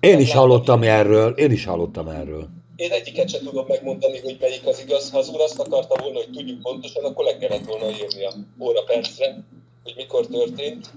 Én 0.00 0.18
is 0.18 0.32
hallottam 0.32 0.82
erről, 0.82 1.32
én 1.32 1.50
is 1.50 1.64
hallottam 1.64 2.08
erről. 2.08 2.48
Én 2.76 2.90
egyiket 2.90 3.28
sem 3.28 3.40
tudom 3.44 3.64
megmondani, 3.68 4.18
hogy 4.18 4.36
melyik 4.40 4.66
az 4.66 4.82
igaz. 4.84 5.10
Ha 5.10 5.18
az 5.18 5.28
úr 5.28 5.40
azt 5.40 5.60
akarta 5.60 6.02
volna, 6.02 6.16
hogy 6.16 6.30
tudjuk 6.32 6.62
pontosan, 6.62 7.04
akkor 7.04 7.24
le 7.24 7.36
kellett 7.36 7.64
volna 7.64 7.90
írni 7.90 8.24
a 8.24 8.32
óra 8.60 8.82
percre, 8.82 9.44
hogy 9.82 9.94
mikor 9.96 10.26
történt. 10.26 10.90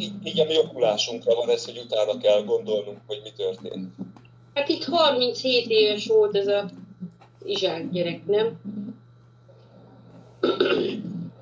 Így, 0.00 0.12
így 0.24 0.40
a 0.40 0.44
mi 0.44 0.58
okulásunkra 0.58 1.34
van 1.34 1.50
ez, 1.50 1.64
hogy 1.64 1.80
utána 1.84 2.18
kell 2.18 2.42
gondolnunk, 2.42 2.98
hogy 3.06 3.20
mi 3.22 3.30
történt. 3.36 3.88
Hát 4.54 4.68
itt 4.68 4.84
37 4.84 5.66
éves 5.68 6.06
volt 6.06 6.36
ez 6.36 6.46
a 6.46 6.70
izsák 7.44 7.90
gyerek, 7.90 8.26
nem? 8.26 8.60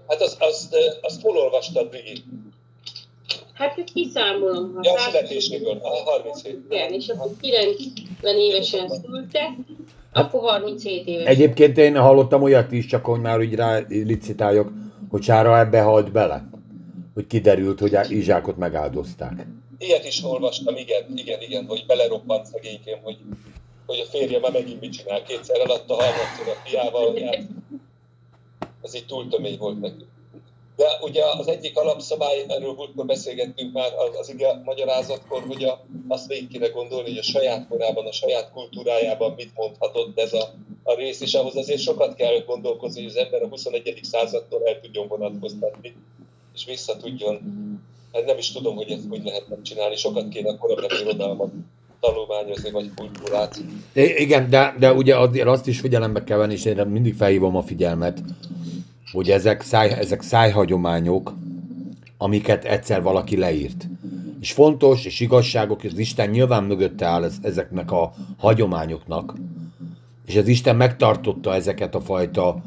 Hát 0.08 0.20
azt, 0.20 0.42
azt, 0.42 0.76
azt 1.00 1.20
hol 1.20 1.36
olvastad, 1.36 1.88
Brigi? 1.88 2.22
Hát 3.52 3.78
ezt 3.78 3.92
kiszámolom. 3.92 4.74
Ha 4.74 4.80
Ja, 4.82 4.92
a 4.92 4.98
születéséből. 4.98 5.78
Ah, 5.82 6.04
37. 6.04 6.64
Igen, 6.70 6.92
és 6.92 7.08
akkor 7.08 7.30
90 7.40 8.36
évesen 8.36 8.88
szültek, 8.88 9.50
akkor 10.12 10.40
37 10.40 11.06
éves. 11.06 11.26
Egyébként 11.26 11.78
én 11.78 11.96
hallottam 11.96 12.42
olyat 12.42 12.72
is, 12.72 12.86
csak 12.86 13.04
hogy 13.04 13.20
már 13.20 13.38
úgy 13.38 13.54
rá 13.54 13.80
licitáljak, 13.88 14.68
hogy 15.10 15.22
Sára 15.22 15.58
ebbe 15.58 15.80
halt 15.80 16.12
bele. 16.12 16.48
Hogy 17.18 17.26
kiderült, 17.26 17.78
hogy 17.78 17.96
Izsákot 18.08 18.56
megáldozták. 18.56 19.46
Ilyet 19.78 20.04
is 20.04 20.24
olvastam, 20.24 20.76
igen, 20.76 21.02
igen, 21.14 21.40
igen, 21.40 21.66
hogy 21.66 21.84
beleroppant 21.86 22.46
szegénykém, 22.46 22.98
hogy, 23.02 23.18
hogy 23.86 23.98
a 23.98 24.10
férje 24.10 24.38
már 24.38 24.52
megint 24.52 24.80
mit 24.80 24.92
csinál. 24.92 25.22
Kétszer 25.22 25.60
eladta 25.60 25.94
harmadszor 25.94 26.48
a 26.48 26.68
fiával, 26.68 27.18
hát 27.20 27.46
ez 28.82 28.94
így 28.94 29.06
túl 29.06 29.28
tömény 29.28 29.58
volt 29.58 29.80
neki. 29.80 30.04
De 30.76 30.86
ugye 31.00 31.22
az 31.38 31.48
egyik 31.48 31.76
alapszabály, 31.76 32.44
erről 32.48 32.72
múltkor 32.72 33.06
beszélgettünk 33.06 33.72
már 33.72 33.92
az, 33.96 34.18
az 34.18 34.28
ige 34.28 34.60
magyarázatkor, 34.64 35.42
hogy 35.46 35.64
a, 35.64 35.84
azt 36.08 36.26
végig 36.26 36.48
kéne 36.48 36.68
gondolni, 36.68 37.08
hogy 37.08 37.18
a 37.18 37.22
saját 37.22 37.68
korában, 37.68 38.06
a 38.06 38.12
saját 38.12 38.52
kultúrájában 38.52 39.32
mit 39.36 39.52
mondhatott 39.54 40.18
ez 40.18 40.32
a, 40.32 40.54
a 40.82 40.94
rész, 40.94 41.20
és 41.20 41.34
ahhoz 41.34 41.56
azért 41.56 41.80
sokat 41.80 42.14
kell 42.14 42.42
gondolkozni, 42.46 43.02
hogy 43.02 43.10
az 43.10 43.16
ember 43.16 43.42
a 43.42 43.48
21. 43.48 43.98
századtól 44.02 44.66
el 44.66 44.80
tudjon 44.80 45.08
vonatkoztatni, 45.08 45.94
és 46.58 46.64
vissza 46.64 46.96
tudjon 46.96 47.40
Hát 48.12 48.26
nem 48.26 48.38
is 48.38 48.52
tudom, 48.52 48.76
hogy 48.76 48.90
ezt 48.90 49.08
hogy 49.08 49.24
lehet 49.24 49.48
megcsinálni, 49.48 49.96
sokat 49.96 50.28
kéne 50.28 50.50
a 50.50 50.56
irodalmat 51.02 51.52
tanulmányozni, 52.00 52.70
vagy 52.70 52.90
kultúrát. 52.94 53.60
I- 53.92 54.20
igen, 54.22 54.50
de, 54.50 54.74
de 54.78 54.92
ugye 54.92 55.16
azért 55.16 55.46
azt 55.46 55.66
is 55.66 55.80
figyelembe 55.80 56.24
kell 56.24 56.38
venni, 56.38 56.52
és 56.52 56.64
én 56.64 56.86
mindig 56.86 57.14
felhívom 57.14 57.56
a 57.56 57.62
figyelmet, 57.62 58.22
hogy 59.12 59.30
ezek, 59.30 59.62
száj, 59.62 59.90
ezek 59.90 60.22
szájhagyományok, 60.22 61.34
amiket 62.18 62.64
egyszer 62.64 63.02
valaki 63.02 63.36
leírt. 63.36 63.88
És 64.40 64.52
fontos, 64.52 65.04
és 65.04 65.20
igazságok, 65.20 65.84
és 65.84 65.92
az 65.92 65.98
Isten 65.98 66.30
nyilván 66.30 66.64
mögötte 66.64 67.06
áll 67.06 67.24
ez, 67.24 67.36
ezeknek 67.42 67.92
a 67.92 68.12
hagyományoknak, 68.38 69.34
és 70.26 70.36
az 70.36 70.48
Isten 70.48 70.76
megtartotta 70.76 71.54
ezeket 71.54 71.94
a 71.94 72.00
fajta, 72.00 72.62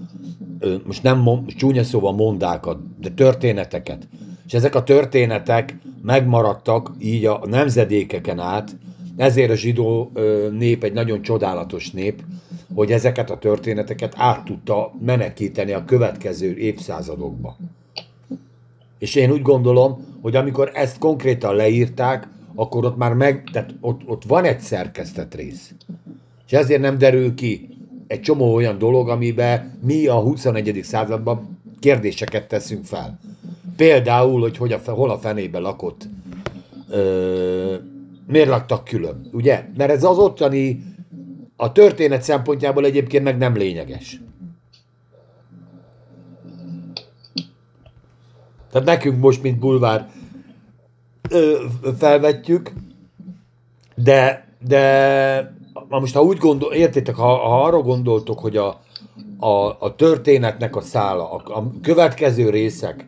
most 0.85 1.03
nem 1.03 1.19
mon- 1.19 1.55
csúnya 1.55 1.83
szóval 1.83 2.13
mondákat, 2.13 2.79
de 2.99 3.09
történeteket. 3.09 4.07
És 4.45 4.53
ezek 4.53 4.75
a 4.75 4.83
történetek 4.83 5.77
megmaradtak 6.01 6.91
így 6.99 7.25
a 7.25 7.41
nemzedékeken 7.45 8.39
át, 8.39 8.77
ezért 9.17 9.51
a 9.51 9.55
zsidó 9.55 10.11
nép 10.51 10.83
egy 10.83 10.93
nagyon 10.93 11.21
csodálatos 11.21 11.91
nép, 11.91 12.23
hogy 12.75 12.91
ezeket 12.91 13.29
a 13.29 13.37
történeteket 13.37 14.13
át 14.17 14.45
tudta 14.45 14.93
menekíteni 15.05 15.71
a 15.71 15.85
következő 15.85 16.57
évszázadokba. 16.57 17.57
És 18.99 19.15
én 19.15 19.31
úgy 19.31 19.41
gondolom, 19.41 20.05
hogy 20.21 20.35
amikor 20.35 20.71
ezt 20.73 20.97
konkrétan 20.97 21.55
leírták, 21.55 22.27
akkor 22.55 22.85
ott 22.85 22.97
már 22.97 23.13
meg, 23.13 23.43
tehát 23.51 23.73
ott, 23.81 24.01
ott 24.05 24.23
van 24.23 24.43
egy 24.43 24.59
szerkesztett 24.59 25.35
rész. 25.35 25.73
És 26.45 26.53
ezért 26.53 26.81
nem 26.81 26.97
derül 26.97 27.33
ki 27.33 27.69
egy 28.11 28.21
csomó 28.21 28.53
olyan 28.53 28.77
dolog, 28.77 29.09
amiben 29.09 29.79
mi 29.81 30.07
a 30.07 30.19
21. 30.19 30.79
században 30.83 31.59
kérdéseket 31.79 32.47
teszünk 32.47 32.85
fel. 32.85 33.19
Például, 33.75 34.41
hogy, 34.41 34.57
hogy 34.57 34.71
a, 34.71 34.79
hol 34.85 35.09
a 35.09 35.17
fenébe 35.17 35.59
lakott, 35.59 36.07
ö, 36.89 37.75
miért 38.27 38.49
laktak 38.49 38.83
külön, 38.83 39.29
ugye? 39.31 39.65
Mert 39.77 39.91
ez 39.91 40.03
az 40.03 40.17
ottani, 40.17 40.83
a 41.55 41.71
történet 41.71 42.21
szempontjából 42.21 42.85
egyébként 42.85 43.23
meg 43.23 43.37
nem 43.37 43.55
lényeges. 43.55 44.21
Tehát 48.71 48.87
nekünk 48.87 49.19
most, 49.19 49.43
mint 49.43 49.59
bulvár, 49.59 50.09
ö, 51.29 51.63
felvetjük, 51.97 52.73
de, 53.95 54.47
de 54.67 55.60
ha 55.91 55.99
most 55.99 56.13
ha 56.13 56.23
úgy 56.23 56.37
gondol, 56.37 56.73
értitek, 56.73 57.15
ha, 57.15 57.35
ha 57.35 57.63
arra 57.63 57.81
gondoltok, 57.81 58.39
hogy 58.39 58.57
a, 58.57 58.79
a, 59.39 59.75
a 59.79 59.95
történetnek 59.95 60.75
a 60.75 60.81
szála, 60.81 61.31
a, 61.31 61.57
a 61.57 61.71
következő 61.81 62.49
részek 62.49 63.05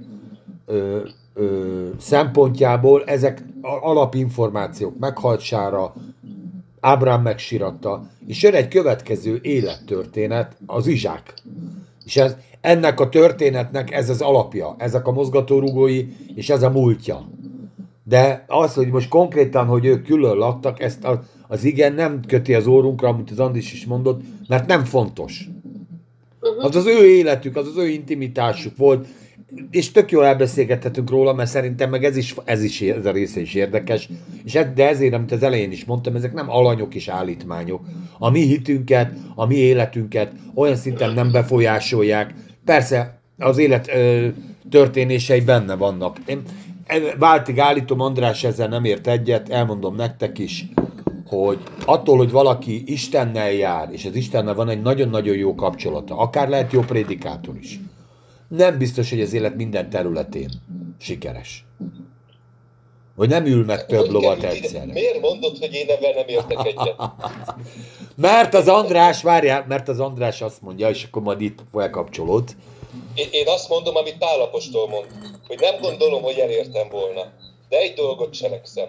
ö, 0.66 1.00
ö, 1.34 1.88
szempontjából 2.00 3.04
ezek 3.04 3.44
alapinformációk, 3.62 5.00
meghaltsára, 5.00 5.94
Ábrám 6.80 7.22
megsiratta, 7.22 8.08
és 8.28 8.44
jön 8.44 8.54
egy 8.54 8.68
következő 8.68 9.40
élettörténet, 9.42 10.56
az 10.66 10.88
Izsák. 10.88 11.34
És 12.06 12.18
ez, 12.18 12.36
ennek 12.62 13.00
a 13.00 13.10
történetnek 13.10 13.92
ez 13.92 14.10
az 14.10 14.22
alapja, 14.22 14.76
ezek 14.78 15.08
a 15.08 15.12
mozgatórugói, 15.12 16.08
és 16.36 16.50
ez 16.50 16.64
a 16.64 16.70
múltja. 16.70 17.30
De 18.04 18.46
az, 18.48 18.74
hogy 18.74 18.88
most 18.88 19.10
konkrétan, 19.10 19.66
hogy 19.66 19.86
ők 19.86 20.06
külön 20.06 20.38
laktak, 20.38 20.82
ezt 20.82 21.04
a, 21.04 21.24
az 21.54 21.64
igen 21.64 21.94
nem 21.94 22.20
köti 22.28 22.54
az 22.54 22.68
órunkra, 22.68 23.08
amit 23.08 23.32
az 23.32 23.40
Andis 23.40 23.74
is 23.74 23.86
mondott, 23.86 24.22
mert 24.48 24.68
nem 24.68 24.84
fontos. 24.84 25.48
Az 26.58 26.76
az 26.76 26.86
ő 26.86 27.06
életük, 27.06 27.56
az 27.56 27.68
az 27.68 27.78
ő 27.78 27.88
intimitásuk 27.88 28.78
volt, 28.78 29.08
és 29.72 29.92
tök 29.92 30.12
jól 30.12 30.26
elbeszélgethetünk 30.26 31.10
róla, 31.10 31.34
mert 31.34 31.50
szerintem 31.50 31.90
meg 31.90 32.04
ez 32.04 32.18
is, 32.18 32.36
ez 32.44 32.64
is 32.64 32.82
ez 32.82 33.06
a 33.06 33.12
része 33.12 33.42
is 33.42 33.54
érdekes, 33.54 34.10
és 34.44 34.56
ez, 34.56 34.66
de 34.76 34.88
ezért, 34.88 35.14
amit 35.14 35.32
az 35.32 35.44
elején 35.44 35.72
is 35.72 35.86
mondtam, 35.86 36.16
ezek 36.16 36.34
nem 36.34 36.50
alanyok 36.50 36.96
és 36.96 37.08
állítmányok. 37.08 37.82
A 38.20 38.30
mi 38.30 38.40
hitünket, 38.40 39.14
a 39.36 39.46
mi 39.46 39.56
életünket 39.56 40.32
olyan 40.56 40.76
szinten 40.76 41.14
nem 41.14 41.32
befolyásolják. 41.32 42.34
Persze 42.66 43.20
az 43.38 43.58
élet 43.58 43.90
ö, 43.94 44.28
történései 44.70 45.42
benne 45.42 45.76
vannak. 45.76 46.18
Én 46.26 46.42
e- 46.86 47.16
váltig 47.18 47.60
állítom, 47.60 48.00
András 48.00 48.44
ezzel 48.44 48.68
nem 48.68 48.84
ért 48.84 49.08
egyet, 49.08 49.50
elmondom 49.50 49.96
nektek 49.96 50.40
is, 50.40 50.66
hogy 51.42 51.60
attól, 51.86 52.18
hogy 52.18 52.32
valaki 52.32 52.84
Istennel 52.86 53.52
jár, 53.52 53.90
és 53.92 54.06
az 54.06 54.16
Istennel 54.16 54.54
van 54.54 54.70
egy 54.70 54.82
nagyon-nagyon 54.82 55.36
jó 55.36 55.56
kapcsolata, 55.56 56.18
akár 56.18 56.50
lehet 56.50 56.72
jó 56.72 56.82
prédikátor 56.82 57.56
is, 57.62 57.80
nem 58.48 58.78
biztos, 58.78 59.10
hogy 59.10 59.22
az 59.22 59.34
élet 59.34 59.56
minden 59.56 59.90
területén 59.90 60.50
sikeres. 61.00 61.66
Hogy 63.16 63.30
nem 63.30 63.46
ül 63.46 63.66
meg 63.66 63.86
több 63.86 64.10
lovat 64.10 64.44
egyszerre. 64.44 64.92
Miért 64.92 65.22
mondod, 65.22 65.58
hogy 65.58 65.74
én 65.74 65.90
ebben 65.90 66.14
nem 66.16 66.28
értek 66.28 66.66
egyet? 66.66 66.96
Mert 68.16 68.54
az 68.54 68.68
András, 68.68 69.22
várjál, 69.22 69.66
mert 69.68 69.88
az 69.88 70.00
András 70.00 70.42
azt 70.42 70.62
mondja, 70.62 70.90
és 70.90 71.04
akkor 71.04 71.22
majd 71.22 71.42
itt 71.42 71.60
felkapcsolod, 71.72 72.56
Én, 73.16 73.28
én 73.32 73.48
azt 73.48 73.70
mondom, 73.70 73.96
amit 73.96 74.18
Pálapostól 74.18 74.88
mond, 74.88 75.06
hogy 75.48 75.60
nem 75.60 75.82
gondolom, 75.82 76.22
hogy 76.22 76.38
elértem 76.38 76.90
volna. 76.90 77.22
De 77.70 77.78
egy 77.78 77.94
dolgot 77.94 78.34
cselekszem. 78.34 78.88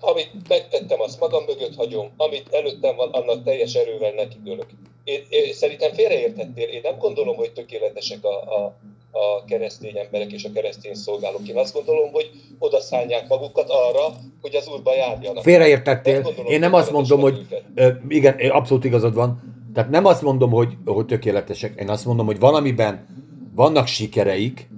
Amit 0.00 0.30
megtettem, 0.48 1.00
azt 1.00 1.20
magam 1.20 1.44
mögött 1.44 1.74
hagyom, 1.76 2.10
amit 2.16 2.48
előttem 2.50 2.96
van, 2.96 3.10
annak 3.10 3.44
teljes 3.44 3.74
erővel 3.74 4.12
nekidőlök. 4.12 4.66
Én, 5.04 5.20
én, 5.28 5.52
szerintem 5.52 5.92
félreértettél, 5.92 6.68
én 6.68 6.80
nem 6.82 6.98
gondolom, 6.98 7.36
hogy 7.36 7.52
tökéletesek 7.52 8.24
a, 8.24 8.56
a, 8.58 8.74
a 9.18 9.44
keresztény 9.44 9.98
emberek 9.98 10.32
és 10.32 10.44
a 10.44 10.52
keresztény 10.54 10.94
szolgálók. 10.94 11.48
Én 11.48 11.56
azt 11.56 11.74
gondolom, 11.74 12.12
hogy 12.12 12.30
oda 12.58 12.80
szállják 12.80 13.28
magukat 13.28 13.68
arra, 13.68 14.14
hogy 14.40 14.54
az 14.54 14.68
úrba 14.68 14.94
járjanak. 14.94 15.42
Félreértettél. 15.42 16.12
Nem 16.12 16.22
gondolom, 16.22 16.52
Én 16.52 16.58
nem 16.58 16.74
azt 16.74 16.90
mondom, 16.90 17.20
hogy 17.20 17.46
ö, 17.74 17.88
igen, 18.08 18.50
abszolút 18.50 18.84
igazad 18.84 19.14
van. 19.14 19.58
Tehát 19.74 19.90
nem 19.90 20.04
azt 20.04 20.22
mondom, 20.22 20.50
hogy, 20.50 20.72
hogy 20.84 21.06
tökéletesek. 21.06 21.80
Én 21.80 21.88
azt 21.88 22.04
mondom, 22.04 22.26
hogy 22.26 22.38
valamiben 22.38 23.06
vannak 23.54 23.86
sikereik, 23.86 24.68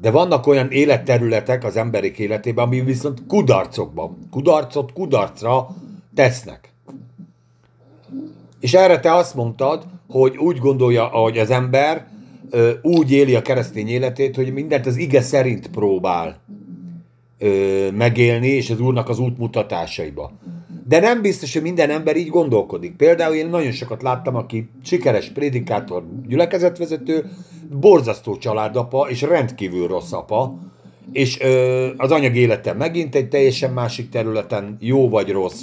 de 0.00 0.10
vannak 0.10 0.46
olyan 0.46 0.70
életterületek 0.70 1.64
az 1.64 1.76
emberek 1.76 2.18
életében, 2.18 2.64
ami 2.64 2.80
viszont 2.80 3.26
kudarcokban, 3.26 4.18
kudarcot 4.30 4.92
kudarcra 4.92 5.68
tesznek. 6.14 6.72
És 8.60 8.74
erre 8.74 9.00
te 9.00 9.14
azt 9.14 9.34
mondtad, 9.34 9.84
hogy 10.08 10.36
úgy 10.36 10.58
gondolja, 10.58 11.04
hogy 11.04 11.38
az 11.38 11.50
ember 11.50 12.06
ö, 12.50 12.70
úgy 12.82 13.12
éli 13.12 13.34
a 13.34 13.42
keresztény 13.42 13.88
életét, 13.88 14.36
hogy 14.36 14.52
mindent 14.52 14.86
az 14.86 14.96
ige 14.96 15.20
szerint 15.20 15.70
próbál 15.70 16.40
ö, 17.38 17.90
megélni, 17.90 18.48
és 18.48 18.70
az 18.70 18.80
Úrnak 18.80 19.08
az 19.08 19.18
útmutatásaiba. 19.18 20.32
De 20.88 21.00
nem 21.00 21.22
biztos, 21.22 21.52
hogy 21.52 21.62
minden 21.62 21.90
ember 21.90 22.16
így 22.16 22.28
gondolkodik. 22.28 22.96
Például 22.96 23.34
én 23.34 23.48
nagyon 23.48 23.72
sokat 23.72 24.02
láttam, 24.02 24.36
aki 24.36 24.68
sikeres 24.84 25.28
prédikátor, 25.28 26.04
gyülekezetvezető, 26.26 27.30
borzasztó 27.80 28.36
családapa, 28.36 29.06
és 29.10 29.22
rendkívül 29.22 29.86
rossz 29.86 30.12
apa, 30.12 30.58
és 31.12 31.40
ö, 31.40 31.88
az 31.96 32.10
anyag 32.10 32.36
élete 32.36 32.72
megint 32.72 33.14
egy 33.14 33.28
teljesen 33.28 33.72
másik 33.72 34.08
területen, 34.08 34.76
jó 34.80 35.08
vagy 35.08 35.30
rossz, 35.30 35.62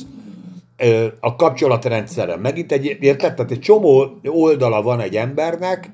ö, 0.78 1.06
a 1.20 1.36
kapcsolatrendszere 1.36 2.36
megint 2.36 2.72
egy, 2.72 2.98
érted? 3.00 3.34
Tehát 3.34 3.52
egy 3.52 3.60
csomó 3.60 4.20
oldala 4.24 4.82
van 4.82 5.00
egy 5.00 5.16
embernek, 5.16 5.90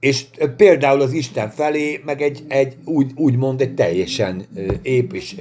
és 0.00 0.24
például 0.56 1.00
az 1.00 1.12
Isten 1.12 1.50
felé, 1.50 2.00
meg 2.04 2.22
egy, 2.22 2.42
egy 2.48 2.76
úgy, 2.84 3.10
úgymond 3.16 3.60
egy 3.60 3.74
teljesen 3.74 4.46
ép 4.82 5.12
és 5.12 5.34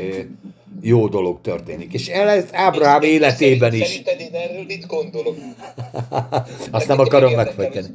jó 0.81 1.07
dolog 1.07 1.41
történik. 1.41 1.93
És 1.93 2.07
ez 2.07 2.45
Ábrahám 2.51 3.01
életében 3.01 3.69
szerint- 3.71 3.87
is. 3.87 3.87
Szerinted 3.87 4.19
én 4.19 4.41
erről 4.41 4.63
mit 4.63 4.85
gondolok? 4.87 5.35
Azt 6.71 6.87
nem 6.87 6.99
akarom 6.99 7.33
megfejteni. 7.33 7.87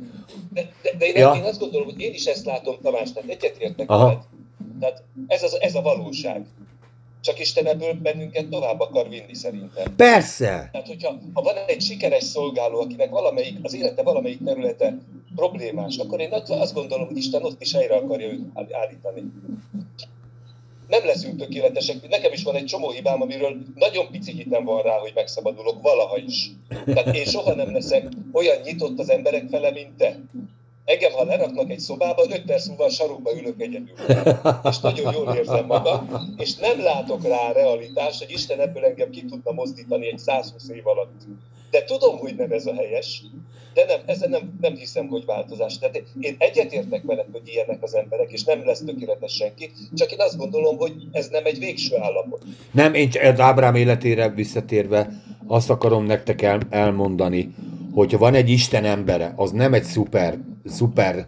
De, 0.52 0.68
de, 0.82 0.90
de 0.98 1.06
én, 1.06 1.16
Ja. 1.16 1.34
én 1.36 1.42
azt 1.42 1.58
gondolom, 1.58 1.86
hogy 1.86 2.00
én 2.00 2.12
is 2.12 2.24
ezt 2.24 2.44
látom, 2.44 2.76
Tamás, 2.82 3.12
tehát 3.12 3.28
egyetértek 3.30 3.88
veled. 3.88 4.18
Tehát 4.80 5.02
ez, 5.26 5.42
az, 5.42 5.56
ez 5.60 5.74
a 5.74 5.80
valóság. 5.82 6.44
Csak 7.20 7.40
Isten 7.40 7.66
ebből 7.66 7.92
bennünket 7.94 8.48
tovább 8.48 8.80
akar 8.80 9.08
vinni 9.08 9.34
szerintem. 9.34 9.94
Persze! 9.96 10.68
Tehát, 10.72 10.86
hogyha 10.86 11.18
ha 11.32 11.42
van 11.42 11.54
egy 11.66 11.80
sikeres 11.80 12.22
szolgáló, 12.24 12.80
akinek 12.80 13.10
valamelyik, 13.10 13.56
az 13.62 13.74
élete 13.74 14.02
valamelyik 14.02 14.44
területe 14.44 14.98
problémás, 15.36 15.96
akkor 15.96 16.20
én 16.20 16.32
azt 16.48 16.74
gondolom, 16.74 17.06
hogy 17.06 17.16
Isten 17.16 17.42
ott 17.44 17.60
is 17.62 17.72
helyre 17.72 17.94
akarja 17.94 18.26
őt 18.26 18.40
áll- 18.54 18.74
állítani. 18.74 19.22
Nem 20.88 21.04
leszünk 21.04 21.38
tökéletesek. 21.38 22.08
Nekem 22.08 22.32
is 22.32 22.42
van 22.42 22.54
egy 22.54 22.64
csomó 22.64 22.90
hibám, 22.90 23.22
amiről 23.22 23.56
nagyon 23.74 24.10
pici 24.10 24.32
hitem 24.32 24.64
van 24.64 24.82
rá, 24.82 24.98
hogy 24.98 25.12
megszabadulok 25.14 25.82
valaha 25.82 26.16
is. 26.16 26.50
Tehát 26.84 27.14
én 27.16 27.24
soha 27.24 27.54
nem 27.54 27.72
leszek 27.72 28.08
olyan 28.32 28.60
nyitott 28.64 28.98
az 28.98 29.10
emberek 29.10 29.48
fele, 29.48 29.70
mint 29.70 29.96
te. 29.96 30.20
Engem, 30.88 31.12
ha 31.12 31.24
leraknak 31.24 31.70
egy 31.70 31.78
szobába, 31.78 32.22
5 32.30 32.42
perc 32.46 32.66
múlva 32.66 32.84
a 32.84 32.90
sarokba 32.90 33.30
ülök 33.40 33.60
egyedül. 33.60 33.94
És 34.68 34.78
nagyon 34.78 35.12
jól 35.12 35.34
érzem 35.34 35.66
magam, 35.66 36.08
és 36.36 36.54
nem 36.54 36.82
látok 36.82 37.26
rá 37.26 37.52
realitást, 37.52 38.18
hogy 38.18 38.30
Isten 38.32 38.60
ebből 38.60 38.84
engem 38.84 39.10
ki 39.10 39.24
tudna 39.24 39.52
mozdítani 39.52 40.06
egy 40.06 40.18
120 40.18 40.68
év 40.68 40.86
alatt. 40.86 41.22
De 41.70 41.84
tudom, 41.84 42.18
hogy 42.18 42.34
nem 42.36 42.50
ez 42.50 42.66
a 42.66 42.74
helyes, 42.74 43.22
de 43.74 43.84
nem, 43.84 44.00
ezen 44.06 44.30
nem, 44.30 44.58
nem 44.60 44.74
hiszem, 44.74 45.06
hogy 45.06 45.24
változás. 45.24 45.78
Tehát 45.78 46.02
én 46.20 46.36
egyetértek 46.38 47.02
veled, 47.02 47.26
hogy 47.32 47.42
ilyenek 47.44 47.82
az 47.82 47.94
emberek, 47.94 48.32
és 48.32 48.44
nem 48.44 48.66
lesz 48.66 48.82
tökéletes 48.84 49.32
senki, 49.32 49.70
csak 49.94 50.12
én 50.12 50.20
azt 50.20 50.36
gondolom, 50.36 50.76
hogy 50.76 50.92
ez 51.12 51.28
nem 51.28 51.44
egy 51.44 51.58
végső 51.58 51.96
állapot. 51.96 52.42
Nem, 52.70 52.94
én 52.94 53.10
Ábrám 53.36 53.74
életére 53.74 54.28
visszatérve 54.28 55.08
azt 55.46 55.70
akarom 55.70 56.04
nektek 56.04 56.42
el, 56.42 56.60
elmondani, 56.70 57.54
hogyha 57.98 58.18
van 58.18 58.34
egy 58.34 58.50
Isten 58.50 58.84
embere, 58.84 59.32
az 59.36 59.50
nem 59.50 59.74
egy 59.74 59.82
szuper, 59.82 60.38
szuper 60.64 61.26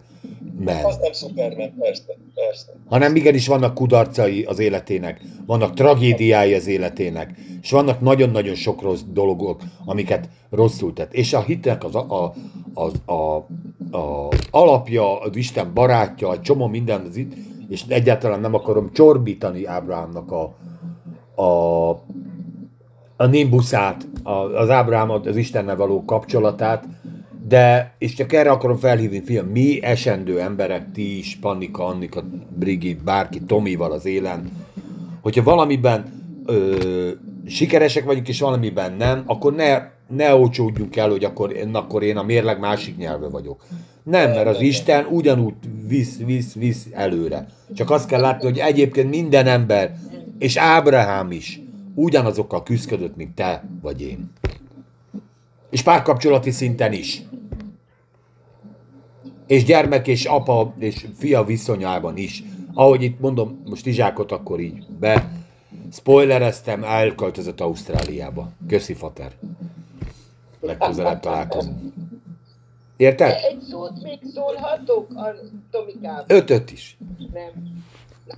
man, 0.59 0.85
Az 0.85 0.97
nem 1.01 1.11
Superman, 1.13 1.73
persze, 1.79 2.03
persze. 2.33 2.71
hanem 2.89 3.15
igenis 3.15 3.47
vannak 3.47 3.73
kudarcai 3.73 4.43
az 4.43 4.59
életének, 4.59 5.21
vannak 5.45 5.73
tragédiái 5.73 6.53
az 6.53 6.67
életének, 6.67 7.33
és 7.61 7.71
vannak 7.71 8.01
nagyon-nagyon 8.01 8.55
sok 8.55 8.81
rossz 8.81 9.01
dolgok, 9.07 9.61
amiket 9.85 10.29
rosszul 10.49 10.93
tett. 10.93 11.13
És 11.13 11.33
a 11.33 11.41
hitnek 11.41 11.83
az, 11.83 11.95
a, 11.95 12.23
a, 12.23 12.33
az, 12.73 12.93
a, 13.05 13.35
a 13.97 14.29
alapja, 14.51 15.19
az 15.19 15.35
Isten 15.35 15.73
barátja, 15.73 16.33
egy 16.33 16.41
csomó 16.41 16.67
minden, 16.67 17.05
az 17.09 17.15
itt, 17.15 17.33
és 17.69 17.83
egyáltalán 17.87 18.39
nem 18.39 18.53
akarom 18.53 18.91
csorbítani 18.93 19.65
Ábrahámnak 19.65 20.31
a, 20.31 20.55
a, 21.41 21.89
a 23.21 23.25
nimbuszát, 23.25 24.07
az 24.55 24.69
Ábrahám 24.69 25.09
az 25.09 25.35
Istennel 25.35 25.75
való 25.75 26.05
kapcsolatát, 26.05 26.83
de, 27.47 27.95
és 27.97 28.13
csak 28.13 28.33
erre 28.33 28.51
akarom 28.51 28.77
felhívni, 28.77 29.21
fiam, 29.23 29.45
mi 29.45 29.83
esendő 29.83 30.39
emberek, 30.39 30.91
ti 30.91 31.17
is, 31.17 31.37
Pannika, 31.41 31.85
Annika, 31.85 32.23
Brigit, 32.55 33.03
bárki, 33.03 33.41
Tomival 33.41 33.91
az 33.91 34.05
élen, 34.05 34.51
hogyha 35.21 35.43
valamiben 35.43 36.05
ö, 36.45 37.09
sikeresek 37.45 38.03
vagyunk, 38.03 38.27
és 38.27 38.39
valamiben 38.39 38.93
nem, 38.93 39.23
akkor 39.25 39.55
ne, 39.55 39.81
ne 40.07 40.35
ócsódjunk 40.35 40.95
el, 40.95 41.09
hogy 41.09 41.23
akkor, 41.23 41.55
akkor 41.71 42.03
én 42.03 42.17
a 42.17 42.23
mérleg 42.23 42.59
másik 42.59 42.97
nyelve 42.97 43.27
vagyok. 43.27 43.65
Nem, 44.03 44.29
mert 44.29 44.47
az 44.47 44.61
Isten 44.61 45.05
ugyanúgy 45.09 45.53
visz, 45.87 46.17
visz, 46.25 46.53
visz 46.53 46.87
előre. 46.91 47.45
Csak 47.73 47.89
azt 47.89 48.07
kell 48.07 48.21
látni, 48.21 48.47
hogy 48.47 48.57
egyébként 48.57 49.09
minden 49.09 49.47
ember, 49.47 49.95
és 50.39 50.57
Ábrahám 50.57 51.31
is 51.31 51.60
ugyanazokkal 51.95 52.63
küzdött, 52.63 53.15
mint 53.15 53.35
te 53.35 53.63
vagy 53.81 54.01
én. 54.01 54.31
És 55.69 55.81
párkapcsolati 55.81 56.51
szinten 56.51 56.93
is. 56.93 57.21
És 59.47 59.63
gyermek 59.63 60.07
és 60.07 60.25
apa 60.25 60.73
és 60.77 61.07
fia 61.17 61.43
viszonyában 61.43 62.17
is. 62.17 62.43
Ahogy 62.73 63.03
itt 63.03 63.19
mondom, 63.19 63.61
most 63.65 63.85
Izsákot 63.85 64.31
akkor 64.31 64.59
így 64.59 64.85
be 64.99 65.31
spoilereztem, 65.91 66.83
elköltözött 66.83 67.61
Ausztráliába. 67.61 68.51
Köszi, 68.67 68.93
Fater. 68.93 69.31
Legközelebb 70.59 71.19
találkozunk. 71.19 71.93
Érted? 72.97 73.31
Egy 73.31 73.61
szót 73.61 74.03
még 74.03 74.19
szólhatok 74.33 75.09
a 75.15 75.35
Tomikával? 75.71 76.25
Ötöt 76.27 76.71
is. 76.71 76.97
Nem. 77.33 77.83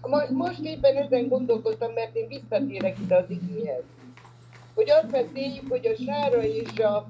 Most, 0.02 0.30
most 0.30 0.60
éppen 0.60 0.96
ezen 0.96 1.28
gondolkodtam, 1.28 1.94
mert 1.94 2.16
én 2.16 2.28
visszatérek 2.28 3.00
ide 3.00 3.16
az 3.16 3.30
igéhez. 3.30 3.84
Hogy 4.74 4.90
azt 4.90 5.12
beszéljük, 5.12 5.70
hogy 5.70 5.88
a 5.88 6.04
Sára 6.04 6.44
és 6.44 6.80
a 6.80 7.08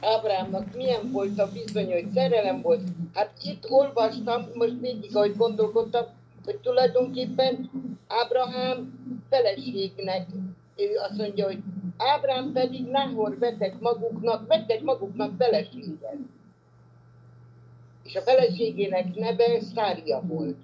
Ábrámnak 0.00 0.74
milyen 0.74 1.10
volt 1.10 1.38
a 1.38 1.50
viszony, 1.52 1.92
hogy 1.92 2.10
szerelem 2.14 2.60
volt. 2.60 2.82
Hát 3.14 3.32
itt 3.42 3.70
olvastam, 3.70 4.46
most 4.54 4.80
végig, 4.80 5.16
ahogy 5.16 5.36
gondolkodtam, 5.36 6.04
hogy 6.44 6.56
tulajdonképpen 6.56 7.70
Ábrahám 8.06 9.00
feleségnek, 9.30 10.26
ő 10.76 10.96
azt 10.96 11.18
mondja, 11.18 11.46
hogy 11.46 11.58
Ábrám 11.96 12.52
pedig 12.52 12.86
Nahor 12.86 13.38
vetett 13.38 13.80
maguknak, 13.80 14.46
vetett 14.46 14.82
maguknak 14.82 15.32
feleséget. 15.38 16.16
És 18.02 18.14
a 18.14 18.20
feleségének 18.20 19.14
neve 19.14 19.60
Szária 19.60 20.22
volt. 20.26 20.56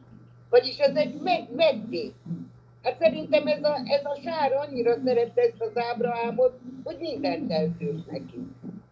Vagyis 0.51 0.78
ez 0.78 0.96
egy 0.96 1.20
meg, 1.22 1.49
megvé. 1.57 2.12
Hát 2.82 2.99
szerintem 2.99 3.46
ez 3.46 3.62
a, 3.62 3.80
ez 3.84 4.05
a 4.05 4.18
sár 4.24 4.53
annyira 4.53 4.96
szerette 5.05 5.40
ezt 5.40 5.61
az 5.61 5.82
Ábrahámot, 5.92 6.59
hogy 6.84 6.96
mindent 7.01 7.53
eltűnt 7.53 8.11
neki. 8.11 8.46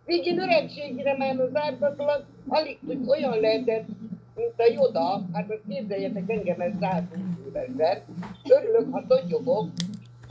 Végén 0.05 0.41
öregségére 0.41 1.17
már 1.17 1.41
az 1.41 1.51
ártatlan, 1.57 2.25
alig 2.49 2.79
tud 2.87 3.09
olyan 3.09 3.41
lehetett, 3.41 3.87
mint 4.35 4.55
a 4.57 4.73
Joda, 4.73 5.23
hát 5.33 5.49
most 5.49 5.63
képzeljetek 5.69 6.31
engem 6.31 6.61
ez 6.61 6.73
120 6.81 7.37
évesen, 7.55 8.03
örülök, 8.49 8.93
ha 8.93 9.05
totyogok, 9.09 9.69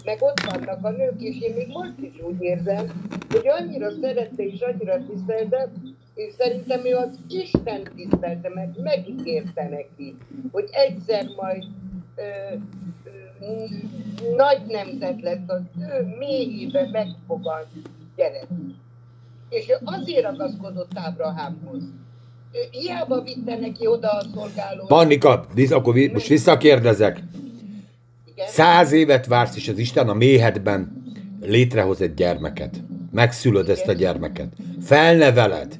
meg 0.04 0.22
ott 0.22 0.40
vannak 0.40 0.86
a 0.86 0.90
nők, 0.90 1.22
és 1.22 1.40
én 1.40 1.54
még 1.54 1.68
most 1.68 2.00
is 2.00 2.22
úgy 2.22 2.42
érzem, 2.42 3.08
hogy 3.30 3.48
annyira 3.48 3.92
szerette 4.02 4.44
és 4.44 4.62
annyira 4.62 5.06
tisztelte, 5.06 5.72
és 6.16 6.34
szerintem 6.38 6.86
ő 6.86 6.96
az 6.96 7.20
Isten 7.30 7.84
tisztelte, 7.96 8.50
mert 8.54 8.78
megígérte 8.78 9.70
neki, 9.70 10.18
hogy 10.52 10.70
egyszer 10.72 11.26
majd 11.36 11.64
ö, 12.16 12.22
ö, 13.40 13.66
nagy 14.36 14.62
nemzet 14.68 15.22
lesz, 15.22 15.40
az 15.48 15.62
ő 15.80 16.16
mélyébe 16.20 16.90
megfogad 16.92 17.68
gyerek. 18.16 18.48
És 19.50 19.70
ő 19.70 19.74
azért 19.84 20.24
ragaszkodott 20.24 20.92
Ábrahámhoz. 20.96 21.84
Ő 22.52 22.60
hiába 22.72 23.22
vitte 23.22 23.56
neki 23.58 23.88
oda 23.88 24.10
a 24.10 24.26
szolgálót. 24.34 24.88
Pannika, 24.88 25.46
akkor 25.70 25.94
vi- 25.94 26.12
most 26.12 26.28
visszakérdezek. 26.28 27.24
Igen. 28.34 28.48
Száz 28.48 28.92
évet 28.92 29.26
vársz, 29.26 29.56
és 29.56 29.68
az 29.68 29.78
Isten 29.78 30.10
a 30.10 30.14
méhedben 30.14 31.04
létrehoz 31.42 32.02
egy 32.02 32.14
gyermeket. 32.14 32.82
Megszülöd 33.12 33.70
ezt 33.70 33.88
a 33.88 33.94
gyermeket. 33.94 34.54
Felneveled. 34.82 35.80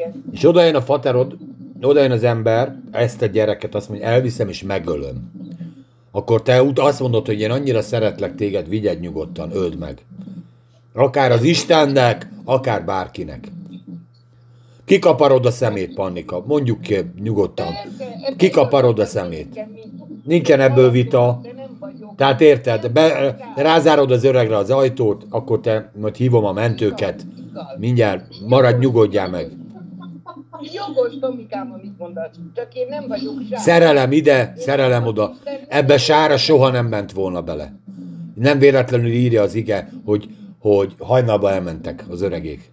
Igen. 0.00 0.24
És 0.32 0.44
oda 0.44 0.64
jön 0.64 0.74
a 0.74 0.82
faterod, 0.82 1.36
oda 1.80 2.02
jön 2.02 2.10
az 2.10 2.24
ember, 2.24 2.76
ezt 2.90 3.22
a 3.22 3.26
gyereket 3.26 3.74
azt 3.74 3.88
mondja, 3.88 4.06
elviszem 4.06 4.48
és 4.48 4.62
megölöm. 4.62 5.30
Akkor 6.10 6.42
te 6.42 6.62
ut- 6.62 6.78
azt 6.78 7.00
mondod, 7.00 7.26
hogy 7.26 7.40
én 7.40 7.50
annyira 7.50 7.82
szeretlek 7.82 8.34
téged, 8.34 8.68
vigyed 8.68 9.00
nyugodtan, 9.00 9.50
öld 9.52 9.78
meg. 9.78 10.04
Akár 10.94 11.32
az 11.32 11.42
Istennek, 11.42 12.28
akár 12.44 12.84
bárkinek. 12.84 13.48
Kikaparod 14.84 15.46
a 15.46 15.50
szemét, 15.50 15.94
Pannika. 15.94 16.44
Mondjuk 16.46 16.80
ki 16.80 16.96
nyugodtan. 17.22 17.72
Kikaparod 18.36 18.98
a 18.98 19.04
szemét. 19.06 19.66
Nincsen 20.24 20.60
ebből 20.60 20.90
vita. 20.90 21.40
Tehát 22.16 22.40
érted, 22.40 22.90
be, 22.90 23.36
rázárod 23.56 24.10
az 24.10 24.24
öregre 24.24 24.56
az 24.56 24.70
ajtót, 24.70 25.26
akkor 25.30 25.60
te 25.60 25.92
majd 26.00 26.16
hívom 26.16 26.44
a 26.44 26.52
mentőket. 26.52 27.26
Mindjárt 27.78 28.24
maradj, 28.48 28.78
nyugodjál 28.78 29.28
meg. 29.28 29.50
Jogos, 30.62 31.18
Tomikám, 31.20 31.72
amit 31.72 31.98
mondasz, 31.98 32.30
csak 32.54 32.74
én 32.74 32.86
nem 32.88 33.06
vagyok 33.08 33.42
sár. 33.50 33.60
Szerelem 33.60 34.12
ide, 34.12 34.54
szerelem 34.56 35.06
oda. 35.06 35.34
Ebbe 35.68 35.98
Sára 35.98 36.36
soha 36.36 36.70
nem 36.70 36.86
ment 36.86 37.12
volna 37.12 37.42
bele. 37.42 37.72
Nem 38.34 38.58
véletlenül 38.58 39.10
írja 39.10 39.42
az 39.42 39.54
ige, 39.54 39.92
hogy, 40.04 40.28
hogy 40.58 40.94
hajnalba 40.98 41.50
elmentek 41.50 42.04
az 42.08 42.22
öregék. 42.22 42.70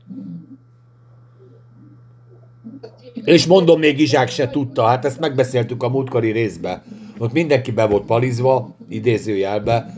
És 3.23 3.45
mondom, 3.45 3.79
még 3.79 3.99
Izsák 3.99 4.29
se 4.29 4.49
tudta, 4.49 4.85
hát 4.85 5.05
ezt 5.05 5.19
megbeszéltük 5.19 5.83
a 5.83 5.89
múltkori 5.89 6.31
részbe. 6.31 6.83
Ott 7.17 7.31
mindenki 7.31 7.71
be 7.71 7.85
volt 7.85 8.05
palizva, 8.05 8.75
idézőjelbe. 8.89 9.97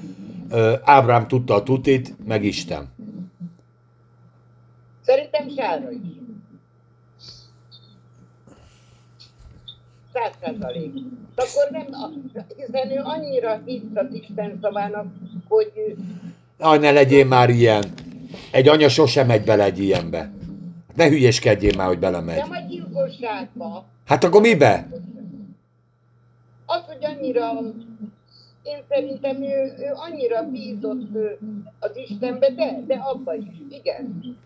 Ábrám 0.83 1.27
tudta 1.27 1.53
a 1.53 1.63
tutit, 1.63 2.15
meg 2.27 2.43
Isten. 2.43 2.93
Szerintem 5.01 5.49
Sára 5.57 5.91
is. 5.91 6.19
Száz 10.19 10.31
százalék. 10.41 10.93
Akkor 11.35 11.69
nem, 11.71 11.85
hiszen 12.57 12.91
ő 12.91 13.01
annyira 13.03 13.61
hitt 13.65 13.97
az 13.97 14.05
Isten 14.13 14.59
szavának, 14.61 15.05
hogy 15.47 15.95
Aj, 16.59 16.77
ne 16.77 16.91
legyél 16.91 17.25
már 17.25 17.49
ilyen. 17.49 17.83
Egy 18.51 18.67
anya 18.67 18.89
sosem 18.89 19.27
megy 19.27 19.43
bele 19.43 19.63
egy 19.63 19.79
ilyenbe. 19.79 20.31
Ne 20.95 21.07
hülyeskedjél 21.07 21.75
már, 21.77 21.87
hogy 21.87 21.99
belemegy. 21.99 22.37
nem 22.37 22.51
a 22.51 22.67
gyilkosságba. 22.69 23.85
Hát 24.05 24.23
akkor 24.23 24.41
mibe? 24.41 24.87
Az, 26.65 26.81
hogy 26.87 27.05
annyira, 27.05 27.51
én 28.63 28.77
szerintem 28.89 29.43
ő, 29.43 29.73
ő 29.77 29.91
annyira 29.95 30.43
bízott 30.43 31.17
az 31.79 31.91
Istenbe, 32.09 32.49
de, 32.49 32.83
de 32.87 32.95
abba 32.95 33.35
is, 33.35 33.43
igen. 33.69 34.37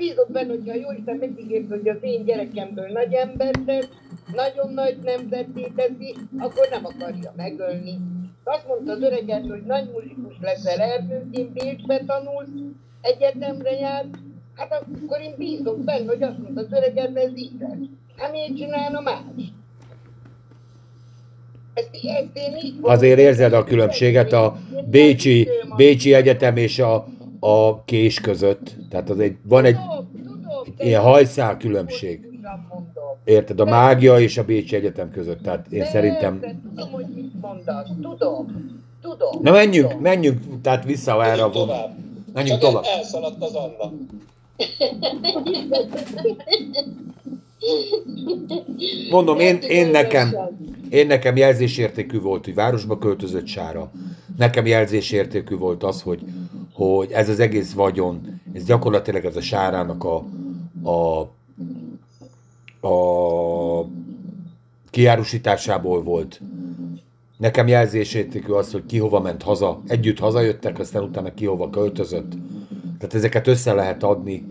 Bízott 0.00 0.32
benne, 0.32 0.48
hogyha 0.48 0.74
jó 0.74 0.92
Isten 0.98 1.16
megígért, 1.16 1.68
hogy 1.68 1.88
az 1.88 1.96
én 2.00 2.24
gyerekemből 2.24 2.88
nagy 2.92 3.12
ember 3.12 3.54
tesz, 3.66 3.88
nagyon 4.34 4.72
nagy 4.72 4.98
nemzeté 5.04 5.72
teszi, 5.76 6.14
akkor 6.38 6.66
nem 6.70 6.84
akarja 6.84 7.32
megölni. 7.36 7.98
Azt 8.44 8.66
mondta 8.66 8.92
az 8.92 9.02
öregem, 9.02 9.48
hogy 9.48 9.62
nagy 9.66 9.90
muzsikus 9.92 10.34
leszel, 10.40 10.80
Erdőszín, 10.80 11.52
Bécsbe 11.52 12.04
tanulsz, 12.06 12.48
egyetemre 13.00 13.70
jársz, 13.70 14.08
hát 14.56 14.84
akkor 15.04 15.20
én 15.20 15.34
bízok 15.36 15.84
benne, 15.84 16.06
hogy 16.06 16.22
azt 16.22 16.38
mondta 16.38 16.60
az 16.60 16.72
öregem, 16.72 17.16
ez 17.16 17.30
így 17.36 17.52
lesz. 17.58 17.88
Hát 18.16 18.32
miért 18.32 18.56
csinálna 18.56 19.00
más? 19.00 19.52
Azért 22.80 23.18
érzed 23.18 23.52
a 23.52 23.64
különbséget 23.64 24.32
a 24.32 24.56
Bécsi, 24.86 25.48
Bécsi 25.76 26.14
Egyetem 26.14 26.56
és 26.56 26.78
a, 26.78 27.06
a 27.40 27.84
Kés 27.84 28.20
között. 28.20 28.76
Tehát 28.90 29.10
az 29.10 29.18
egy, 29.18 29.36
van 29.42 29.64
egy 29.64 29.76
ilyen 30.78 31.02
hajszál 31.02 31.56
különbség. 31.56 32.28
Érted? 33.24 33.60
A 33.60 33.64
mágia 33.64 34.20
és 34.20 34.38
a 34.38 34.44
Bécsi 34.44 34.76
Egyetem 34.76 35.10
között. 35.10 35.42
Tehát 35.42 35.72
én 35.72 35.84
szerintem... 35.84 36.40
Tudom, 36.40 36.90
hogy 36.90 37.06
mit 37.14 37.40
mondasz, 37.40 37.88
tudom, 38.02 38.46
tudom. 39.00 39.40
Na 39.42 39.50
menjünk, 39.50 39.88
tudom. 39.88 40.02
menjünk, 40.02 40.60
tehát 40.62 40.84
vissza 40.84 41.24
erre 41.24 41.42
a 41.42 41.48
Menjünk 41.48 41.54
von... 41.54 41.66
tovább. 41.66 41.96
Menjünk 42.32 42.60
Csak 42.60 42.70
tovább. 42.70 42.84
elszaladt 42.96 43.42
az 43.42 43.54
Anna. 43.54 43.92
Mondom, 49.10 49.38
én, 49.38 49.56
én 49.56 49.88
nekem, 49.88 50.36
én 50.90 51.06
nekem 51.06 51.36
jelzésértékű 51.36 52.20
volt, 52.20 52.44
hogy 52.44 52.54
városba 52.54 52.98
költözött 52.98 53.46
Sára. 53.46 53.90
Nekem 54.36 54.66
jelzésértékű 54.66 55.56
volt 55.56 55.82
az, 55.82 56.02
hogy, 56.02 56.20
hogy 56.80 57.10
ez 57.12 57.28
az 57.28 57.40
egész 57.40 57.72
vagyon, 57.72 58.40
ez 58.52 58.64
gyakorlatilag 58.64 59.24
ez 59.24 59.36
a 59.36 59.40
Sárának 59.40 60.04
a, 60.04 60.24
a, 60.90 61.20
a 62.88 63.86
kiárusításából 64.90 66.02
volt. 66.02 66.40
Nekem 67.36 67.68
jelzésértékű 67.68 68.52
az, 68.52 68.72
hogy 68.72 68.86
ki 68.86 68.98
hova 68.98 69.20
ment 69.20 69.42
haza. 69.42 69.80
Együtt 69.86 70.18
hazajöttek, 70.18 70.78
aztán 70.78 71.02
utána 71.02 71.34
ki 71.34 71.44
hova 71.44 71.70
költözött. 71.70 72.32
Tehát 72.98 73.14
ezeket 73.14 73.46
össze 73.46 73.72
lehet 73.72 74.02
adni. 74.02 74.46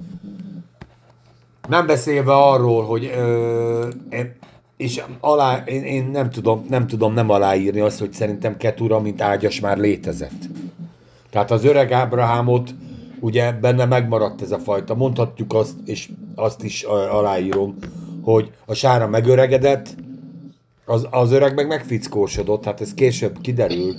Nem 1.67 1.85
beszélve 1.85 2.33
arról, 2.33 2.83
hogy 2.83 3.11
ö, 3.15 3.87
én- 4.09 4.35
és 4.77 5.03
alá, 5.19 5.63
én, 5.65 5.83
én 5.83 6.05
nem, 6.05 6.29
tudom, 6.29 6.65
nem 6.69 6.87
tudom 6.87 7.13
nem 7.13 7.29
aláírni 7.29 7.79
azt, 7.79 7.99
hogy 7.99 8.13
szerintem 8.13 8.57
Ketura, 8.57 8.99
mint 8.99 9.21
ágyas 9.21 9.59
már 9.59 9.77
létezett. 9.77 10.49
Tehát 11.29 11.51
az 11.51 11.65
öreg 11.65 11.91
Ábrahámot 11.91 12.73
ugye 13.19 13.51
benne 13.51 13.85
megmaradt 13.85 14.41
ez 14.41 14.51
a 14.51 14.59
fajta. 14.59 14.95
Mondhatjuk 14.95 15.53
azt, 15.53 15.75
és 15.85 16.09
azt 16.35 16.63
is 16.63 16.83
aláírom, 17.11 17.77
hogy 18.23 18.51
a 18.65 18.73
sára 18.73 19.07
megöregedett, 19.07 19.95
az, 20.85 21.07
az 21.11 21.31
öreg 21.31 21.55
meg 21.55 21.67
megfickósodott, 21.67 22.65
hát 22.65 22.81
ez 22.81 22.93
később 22.93 23.41
kiderül. 23.41 23.95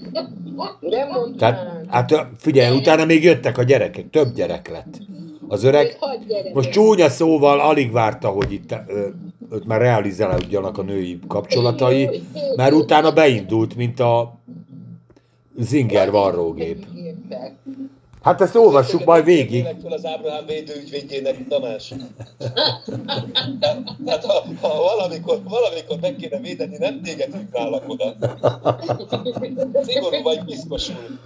Nem. 0.81 1.37
Tehát, 1.39 1.87
hát 1.89 2.27
figyelj, 2.39 2.77
utána 2.77 3.05
még 3.05 3.25
jöttek 3.25 3.59
a 3.59 3.63
gyerekek, 3.63 4.11
több 4.11 4.35
gyerek 4.35 4.69
lett. 4.69 4.99
Az 5.49 5.65
öreg, 5.65 5.99
most 6.55 6.71
csúnya 6.71 7.09
szóval 7.09 7.61
alig 7.61 7.93
várta, 7.93 8.29
hogy 8.29 8.53
itt 8.53 8.75
ö, 8.87 9.07
őt 9.53 9.67
már 9.67 9.81
realizálódjanak 9.81 10.79
a 10.79 10.83
női 10.83 11.19
kapcsolatai, 11.29 12.23
mert 12.57 12.73
utána 12.73 13.13
beindult, 13.13 13.77
mint 13.77 14.01
a 14.01 14.39
Zinger 15.59 16.11
varrógép. 16.11 16.87
Értek. 17.31 17.53
Hát 18.23 18.41
ezt 18.41 18.55
olvassuk 18.55 19.05
majd 19.05 19.25
végig. 19.25 19.65
Fel 19.83 19.93
az 19.93 20.05
Ábrahám 20.05 20.47
védőügyvédjének, 20.47 21.49
Tamás. 21.49 21.95
Hát 24.07 24.25
ha, 24.25 24.45
ha 24.61 24.69
valamikor, 24.69 25.41
valamikor 25.45 25.99
meg 26.01 26.17
kéne 26.17 26.39
védeni, 26.39 26.77
nem 26.79 27.03
téged 27.03 27.37
hívnálak 27.37 27.89
oda. 27.89 28.17
Szigorú 29.83 30.23
vagy 30.23 30.45
piszkosul. 30.45 31.19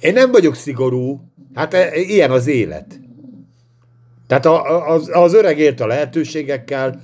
Én 0.00 0.12
nem 0.12 0.30
vagyok 0.30 0.54
szigorú, 0.54 1.20
hát 1.54 1.74
e- 1.74 1.96
ilyen 1.96 2.30
az 2.30 2.46
élet. 2.46 3.00
Tehát 4.26 4.46
az, 4.88 5.10
az 5.12 5.34
öreg 5.34 5.58
élt 5.58 5.80
a 5.80 5.86
lehetőségekkel, 5.86 7.00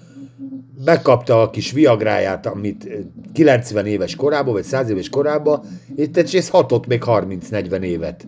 megkapta 0.85 1.43
a 1.43 1.51
kis 1.51 1.73
viagráját, 1.73 2.47
amit 2.47 2.89
90 3.33 3.87
éves 3.87 4.15
korában, 4.15 4.53
vagy 4.53 4.65
100 4.65 4.91
éves 4.91 5.09
korában, 5.09 5.65
és 5.97 6.33
ez 6.33 6.49
hatott 6.49 6.87
még 6.87 7.03
30-40 7.07 7.81
évet. 7.81 8.27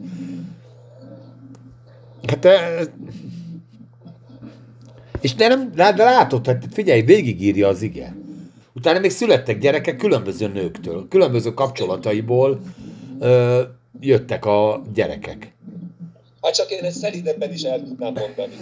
Hát, 2.26 2.44
e- 2.44 2.92
és 5.20 5.34
de 5.34 5.48
nem, 5.48 5.70
de 5.74 5.94
látod, 5.96 6.46
hát 6.46 6.64
figyelj, 6.70 7.02
végigírja 7.02 7.68
az 7.68 7.82
ige. 7.82 8.14
Utána 8.72 8.98
még 8.98 9.10
születtek 9.10 9.58
gyerekek 9.58 9.96
különböző 9.96 10.48
nőktől, 10.48 11.08
különböző 11.08 11.54
kapcsolataiból 11.54 12.60
ö, 13.20 13.62
jöttek 14.00 14.44
a 14.44 14.82
gyerekek. 14.94 15.53
Hát 16.44 16.54
csak 16.54 16.70
én 16.70 16.84
ezt 16.84 16.98
szelidebben 16.98 17.52
is 17.52 17.62
el 17.62 17.82
tudnám 17.82 18.12
mondani. 18.12 18.54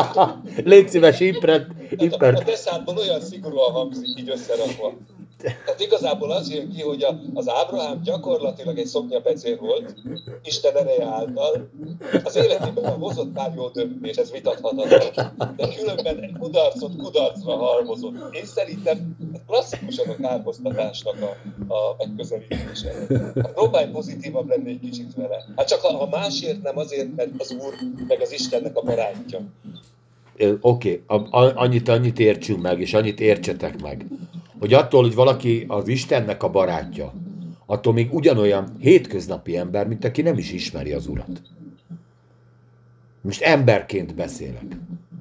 Légy 0.70 0.88
szíves, 0.88 1.20
impret, 1.20 1.66
Tehát 1.98 2.36
a, 2.36 2.40
a 2.40 2.44
deszádból 2.44 2.96
olyan 2.96 3.20
szigorúan 3.20 3.72
hangzik 3.72 4.18
így 4.18 4.30
összerakva. 4.30 4.94
Tehát 5.42 5.80
igazából 5.80 6.30
az 6.30 6.50
jön 6.50 6.72
ki, 6.72 6.82
hogy 6.82 7.02
a, 7.02 7.20
az 7.34 7.48
Ábrahám 7.48 8.02
gyakorlatilag 8.02 8.78
egy 8.78 8.86
szoknyapecér 8.86 9.58
volt, 9.58 9.94
Isten 10.44 10.76
ereje 10.76 11.04
által. 11.04 11.68
Az 12.24 12.36
életében 12.36 12.98
hozott 12.98 13.32
pár 13.32 13.52
jó 13.56 13.68
döntés, 13.68 14.16
ez 14.16 14.32
vitathatatlan. 14.32 15.32
De 15.56 15.68
különben 15.76 16.36
kudarcot 16.40 16.96
kudarcra 16.96 17.56
halmozott. 17.56 18.34
Én 18.34 18.44
szerintem 18.44 19.16
klasszikusan 19.46 20.08
a 20.08 20.16
kárhoztatásnak 20.16 21.16
a, 21.20 21.74
a 21.74 21.96
megközelítése. 21.98 22.92
Hát 23.34 23.52
próbálj 23.52 23.90
pozitívabb 23.90 24.48
lenni 24.48 24.70
egy 24.70 24.80
kicsit 24.80 25.14
vele. 25.14 25.44
Hát 25.56 25.68
csak 25.68 25.80
ha, 25.80 25.96
ha 25.96 26.08
másért 26.08 26.62
nem 26.62 26.78
azért, 26.78 27.16
mert 27.16 27.30
az 27.38 27.50
Úr 27.50 27.74
meg 28.08 28.20
az 28.20 28.32
Istennek 28.32 28.76
a 28.76 28.82
barátja. 28.82 29.40
Oké, 30.60 31.02
okay. 31.06 31.50
annyit, 31.54 31.88
annyit 31.88 32.18
értsünk 32.18 32.62
meg, 32.62 32.80
és 32.80 32.94
annyit 32.94 33.20
értsetek 33.20 33.82
meg, 33.82 34.06
hogy 34.58 34.72
attól, 34.72 35.02
hogy 35.02 35.14
valaki 35.14 35.64
az 35.68 35.88
Istennek 35.88 36.42
a 36.42 36.50
barátja, 36.50 37.12
attól 37.66 37.92
még 37.92 38.14
ugyanolyan 38.14 38.76
hétköznapi 38.78 39.56
ember, 39.56 39.88
mint 39.88 40.04
aki 40.04 40.22
nem 40.22 40.38
is 40.38 40.52
ismeri 40.52 40.92
az 40.92 41.06
Urat. 41.06 41.42
Most 43.20 43.42
emberként 43.42 44.14
beszélek. 44.14 44.76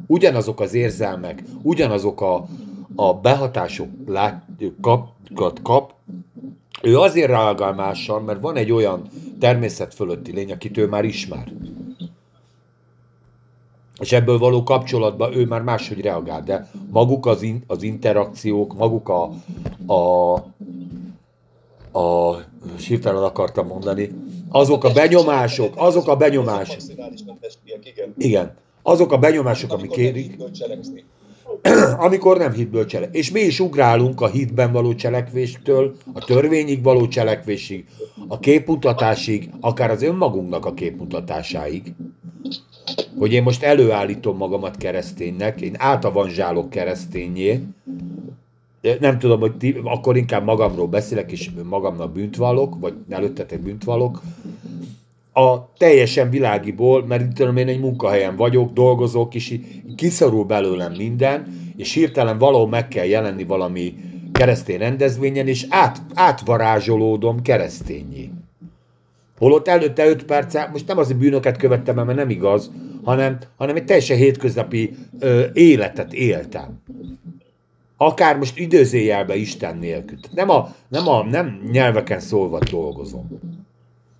Ugyanazok 0.08 0.60
az 0.60 0.74
érzelmek, 0.74 1.44
ugyanazok 1.62 2.22
a, 2.22 2.48
a 2.96 3.14
behatások 3.14 3.90
lát, 4.08 4.46
kap, 4.82 5.10
kap, 5.36 5.62
kap, 5.62 5.94
ő 6.82 7.00
azért 7.00 7.30
reagál 7.30 7.74
mással, 7.74 8.22
mert 8.22 8.42
van 8.42 8.56
egy 8.56 8.72
olyan 8.72 9.08
természet 9.40 9.94
fölötti 9.94 10.32
lény, 10.32 10.52
akit 10.52 10.78
ő 10.78 10.88
már 10.88 11.06
ismer. 11.06 11.52
És 14.00 14.12
ebből 14.12 14.38
való 14.38 14.64
kapcsolatban 14.64 15.34
ő 15.34 15.46
már 15.46 15.62
máshogy 15.62 16.02
reagál, 16.02 16.44
de 16.44 16.70
maguk 16.92 17.26
az, 17.26 17.42
in, 17.42 17.64
az 17.68 17.84
interakciók, 17.84 18.78
maguk 18.78 19.10
a, 19.10 19.32
a, 19.94 20.34
a 22.00 22.38
hirtelen 22.88 23.24
akartam 23.24 23.68
mondani, 23.68 24.12
azok 24.50 24.84
a 24.84 24.92
benyomások, 24.92 25.74
azok 25.76 26.08
a 26.08 26.16
benyomások, 26.16 26.78
igen. 28.18 28.54
azok 28.82 29.12
a 29.12 29.18
benyomások, 29.18 29.72
amik 29.72 29.84
Amikor 29.84 30.04
érik, 30.04 30.24
megindul 30.24 30.52
cselekszni. 30.52 31.04
amikor 31.98 32.38
nem 32.38 32.52
hitből 32.52 32.86
cselek. 32.86 33.16
És 33.16 33.32
mi 33.32 33.40
is 33.40 33.60
ugrálunk 33.60 34.22
a 34.22 34.28
hitben 34.28 34.72
való 34.72 34.96
cselekvéstől, 34.96 35.96
a 36.14 36.26
törvényig 36.26 36.84
való 36.84 37.08
cselekvésig, 37.08 37.86
a 38.28 38.40
képmutatásig, 38.40 39.50
akár 39.60 39.92
az 39.92 40.02
önmagunknak 40.02 40.66
a 40.66 40.74
képmutatásáig. 40.74 41.94
Hogy 43.18 43.34
én 43.34 43.44
most 43.44 43.64
előállítom 43.64 44.38
magamat 44.38 44.78
kereszténynek, 44.78 45.62
én 45.62 45.76
átavanzsálok 45.78 46.70
keresztényé, 46.70 47.64
nem 49.00 49.20
tudom, 49.20 49.40
hogy 49.40 49.58
ti, 49.58 49.80
akkor 49.84 50.18
inkább 50.18 50.44
magamról 50.44 50.88
beszélek, 50.88 51.32
és 51.32 51.50
magamnak 51.64 52.12
bűnt 52.12 52.36
vallok, 52.36 52.80
vagy 52.80 52.94
előttetek 53.10 53.62
bűnt 53.62 53.84
a 55.34 55.70
teljesen 55.78 56.30
világiból, 56.30 57.06
mert 57.06 57.22
itt 57.22 57.34
tudom 57.34 57.58
én 57.58 57.68
egy 57.68 57.80
munkahelyen 57.80 58.36
vagyok, 58.36 58.74
dolgozok, 58.74 59.36
és 59.36 59.60
kiszorul 59.96 60.46
belőlem 60.46 60.94
minden, 60.94 61.48
és 61.76 61.94
hirtelen 61.94 62.38
valahol 62.38 62.68
meg 62.68 62.88
kell 62.88 63.06
jelenni 63.06 63.44
valami 63.44 63.96
keresztény 64.32 64.78
rendezvényen, 64.78 65.48
és 65.48 65.66
át, 65.70 66.02
átvarázsolódom 66.14 67.42
keresztényé. 67.42 68.32
Holott 69.38 69.68
előtte 69.68 70.08
5 70.08 70.26
perccel, 70.26 70.70
most 70.72 70.88
nem 70.88 70.98
az, 70.98 71.08
hogy 71.08 71.16
bűnöket 71.16 71.58
követtem, 71.58 71.96
mert 71.96 72.16
nem 72.16 72.30
igaz, 72.30 72.72
hanem, 73.06 73.38
hanem 73.58 73.76
egy 73.76 73.86
teljesen 73.86 74.18
hétköznapi 74.18 74.96
ö, 75.20 75.46
életet 75.54 76.14
éltem. 76.14 76.82
Akár 77.98 78.38
most 78.38 78.58
időzéjelbe 78.58 79.36
Isten 79.36 79.78
nélkül. 79.78 80.18
Nem, 80.34 80.50
a, 80.50 80.76
nem, 80.88 81.08
a, 81.08 81.24
nem 81.24 81.62
nyelveken 81.72 82.20
szólva 82.20 82.60
dolgozom 82.72 83.28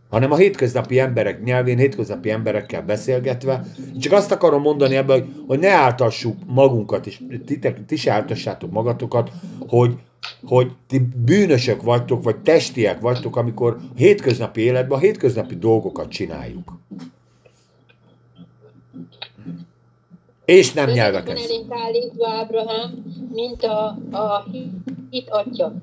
hanem 0.10 0.32
a 0.32 0.36
hétköznapi 0.36 1.00
emberek 1.00 1.44
nyelvén, 1.44 1.78
hétköznapi 1.78 2.30
emberekkel 2.30 2.82
beszélgetve. 2.82 3.66
Csak 4.00 4.14
azt 4.14 4.32
akarom 4.32 4.62
mondani 4.62 4.96
ebben, 4.96 5.20
hogy, 5.20 5.30
hogy 5.48 5.60
ne 5.60 5.70
áltassuk 5.70 6.38
magunkat, 6.48 7.08
és 7.08 7.22
titek, 7.46 7.86
ti 7.86 7.96
se 7.96 8.12
áltassátok 8.12 8.72
magatokat, 8.72 9.32
hogy, 9.68 9.96
hogy 10.44 10.72
ti 10.88 11.08
bűnösök 11.26 11.82
vagytok, 11.84 12.24
vagy 12.24 12.38
testiek 12.38 13.00
vagytok, 13.00 13.36
amikor 13.36 13.78
hétköznapi 13.96 14.62
életben 14.62 14.98
a 14.98 15.02
hétköznapi 15.02 15.56
dolgokat 15.56 16.10
csináljuk. 16.10 16.74
És 20.46 20.74
nem 20.74 20.90
nyelveken. 20.90 21.38
elénk 21.38 21.74
állítva 21.74 22.30
Ábrahám, 22.30 23.06
mint 23.34 23.64
a, 23.64 23.86
a 24.12 24.46
hit 25.10 25.30
atya. 25.30 25.74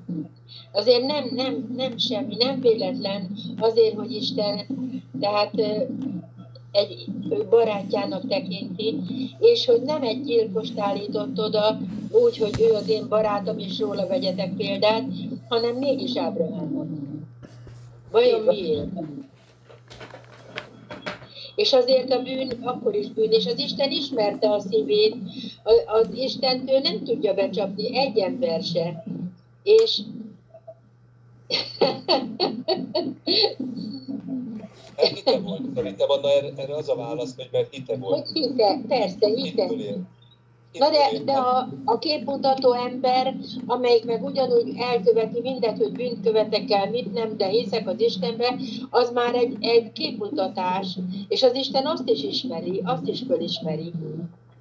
Azért 0.72 1.06
nem, 1.06 1.28
nem, 1.34 1.72
nem 1.76 1.98
semmi, 1.98 2.36
nem 2.38 2.60
véletlen 2.60 3.30
azért, 3.58 3.94
hogy 3.94 4.12
Isten 4.12 4.66
tehát 5.20 5.52
egy 6.72 7.06
barátjának 7.50 8.28
tekinti, 8.28 8.96
és 9.38 9.66
hogy 9.66 9.82
nem 9.82 10.02
egy 10.02 10.24
gyilkost 10.24 10.78
állított 10.78 11.38
oda, 11.38 11.78
úgy, 12.10 12.38
hogy 12.38 12.60
ő 12.60 12.72
az 12.72 12.88
én 12.88 13.08
barátom, 13.08 13.58
és 13.58 13.78
róla 13.78 14.06
vegyetek 14.06 14.54
példát, 14.56 15.04
hanem 15.48 15.74
mégis 15.76 16.16
Ábrahámot. 16.16 16.88
Vajon 18.10 18.40
miért? 18.40 18.88
És 21.55 21.72
azért 21.72 22.12
a 22.12 22.22
bűn 22.22 22.50
akkor 22.62 22.94
is 22.94 23.09
bűn, 23.09 23.30
és 23.30 23.46
az 23.46 23.59
Isten 23.59 23.90
ismerte 23.90 24.50
a 24.50 24.61
szívét, 24.61 25.16
az 25.86 26.09
Isten 26.14 26.68
ő 26.68 26.78
nem 26.78 27.05
tudja 27.05 27.34
becsapni 27.34 27.98
egy 27.98 28.18
ember 28.18 28.62
se. 28.62 29.05
És 29.62 30.00
Hát 34.96 35.07
hite 35.07 35.38
volt. 35.38 35.61
Szerintem 35.74 36.11
Anna 36.11 36.30
erre, 36.30 36.53
erre 36.57 36.74
az 36.74 36.88
a 36.88 36.94
válasz, 36.94 37.36
hogy 37.36 37.48
mert 37.53 37.74
hite 37.74 37.96
volt. 37.96 38.28
Hogy 38.28 38.42
hite, 38.42 38.80
persze, 38.88 39.26
hite. 39.26 39.62
Hitből 39.62 39.80
él. 39.80 40.00
Na 40.78 40.90
de, 40.90 41.18
de 41.24 41.32
a, 41.32 41.68
a 41.84 41.98
képmutató 41.98 42.72
ember, 42.72 43.34
amelyik 43.66 44.04
meg 44.04 44.24
ugyanúgy 44.24 44.74
elköveti 44.78 45.40
mindet, 45.40 45.78
hogy 45.78 45.92
bűnt 45.92 46.24
követek 46.24 46.70
el, 46.70 46.90
mit 46.90 47.12
nem, 47.12 47.36
de 47.36 47.46
hiszek 47.46 47.88
az 47.88 48.00
Istenbe, 48.00 48.54
az 48.90 49.10
már 49.10 49.34
egy, 49.34 49.56
egy 49.60 49.92
képmutatás. 49.92 50.98
És 51.28 51.42
az 51.42 51.54
Isten 51.54 51.86
azt 51.86 52.08
is 52.08 52.22
ismeri, 52.22 52.82
azt 52.84 53.06
is 53.06 53.22
fölismeri. 53.26 53.92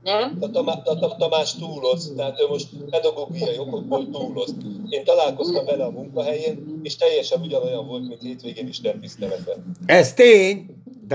Nem? 0.03 0.37
A, 0.39 0.49
Tamá, 0.49 0.73
a, 0.73 1.05
a 1.05 1.15
Tamás 1.15 1.53
túloz, 1.53 2.13
tehát 2.15 2.39
ő 2.39 2.47
most 2.49 2.67
pedagógiai 2.89 3.57
okokból 3.57 4.09
túloz. 4.09 4.55
Én 4.89 5.03
találkoztam 5.03 5.65
vele 5.65 5.83
a 5.83 5.91
munkahelyén, 5.91 6.79
és 6.83 6.95
teljesen 6.95 7.41
ugyanolyan 7.41 7.87
volt, 7.87 8.07
mint 8.07 8.21
hétvégén 8.21 8.67
is 8.67 8.79
nem 8.79 8.99
tiszteleten. 8.99 9.71
Ez 9.85 10.13
tény, 10.13 10.65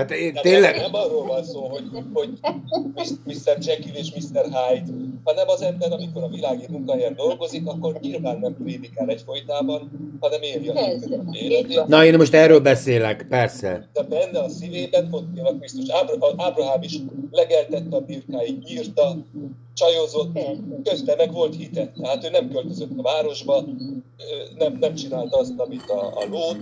tehát 0.05 0.21
én 0.21 0.33
Tehát 0.33 0.43
tényleg, 0.43 0.75
Nem 0.75 0.93
arról 0.93 1.25
van 1.25 1.43
szó, 1.43 1.67
hogy, 1.67 1.83
hogy 2.13 2.29
Mr. 3.23 3.57
Jekyll 3.59 3.95
és 3.95 4.11
Mr. 4.11 4.43
Hyde, 4.43 4.91
hanem 5.23 5.47
az 5.47 5.61
ember, 5.61 5.91
amikor 5.91 6.23
a 6.23 6.27
világi 6.27 6.65
munkahelyen 6.69 7.15
dolgozik, 7.15 7.67
akkor 7.67 7.97
nyilván 8.01 8.39
nem 8.39 8.55
prédikál 8.63 9.09
egyfolytában, 9.09 9.91
hanem 10.19 10.41
élje 10.41 10.71
a 10.71 10.99
életét. 11.31 11.87
na 11.87 12.05
én 12.05 12.17
most 12.17 12.33
erről 12.33 12.59
beszélek, 12.59 13.25
persze. 13.29 13.89
de 13.93 14.01
benne 14.03 14.39
a 14.39 14.49
szívében 14.49 15.07
ott 15.11 15.37
él 15.37 15.45
a 15.45 15.55
Krisztus. 15.55 15.89
Ábra- 15.89 16.33
Ábrahám 16.37 16.81
is 16.81 16.99
legeltette 17.31 17.95
a 17.95 17.99
birkáit, 18.01 18.63
nyírta, 18.63 19.17
csajozott, 19.73 20.39
közben 20.83 21.17
meg 21.17 21.33
volt 21.33 21.55
hite. 21.55 21.91
Tehát 22.01 22.25
ő 22.25 22.29
nem 22.29 22.49
költözött 22.49 22.91
a 22.97 23.01
városba, 23.01 23.65
nem, 24.57 24.77
nem 24.79 24.95
csinálta 24.95 25.37
azt, 25.37 25.53
amit 25.57 25.89
a, 25.89 26.07
a 26.07 26.25
lót, 26.29 26.57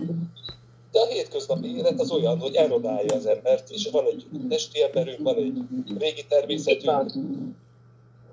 de 0.95 1.01
a 1.01 1.05
hétköznapi 1.05 1.77
élet 1.77 1.99
az 1.99 2.11
olyan, 2.11 2.39
hogy 2.39 2.55
erodálja 2.55 3.15
az 3.15 3.25
embert, 3.25 3.69
és 3.69 3.89
van 3.91 4.05
egy 4.05 4.25
testi 4.49 4.83
emberünk, 4.83 5.19
van 5.21 5.35
egy 5.35 5.57
régi 5.99 6.25
természetünk, 6.29 7.11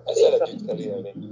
ezzel 0.04 0.40
együtt 0.40 0.66
kell. 0.66 0.76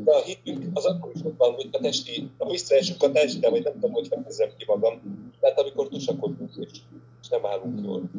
De 0.04 0.12
a 0.12 0.22
hitünk 0.24 0.64
az 0.74 0.84
akkor 0.84 1.10
is 1.14 1.20
ott 1.24 1.36
van, 1.36 1.52
hogy 1.54 1.68
a 1.72 1.78
testi, 1.78 2.28
a 2.38 2.50
visszaesünk 2.50 3.02
a 3.02 3.12
testre, 3.12 3.50
vagy 3.50 3.62
nem 3.62 3.72
tudom, 3.72 3.92
hogy 3.92 4.08
fejezem 4.08 4.48
ki 4.58 4.64
magam, 4.66 5.00
tehát 5.40 5.60
amikor 5.60 5.88
tusakodunk 5.88 6.50
és, 6.56 6.78
és 7.22 7.28
nem 7.28 7.46
állunk 7.46 7.80
jól. 7.84 8.10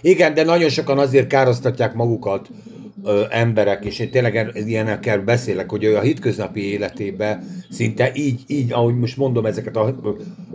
Igen, 0.00 0.34
de 0.34 0.44
nagyon 0.44 0.68
sokan 0.68 0.98
azért 0.98 1.26
károsztatják 1.26 1.94
magukat 1.94 2.48
ö, 3.04 3.24
emberek, 3.30 3.84
és 3.84 3.98
én 3.98 4.10
tényleg 4.10 4.36
er- 4.36 4.56
ilyenekkel 4.56 5.18
beszélek, 5.18 5.70
hogy 5.70 5.84
ő 5.84 5.96
a 5.96 6.00
hétköznapi 6.00 6.60
életében 6.60 7.62
szinte 7.70 8.10
így, 8.14 8.42
így, 8.46 8.72
ahogy 8.72 8.98
most 8.98 9.16
mondom, 9.16 9.46
ezeket 9.46 9.76
a 9.76 9.94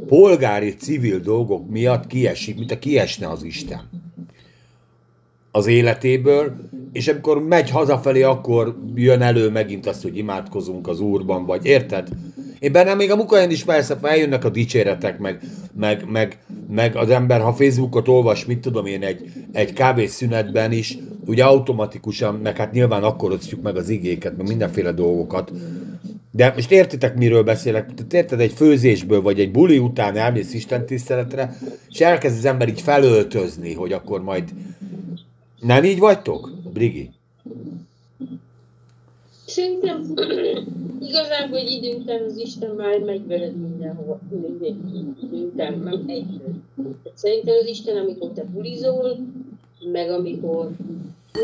polgári, 0.07 0.73
civil 0.73 1.19
dolgok 1.19 1.69
miatt 1.69 2.07
kiesik, 2.07 2.57
mint 2.57 2.71
a 2.71 2.79
kiesne 2.79 3.29
az 3.29 3.43
Isten 3.43 3.89
az 5.51 5.67
életéből, 5.67 6.55
és 6.91 7.07
amikor 7.07 7.43
megy 7.43 7.69
hazafelé, 7.69 8.21
akkor 8.21 8.77
jön 8.95 9.21
elő 9.21 9.49
megint 9.49 9.87
azt, 9.87 10.01
hogy 10.01 10.17
imádkozunk 10.17 10.87
az 10.87 10.99
Úrban, 10.99 11.45
vagy 11.45 11.65
érted? 11.65 12.09
Én 12.59 12.71
bennem 12.71 12.97
még 12.97 13.11
a 13.11 13.15
munkahelyen 13.15 13.51
is 13.51 13.63
persze 13.63 13.97
feljönnek 13.97 14.45
a 14.45 14.49
dicséretek, 14.49 15.19
meg, 15.19 15.39
meg, 15.73 16.05
meg, 16.07 16.37
meg 16.69 16.95
az 16.95 17.09
ember, 17.09 17.41
ha 17.41 17.53
Facebookot 17.53 18.07
olvas, 18.07 18.45
mit 18.45 18.59
tudom 18.59 18.85
én, 18.85 19.03
egy, 19.03 19.31
egy 19.51 19.73
kávészünetben 19.73 20.71
is, 20.71 20.97
ugye 21.25 21.43
automatikusan, 21.43 22.35
meg 22.35 22.57
hát 22.57 22.71
nyilván 22.71 23.03
akkor 23.03 23.31
osztjuk 23.31 23.61
meg 23.61 23.75
az 23.75 23.89
igéket, 23.89 24.37
meg 24.37 24.47
mindenféle 24.47 24.91
dolgokat, 24.91 25.51
de 26.31 26.53
most 26.55 26.71
értitek, 26.71 27.15
miről 27.15 27.43
beszélek? 27.43 27.93
Tehát 27.93 28.13
érted, 28.13 28.39
egy 28.39 28.53
főzésből, 28.53 29.21
vagy 29.21 29.39
egy 29.39 29.51
buli 29.51 29.77
után 29.77 30.17
elmész 30.17 30.53
Isten 30.53 30.85
tiszteletre, 30.85 31.57
és 31.89 31.99
elkezd 31.99 32.37
az 32.37 32.45
ember 32.45 32.67
így 32.67 32.81
felöltözni, 32.81 33.73
hogy 33.73 33.91
akkor 33.91 34.23
majd... 34.23 34.49
Nem 35.59 35.83
így 35.83 35.99
vagytok, 35.99 36.51
Brigi? 36.73 37.09
Szerintem 39.59 40.13
igazából 41.01 41.57
egy 41.57 41.71
idő 41.71 42.23
az 42.27 42.37
Isten 42.37 42.75
már 42.75 42.99
megy 42.99 43.27
veled 43.27 43.55
mindenhova. 43.55 44.19
Után 45.31 45.79
nem. 45.79 46.05
Tehát 46.05 46.23
Szerintem 47.13 47.55
az 47.61 47.67
Isten, 47.67 47.97
amikor 47.97 48.29
te 48.31 48.43
bulizol, 48.43 49.17
meg 49.91 50.09
amikor 50.09 50.69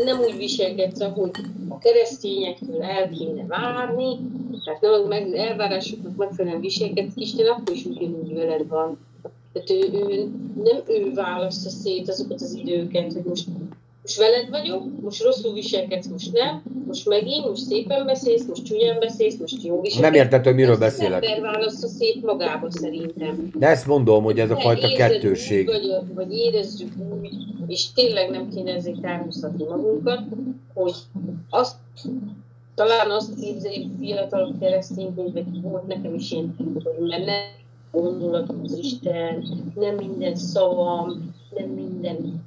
nem 0.04 0.18
úgy 0.20 0.36
viselkedsz, 0.36 1.00
ahogy 1.00 1.30
a 1.68 1.78
keresztényektől 1.78 2.82
el 2.82 3.08
kéne 3.08 3.46
várni, 3.46 4.16
tehát 4.64 4.80
nem 4.80 4.92
az 4.92 5.06
meg, 5.08 5.34
elvárásoknak 5.34 6.16
megfelelően 6.16 6.60
viselkedsz, 6.60 7.16
Isten 7.16 7.46
akkor 7.46 7.74
is 7.74 7.84
ugyanúgy 7.84 8.34
veled 8.34 8.68
van. 8.68 8.98
Tehát 9.52 9.70
ő, 9.70 9.92
ő, 9.92 10.28
nem 10.64 10.76
ő 10.88 11.12
választja 11.14 11.70
szét 11.70 12.08
azokat 12.08 12.40
az 12.40 12.54
időket, 12.54 13.12
hogy 13.12 13.24
most 13.24 13.48
most 14.06 14.18
veled 14.18 14.48
vagyok, 14.50 15.00
most 15.00 15.22
rosszul 15.22 15.52
viselkedsz, 15.52 16.06
most 16.06 16.32
nem, 16.32 16.62
most 16.86 17.08
megint, 17.08 17.48
most 17.48 17.62
szépen 17.62 18.06
beszélsz, 18.06 18.44
most 18.46 18.64
csúnyán 18.64 18.98
beszélsz, 18.98 19.36
most 19.36 19.62
jó 19.62 19.80
viselkedsz. 19.80 20.12
Nem 20.12 20.22
érted, 20.22 20.44
hogy 20.44 20.54
miről 20.54 20.72
Ezt 20.72 20.82
az 20.82 20.88
beszélek. 20.88 21.24
ember 21.24 21.52
választja 21.52 21.88
szét 21.88 22.24
magába 22.24 22.70
szerintem. 22.70 23.50
De 23.54 23.66
ezt 23.66 23.86
mondom, 23.86 24.24
hogy 24.24 24.38
ez 24.40 24.50
a 24.50 24.56
fajta 24.56 24.92
kettőség. 24.92 25.68
Úgy, 25.68 25.74
vagy, 25.74 26.14
vagy 26.14 26.32
érezzük 26.32 26.92
úgy, 27.20 27.30
és 27.66 27.92
tényleg 27.92 28.30
nem 28.30 28.48
kéne 28.48 28.72
ezért 28.74 29.00
kárhoztatni 29.00 29.64
magunkat, 29.64 30.20
hogy 30.74 30.94
azt, 31.50 31.74
talán 32.74 33.10
azt 33.10 33.40
képzeljük 33.40 33.90
fiatal 34.00 34.54
keresztényként, 34.60 35.32
vagy 35.32 35.62
volt 35.62 35.86
nekem 35.86 36.14
is 36.14 36.30
ilyen, 36.30 36.54
hogy 36.58 37.08
mert 37.08 37.24
nem 37.24 37.44
gondolatom 37.90 38.60
az 38.64 38.78
Isten, 38.78 39.44
nem 39.74 39.94
minden 39.94 40.34
szavam, 40.34 41.34
nem 41.56 41.68
minden 41.68 42.44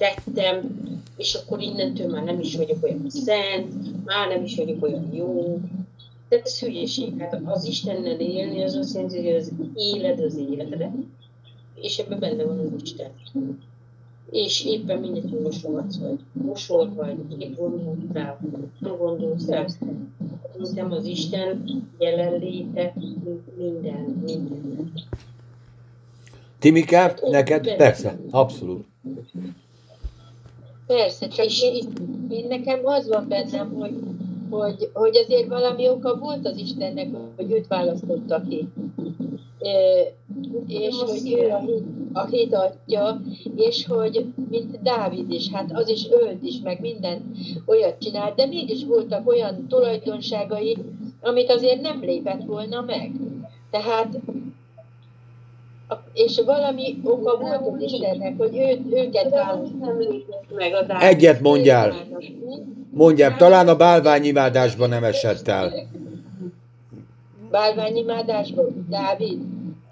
tettem 0.00 0.80
és 1.20 1.34
akkor 1.34 1.60
innentől 1.60 2.10
már 2.10 2.24
nem 2.24 2.40
is 2.40 2.56
vagyok 2.56 2.82
olyan 2.82 3.04
szent, 3.08 4.04
már 4.04 4.28
nem 4.28 4.44
is 4.44 4.56
vagyok 4.56 4.82
olyan 4.82 5.14
jó. 5.14 5.60
De 6.28 6.40
ez 6.44 6.60
hülyeség. 6.60 7.18
Hát 7.18 7.40
az 7.44 7.64
Istennel 7.64 8.20
élni 8.20 8.62
az 8.62 8.74
azt 8.74 8.94
jelenti, 8.94 9.24
hogy 9.24 9.34
az 9.34 9.52
éled 9.74 10.20
az 10.20 10.36
életedet, 10.36 10.92
és 11.74 11.98
ebben 11.98 12.18
benne 12.18 12.44
van 12.44 12.58
az 12.58 12.82
Isten. 12.82 13.10
És 14.30 14.64
éppen 14.64 14.98
mindegy, 14.98 15.30
hogy 15.30 15.40
mosogatsz 15.40 15.98
vagy, 15.98 16.18
mosol 16.32 16.94
vagy, 16.94 17.16
épp 17.38 17.56
gondoltál, 17.56 18.40
nem 18.78 18.96
gondolsz 18.96 19.48
rá. 19.48 19.66
Szerintem 20.52 20.92
az 20.92 21.04
Isten 21.04 21.64
jelenléte 21.98 22.94
minden, 23.56 24.22
minden. 24.24 24.92
Timike, 26.58 27.18
neked? 27.30 27.76
Persze, 27.76 28.18
abszolút. 28.30 28.84
Persze, 30.90 31.28
csak 31.28 31.60
én, 31.62 31.92
én 32.30 32.46
nekem 32.48 32.86
az 32.86 33.08
van 33.08 33.28
bennem, 33.28 33.74
hogy, 33.74 33.94
hogy, 34.50 34.90
hogy 34.92 35.16
azért 35.16 35.48
valami 35.48 35.88
oka 35.88 36.16
volt 36.16 36.46
az 36.46 36.56
Istennek, 36.56 37.08
hogy 37.36 37.52
őt 37.52 37.66
választotta 37.66 38.42
ki. 38.48 38.68
E, 39.58 39.70
és 40.66 40.94
hogy 41.06 41.32
ő 41.32 41.48
a 41.48 41.62
a 42.12 42.26
hét 42.26 42.54
atya, 42.54 43.20
és 43.56 43.86
hogy, 43.86 44.26
mint 44.50 44.82
Dávid 44.82 45.32
is, 45.32 45.50
hát 45.50 45.70
az 45.72 45.88
is 45.88 46.08
ölt 46.10 46.42
is, 46.42 46.60
meg 46.62 46.80
minden 46.80 47.32
olyat 47.66 47.98
csinált, 47.98 48.34
de 48.34 48.46
mégis 48.46 48.84
voltak 48.84 49.28
olyan 49.28 49.66
tulajdonságai, 49.68 50.76
amit 51.20 51.50
azért 51.50 51.80
nem 51.80 52.00
lépett 52.00 52.44
volna 52.44 52.80
meg. 52.80 53.10
Tehát 53.70 54.18
és 56.12 56.40
valami 56.44 57.00
oka 57.04 57.38
volt 57.38 57.66
az 57.74 57.82
Istennek, 57.82 58.34
hogy 58.38 58.56
őt, 58.56 58.80
őket 58.92 59.34
meg 60.56 60.72
Dávid. 60.86 61.02
Egyet 61.02 61.40
mondjál. 61.40 61.94
Mondjál, 62.90 63.36
talán 63.36 63.68
a 63.68 63.76
bálványimádásban 63.76 64.88
nem 64.88 65.04
esett 65.04 65.48
el. 65.48 65.72
Bálványimádásban, 67.50 68.86
Dávid. 68.88 69.38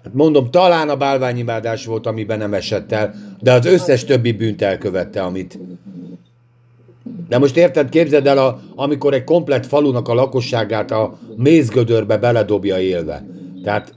Hát 0.03 0.13
Mondom, 0.13 0.51
talán 0.51 0.89
a 0.89 0.95
bálványimádás 0.95 1.85
volt, 1.85 2.05
amiben 2.05 2.37
nem 2.37 2.53
esett 2.53 2.91
el, 2.91 3.13
de 3.39 3.53
az 3.53 3.65
összes 3.65 4.05
többi 4.05 4.31
bűnt 4.31 4.61
elkövette, 4.61 5.21
amit... 5.23 5.59
De 7.27 7.37
most 7.37 7.57
érted, 7.57 7.89
képzeld 7.89 8.27
el, 8.27 8.37
a, 8.37 8.59
amikor 8.75 9.13
egy 9.13 9.23
komplett 9.23 9.65
falunak 9.65 10.07
a 10.07 10.13
lakosságát 10.13 10.91
a 10.91 11.17
mézgödörbe 11.35 12.17
beledobja 12.17 12.79
élve. 12.79 13.25
Tehát, 13.63 13.93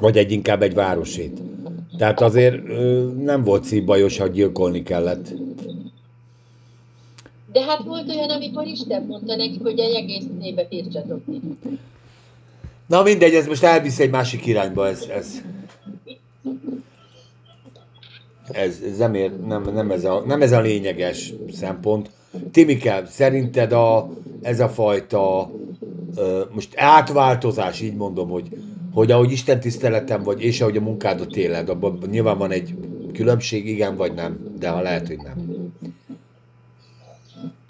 vagy 0.00 0.16
egy 0.16 0.32
inkább 0.32 0.62
egy 0.62 0.74
városét. 0.74 1.40
Tehát 1.98 2.20
azért 2.20 2.62
nem 3.16 3.44
volt 3.44 3.64
szívbajos, 3.64 4.18
ha 4.18 4.26
gyilkolni 4.26 4.82
kellett. 4.82 5.32
De 7.52 7.62
hát 7.62 7.82
volt 7.84 8.08
olyan, 8.08 8.30
amikor 8.30 8.66
Isten 8.66 9.02
mondta 9.02 9.36
nekik, 9.36 9.62
hogy 9.62 9.78
egy 9.78 9.94
egész 9.94 10.24
nébe 10.38 10.66
írtsatok. 10.70 11.22
Na 12.86 13.02
mindegy, 13.02 13.34
ez 13.34 13.46
most 13.46 13.62
elvisz 13.62 13.98
egy 13.98 14.10
másik 14.10 14.46
irányba, 14.46 14.88
ez, 14.88 15.06
ez, 15.14 15.42
ez, 18.52 18.78
ez 18.90 18.96
nem, 18.96 19.14
ér, 19.14 19.40
nem, 19.46 19.62
nem, 19.74 19.90
ez 19.90 20.04
a, 20.04 20.22
nem 20.26 20.42
ez 20.42 20.52
a 20.52 20.60
lényeges 20.60 21.32
szempont. 21.52 22.10
Timike, 22.50 23.06
szerinted 23.06 23.72
a, 23.72 24.10
ez 24.42 24.60
a 24.60 24.68
fajta 24.68 25.50
ö, 26.16 26.42
most 26.52 26.72
átváltozás, 26.76 27.80
így 27.80 27.96
mondom, 27.96 28.28
hogy, 28.28 28.48
hogy 28.94 29.10
ahogy 29.10 29.30
Isten 29.30 29.60
tiszteletem 29.60 30.22
vagy, 30.22 30.42
és 30.42 30.60
ahogy 30.60 30.76
a 30.76 30.80
munkádat 30.80 31.36
éled, 31.36 31.68
abban 31.68 31.98
nyilván 32.10 32.38
van 32.38 32.50
egy 32.50 32.74
különbség, 33.12 33.66
igen 33.66 33.96
vagy 33.96 34.14
nem, 34.14 34.54
de 34.58 34.68
ha 34.68 34.80
lehet, 34.80 35.06
hogy 35.06 35.18
nem. 35.18 35.72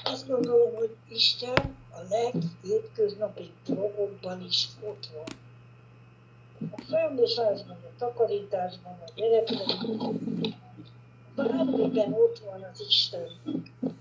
Azt 0.04 0.28
gondolom, 0.28 0.74
hogy 0.74 0.96
Isten 1.08 1.54
a 1.90 2.00
leghétköznapi 2.08 3.50
dolgokban 3.66 4.44
is 4.48 4.68
ott 4.80 5.08
van. 5.14 5.24
A 6.70 6.82
felmosásban, 6.88 7.76
a 7.82 7.98
takarításban, 7.98 8.98
a 9.06 9.10
gyerekekben, 9.14 10.20
bármiben 11.36 12.12
ott 12.12 12.42
van 12.50 12.66
az 12.72 12.84
Isten. 12.88 13.26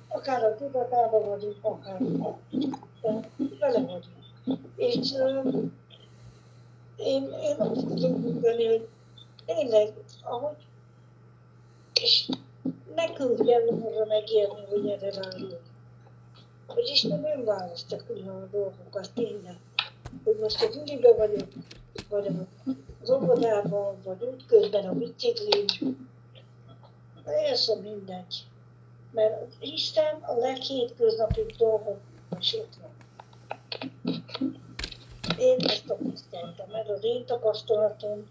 Akár 0.07 0.43
a 0.43 0.55
tudatában 0.55 1.29
vagyunk, 1.29 1.55
akár 1.61 1.99
nem. 1.99 2.35
De 3.01 3.43
vele 3.59 3.79
vagyunk. 3.79 4.63
És 4.75 5.13
én, 6.99 7.23
én 7.23 7.55
azt 7.57 7.87
tudom 7.87 8.21
mondani, 8.21 8.65
hogy 8.65 8.87
tényleg, 9.45 9.93
ahogy 10.23 10.55
és 12.01 12.29
nekünk 12.95 13.45
kell 13.45 13.67
arra 13.67 14.05
megérni, 14.05 14.65
hogy 14.69 14.87
erre 14.89 15.11
rájön. 15.11 15.59
Hogy 16.67 16.87
Isten 16.87 17.19
nem 17.19 17.43
választja 17.43 17.97
külön 18.07 18.27
a 18.27 18.47
dolgokat 18.51 19.11
tényleg. 19.13 19.57
Hogy 20.23 20.37
most 20.41 20.63
a 20.63 20.67
Gyuribe 20.73 21.13
vagyok, 21.13 21.47
vagy 22.09 22.27
az 23.01 23.09
óvodában, 23.09 23.97
vagy 24.03 24.23
útközben 24.23 24.85
a 24.85 24.93
biciklin. 24.93 25.65
Persze 27.23 27.75
mindegy. 27.75 28.45
Mert 29.11 29.53
Isten 29.59 30.15
a 30.21 30.33
leghétköznapibb 30.33 31.51
dolgokban 31.57 32.39
is 32.39 32.53
ott 32.53 32.77
van. 32.81 32.91
Én 35.39 35.55
ezt 35.57 35.83
tapasztaltam, 35.87 36.65
ez 36.83 36.89
az 36.97 37.03
én 37.03 37.25
tapasztalatom. 37.25 38.25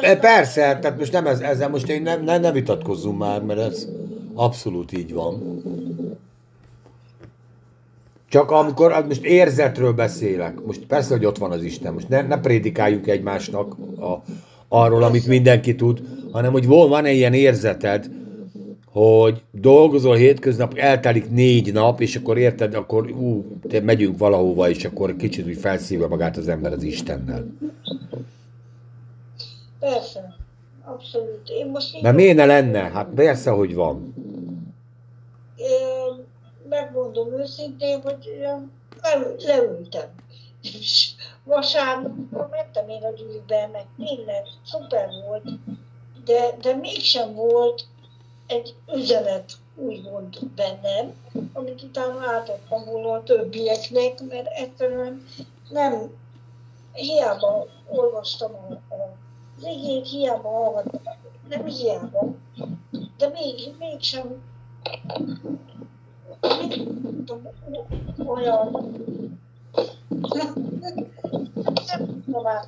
E, 0.00 0.16
Persze, 0.16 0.78
tehát 0.78 0.98
most 0.98 1.12
nem 1.12 1.26
ez, 1.26 1.40
ezzel 1.40 1.68
most 1.68 1.88
én 1.88 2.02
nem, 2.02 2.24
ne, 2.24 2.38
ne 2.38 2.52
vitatkozzunk 2.52 3.18
már, 3.18 3.42
mert 3.42 3.60
ez 3.60 3.88
abszolút 4.34 4.92
így 4.92 5.12
van. 5.12 5.62
Csak 8.28 8.50
amikor, 8.50 8.92
hát 8.92 9.06
most 9.06 9.24
érzetről 9.24 9.92
beszélek, 9.92 10.64
most 10.64 10.80
persze, 10.86 11.14
hogy 11.14 11.24
ott 11.24 11.38
van 11.38 11.50
az 11.50 11.62
Isten, 11.62 11.92
most 11.92 12.08
ne, 12.08 12.22
ne 12.22 12.40
prédikáljunk 12.40 13.06
egymásnak 13.06 13.76
a, 14.00 14.22
arról, 14.68 15.02
amit 15.02 15.26
mindenki 15.26 15.74
tud, 15.74 16.02
hanem 16.32 16.52
hogy 16.52 16.66
van-e 16.66 17.10
ilyen 17.10 17.34
érzeted, 17.34 18.10
hogy 18.96 19.42
dolgozol 19.50 20.16
hétköznap, 20.16 20.74
eltelik 20.74 21.30
négy 21.30 21.72
nap, 21.72 22.00
és 22.00 22.16
akkor 22.16 22.38
érted, 22.38 22.74
akkor 22.74 23.10
ú, 23.10 23.44
te 23.68 23.80
megyünk 23.80 24.18
valahova, 24.18 24.68
és 24.68 24.84
akkor 24.84 25.16
kicsit 25.16 25.46
úgy 25.46 25.58
felszívja 25.58 26.08
magát 26.08 26.36
az 26.36 26.48
ember 26.48 26.72
az 26.72 26.82
Istennel. 26.82 27.46
Persze, 29.78 30.36
abszolút. 30.84 31.48
Én 31.48 31.66
most 31.66 31.96
így 31.96 32.02
Mert 32.02 32.16
miért 32.16 32.36
ne 32.36 32.44
lenne? 32.44 32.78
Hát 32.78 33.08
persze, 33.14 33.50
hogy 33.50 33.74
van. 33.74 34.14
Ö, 35.56 35.64
megmondom 36.68 37.32
őszintén, 37.38 38.00
hogy 38.00 38.40
leültem. 39.46 40.08
És 40.62 41.10
vasárnap 41.44 42.50
mentem 42.50 42.88
én 42.88 43.02
a 43.02 43.12
gyűjbe, 43.16 43.70
meg 43.72 43.86
tényleg 43.96 44.42
szuper 44.64 45.08
volt, 45.28 45.44
de, 46.24 46.56
de 46.60 46.74
mégsem 46.74 47.34
volt 47.34 47.84
egy 48.46 48.74
üzenet 48.94 49.52
úgymond 49.74 50.38
bennem, 50.54 51.14
amit 51.52 51.82
utána 51.82 52.26
átadtam 52.26 52.84
volna 52.84 53.12
a 53.12 53.22
többieknek, 53.22 54.20
mert 54.28 54.46
egyszerűen 54.46 55.26
nem, 55.68 56.10
hiába 56.92 57.66
olvastam 57.88 58.54
a, 58.54 58.72
a 58.72 59.16
az 59.58 59.64
hiába 60.10 60.48
hallgattam, 60.48 61.14
nem 61.48 61.64
hiába, 61.64 62.34
de 63.16 63.28
még, 63.28 63.74
mégsem 63.78 64.42
nem 66.40 66.68
tudom, 67.24 67.48
olyan 68.26 68.70
nem 71.86 72.22
tudom 72.24 72.42
már 72.42 72.64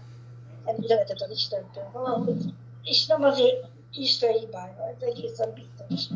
egy 0.65 0.85
üzenetet 0.85 1.23
az 1.23 1.31
Istentől 1.31 1.91
valahogy, 1.93 2.55
és 2.83 3.07
nem 3.07 3.23
azért 3.23 3.67
Isten 3.93 4.33
hibája, 4.33 4.95
ez 4.97 5.03
egészen 5.09 5.53
biztos. 5.55 6.09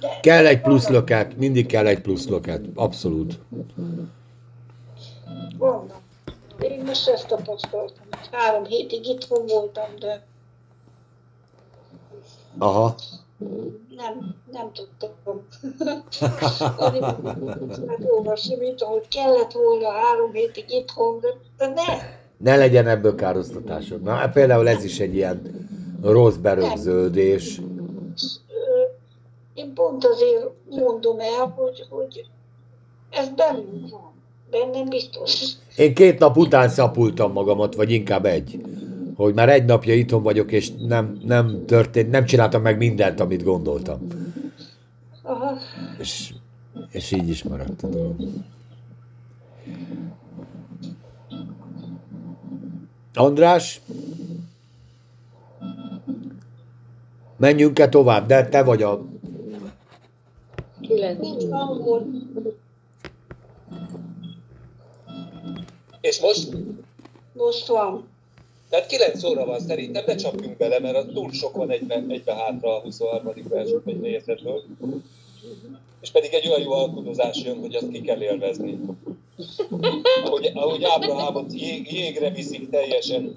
De 0.00 0.20
Kell 0.20 0.46
egy 0.46 0.60
plusz 0.60 0.88
löket, 0.88 1.36
mindig 1.36 1.66
kell 1.66 1.86
egy 1.86 2.00
plusz 2.00 2.26
löket, 2.26 2.64
abszolút. 2.74 3.38
Vannak. 5.58 6.00
Én 6.60 6.82
most 6.84 7.08
ezt 7.08 7.26
tapasztaltam. 7.26 8.06
Három 8.30 8.64
hétig 8.64 9.06
itthon 9.06 9.46
voltam, 9.46 9.96
de 9.98 10.26
Aha. 12.58 12.94
nem, 13.96 14.34
nem 14.52 14.72
tudtam. 14.72 15.46
Megolvasni, 17.86 18.56
mint 18.56 18.82
ahogy 18.82 19.08
kellett 19.08 19.52
volna 19.52 19.90
három 19.90 20.32
hétig 20.32 20.70
itthon, 20.70 21.20
de, 21.20 21.28
de 21.56 21.66
ne. 21.66 22.20
Ne 22.42 22.56
legyen 22.56 22.86
ebből 22.86 23.14
károsztatásod. 23.14 24.02
Na, 24.02 24.10
hát 24.10 24.32
például 24.32 24.68
ez 24.68 24.84
is 24.84 25.00
egy 25.00 25.14
ilyen 25.14 25.42
rossz 26.02 26.36
berögződés. 26.36 27.60
Én 29.54 29.72
pont 29.74 30.04
azért 30.04 30.50
mondom 30.70 31.20
el, 31.20 31.54
hogy, 31.56 31.86
hogy 31.90 32.26
ez 33.10 33.28
bennünk 33.28 33.90
van. 33.90 34.12
Bennem 34.50 34.88
biztos. 34.88 35.52
Én 35.76 35.94
két 35.94 36.18
nap 36.18 36.36
után 36.36 36.68
szapultam 36.68 37.32
magamat, 37.32 37.74
vagy 37.74 37.90
inkább 37.90 38.24
egy. 38.24 38.60
hogy 39.16 39.34
már 39.34 39.48
egy 39.48 39.64
napja 39.64 39.94
itthon 39.94 40.22
vagyok, 40.22 40.52
és 40.52 40.70
nem, 40.86 41.20
nem 41.24 41.64
történt, 41.66 42.10
nem 42.10 42.24
csináltam 42.24 42.62
meg 42.62 42.76
mindent, 42.76 43.20
amit 43.20 43.44
gondoltam. 43.44 44.06
Aha. 45.22 45.58
És, 45.98 46.34
és 46.90 47.12
így 47.12 47.28
is 47.28 47.42
maradt 47.42 47.82
a 47.82 47.88
dolog. 47.88 48.16
András? 53.14 53.80
Menjünk-e 57.36 57.88
tovább? 57.88 58.26
De 58.26 58.48
te 58.48 58.62
vagy 58.62 58.82
a... 58.82 59.04
Kilenc. 60.80 61.26
És 66.00 66.20
most? 66.20 66.56
Most 67.32 67.66
van. 67.66 68.08
Tehát 68.68 68.86
9 68.86 69.24
óra 69.24 69.44
van 69.44 69.60
szerintem, 69.60 70.04
ne 70.06 70.14
csapjunk 70.14 70.56
bele, 70.56 70.80
mert 70.80 70.96
az 70.96 71.04
túl 71.12 71.32
sok 71.32 71.56
van 71.56 71.70
egybe, 71.70 72.04
egybe 72.08 72.34
hátra 72.34 72.76
a 72.76 72.80
23. 72.80 73.32
verseny 73.48 73.80
egy 73.84 74.00
nézetből. 74.00 74.62
És 76.02 76.10
pedig 76.10 76.32
egy 76.32 76.48
olyan 76.48 76.60
jó 76.60 76.72
alkudozás 76.72 77.42
jön, 77.44 77.60
hogy 77.60 77.74
azt 77.74 77.90
ki 77.90 78.00
kell 78.00 78.22
élvezni. 78.22 78.78
Ahogy, 80.24 80.50
ahogy 80.54 80.84
Ábrahámot 80.84 81.52
jég, 81.52 81.92
jégre 81.92 82.30
viszik 82.30 82.70
teljesen, 82.70 83.36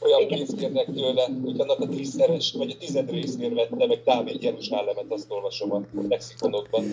olyan 0.00 0.26
pénzt 0.26 0.56
kérnek 0.56 0.92
tőle, 0.94 1.28
hogy 1.44 1.60
annak 1.60 1.80
a 1.80 1.88
tízszeres, 1.88 2.52
vagy 2.52 2.70
a 2.70 2.84
tized 2.84 3.10
résznél 3.10 3.54
vette 3.54 3.86
meg 3.86 4.02
Dávid 4.04 4.42
Jeruzsálemet, 4.42 5.04
azt 5.08 5.30
olvasom 5.30 5.72
a 5.72 5.82
lexikonokban. 6.08 6.84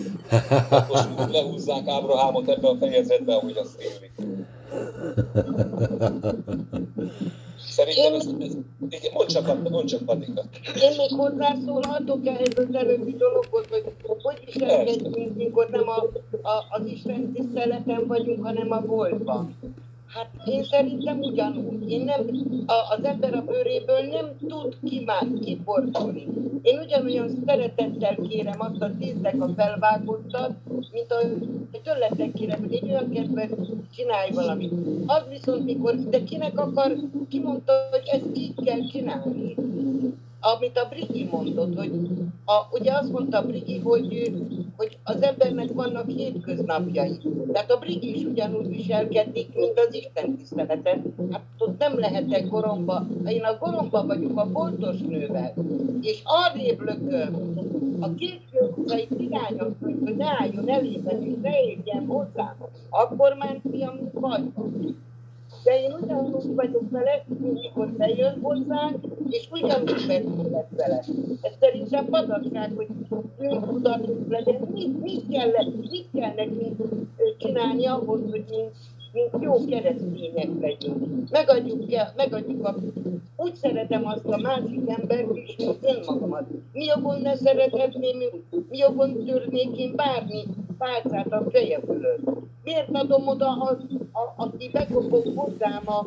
Most 0.88 1.30
lehúzzák 1.30 1.88
Ábrahámot 1.88 2.48
ebbe 2.48 2.68
a 2.68 2.76
fejezetbe, 2.76 3.34
ahogy 3.34 3.56
azt 3.56 3.80
élik. 3.80 4.12
Szerintem 7.58 8.14
ez, 8.14 8.26
ez 8.38 8.56
igen, 8.88 9.12
mondd 9.12 9.28
csak, 9.28 9.70
mondd 9.70 9.86
csak 9.86 10.02
Patika. 10.02 10.42
Én 10.80 10.96
még 10.96 11.10
hozzászólhatok 11.10 12.26
ehhez 12.26 12.52
az 12.56 12.74
előbbi 12.74 13.16
dologhoz, 13.16 13.64
hogy 13.70 13.84
hogy 14.22 14.42
viselkedjünk, 14.44 15.36
mikor 15.36 15.68
nem 15.70 15.88
a, 15.88 15.96
a, 16.48 16.66
az 16.70 16.86
Isten 16.86 17.32
tiszteleten 17.32 18.06
vagyunk, 18.06 18.44
hanem 18.44 18.72
a 18.72 18.80
boltban. 18.80 19.56
Hát 20.08 20.30
én 20.44 20.64
szerintem 20.64 21.18
ugyanúgy. 21.18 21.90
Én 21.90 22.04
nem, 22.04 22.20
a, 22.66 22.72
az 22.72 23.04
ember 23.04 23.34
a 23.34 23.44
bőréből 23.44 24.00
nem 24.00 24.36
tud 24.48 24.76
kimán, 24.84 25.38
kiportolni. 25.40 26.26
Én 26.62 26.78
ugyanolyan 26.78 27.28
szeretettel 27.46 28.16
kérem 28.28 28.60
azt 28.60 28.82
a 28.82 28.90
tíznek 28.98 29.34
a 29.40 29.48
felvágottat, 29.56 30.52
mint 30.92 31.12
a, 31.12 31.16
hogy 31.70 31.80
tőletek 31.82 32.32
kérem, 32.32 32.60
hogy 32.60 32.74
egy 32.74 32.90
olyan 32.90 33.10
kedves 33.10 33.50
csinálj 33.94 34.30
valamit. 34.30 34.72
Az 35.06 35.22
viszont 35.28 35.64
mikor, 35.64 35.94
de 35.94 36.24
kinek 36.24 36.58
akar, 36.58 36.96
ki 37.28 37.40
mondta, 37.40 37.72
hogy 37.90 38.02
ezt 38.12 38.36
így 38.36 38.54
kell 38.64 38.86
csinálni 38.86 39.54
amit 40.40 40.78
a 40.78 40.88
Brigi 40.88 41.28
mondott, 41.30 41.76
hogy 41.76 41.90
a, 42.44 42.66
ugye 42.70 42.92
azt 42.92 43.12
mondta 43.12 43.46
Brigi, 43.46 43.78
hogy, 43.78 44.32
hogy 44.76 44.98
az 45.04 45.22
embernek 45.22 45.72
vannak 45.72 46.08
hétköznapjai. 46.08 47.18
Tehát 47.52 47.70
a 47.70 47.78
Brigi 47.78 48.14
is 48.14 48.24
ugyanúgy 48.24 48.68
viselkedik, 48.68 49.54
mint 49.54 49.78
az 49.86 49.94
Isten 49.94 50.36
tiszteleten. 50.36 51.14
Hát 51.30 51.42
ott 51.58 51.78
nem 51.78 51.98
lehetek 51.98 52.48
goromba. 52.48 53.06
Én 53.26 53.42
a 53.42 53.58
goromba 53.58 54.06
vagyok 54.06 54.38
a 54.38 54.50
boltos 54.52 55.00
nővel, 55.00 55.54
és 56.00 56.20
arrébb 56.24 56.80
lököm 56.80 57.56
a 58.00 58.14
két 58.14 58.40
utcai 58.76 59.08
kirányasszony, 59.18 59.98
hogy 60.04 60.16
ne 60.16 60.26
álljon 60.26 60.70
elében, 60.70 61.22
és 61.22 61.34
ne 61.42 61.60
érjen 61.64 62.06
hozzám. 62.06 62.54
Akkor 62.90 63.34
már 63.38 63.60
fiam 63.70 64.10
vagy 64.12 64.52
van. 64.54 65.06
De 65.64 65.80
én 65.80 65.92
ugyanúgy 66.02 66.54
vagyok 66.54 66.90
vele, 66.90 67.24
mint 67.40 67.52
mikor 67.52 67.88
bejön 67.88 68.38
hozzánk, 68.42 68.96
és 69.30 69.48
ugyanúgy 69.52 70.06
beszélek 70.06 70.68
vele. 70.70 71.04
Ez 71.40 71.52
szerintem 71.60 72.06
padasság, 72.06 72.72
hogy 72.76 72.86
öntudatunk 73.38 74.30
legyen. 74.30 74.68
Mit, 74.72 75.02
mit, 75.02 75.28
kell, 75.30 75.50
mit 75.90 76.06
kell 76.14 76.34
nekünk 76.34 76.76
csinálni 77.38 77.86
ahhoz, 77.86 78.20
hogy 78.30 78.44
mi, 78.50 78.56
mint 79.18 79.42
jó 79.44 79.64
keresztények 79.64 80.48
legyünk. 80.60 81.30
Megadjuk, 81.30 81.82
megadjuk 82.16 82.66
a... 82.66 82.74
Úgy 83.36 83.54
szeretem 83.54 84.06
azt 84.06 84.24
a 84.24 84.36
másik 84.36 84.80
embert 84.86 85.36
is, 85.36 85.56
mint 85.56 85.78
önmagamat. 85.80 86.46
Mi 86.72 86.84
jogon 86.84 87.20
ne 87.20 87.36
szerethetném 87.36 88.20
őt? 88.20 88.68
Mi 88.70 88.78
jogon 88.78 89.24
törnék 89.24 89.78
én 89.78 89.92
bármi 89.96 90.44
pálcát 90.78 91.32
a 91.32 91.50
feje 91.50 91.80
fölött? 91.86 92.20
Miért 92.64 92.88
adom 92.92 93.28
oda, 93.28 93.46
az, 93.46 93.76
a, 94.12 94.42
aki 94.42 94.70
bekopog 94.72 95.32
hozzám 95.36 95.82
a, 95.84 96.06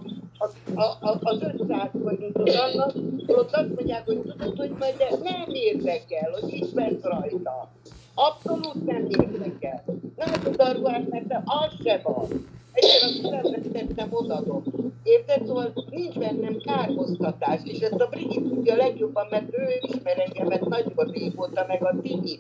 a, 0.76 0.82
a, 0.82 1.18
az 1.22 1.41
500 1.41 1.89
forintot 2.03 2.49
annak, 2.49 2.93
ott 3.28 3.51
azt 3.51 3.76
mondják, 3.76 4.05
hogy 4.05 4.22
tudod, 4.22 4.57
hogy 4.57 4.72
majd 4.80 4.97
de 4.97 5.09
nem 5.24 5.49
érdekel, 5.53 6.32
hogy 6.32 6.51
mit 6.51 6.74
vesz 6.74 7.01
rajta. 7.01 7.70
Abszolút 8.14 8.86
nem 8.86 9.07
érdekel. 9.09 9.84
Nem 10.16 10.32
tud 10.43 10.59
a 10.59 10.72
ruhát, 10.72 11.09
mert 11.09 11.34
az 11.45 11.74
se 11.84 12.01
van. 12.03 12.28
Egyszer 12.74 13.09
a 13.09 13.11
szülemnek 13.11 13.72
tettem, 13.72 14.07
odadom. 14.11 14.63
Érted? 15.03 15.45
Szóval 15.45 15.74
nincs 15.89 16.17
bennem 16.17 16.57
kárhoztatás, 16.57 17.59
és 17.63 17.80
ezt 17.80 18.01
a 18.01 18.07
Brigitte 18.07 18.49
tudja 18.49 18.76
legjobban, 18.76 19.28
mert 19.30 19.57
ő 19.57 19.67
ismer 19.82 20.19
engemet 20.19 20.65
nagyon 20.65 21.11
régóta, 21.11 21.65
meg 21.67 21.84
a 21.84 21.95
Tigi, 22.01 22.38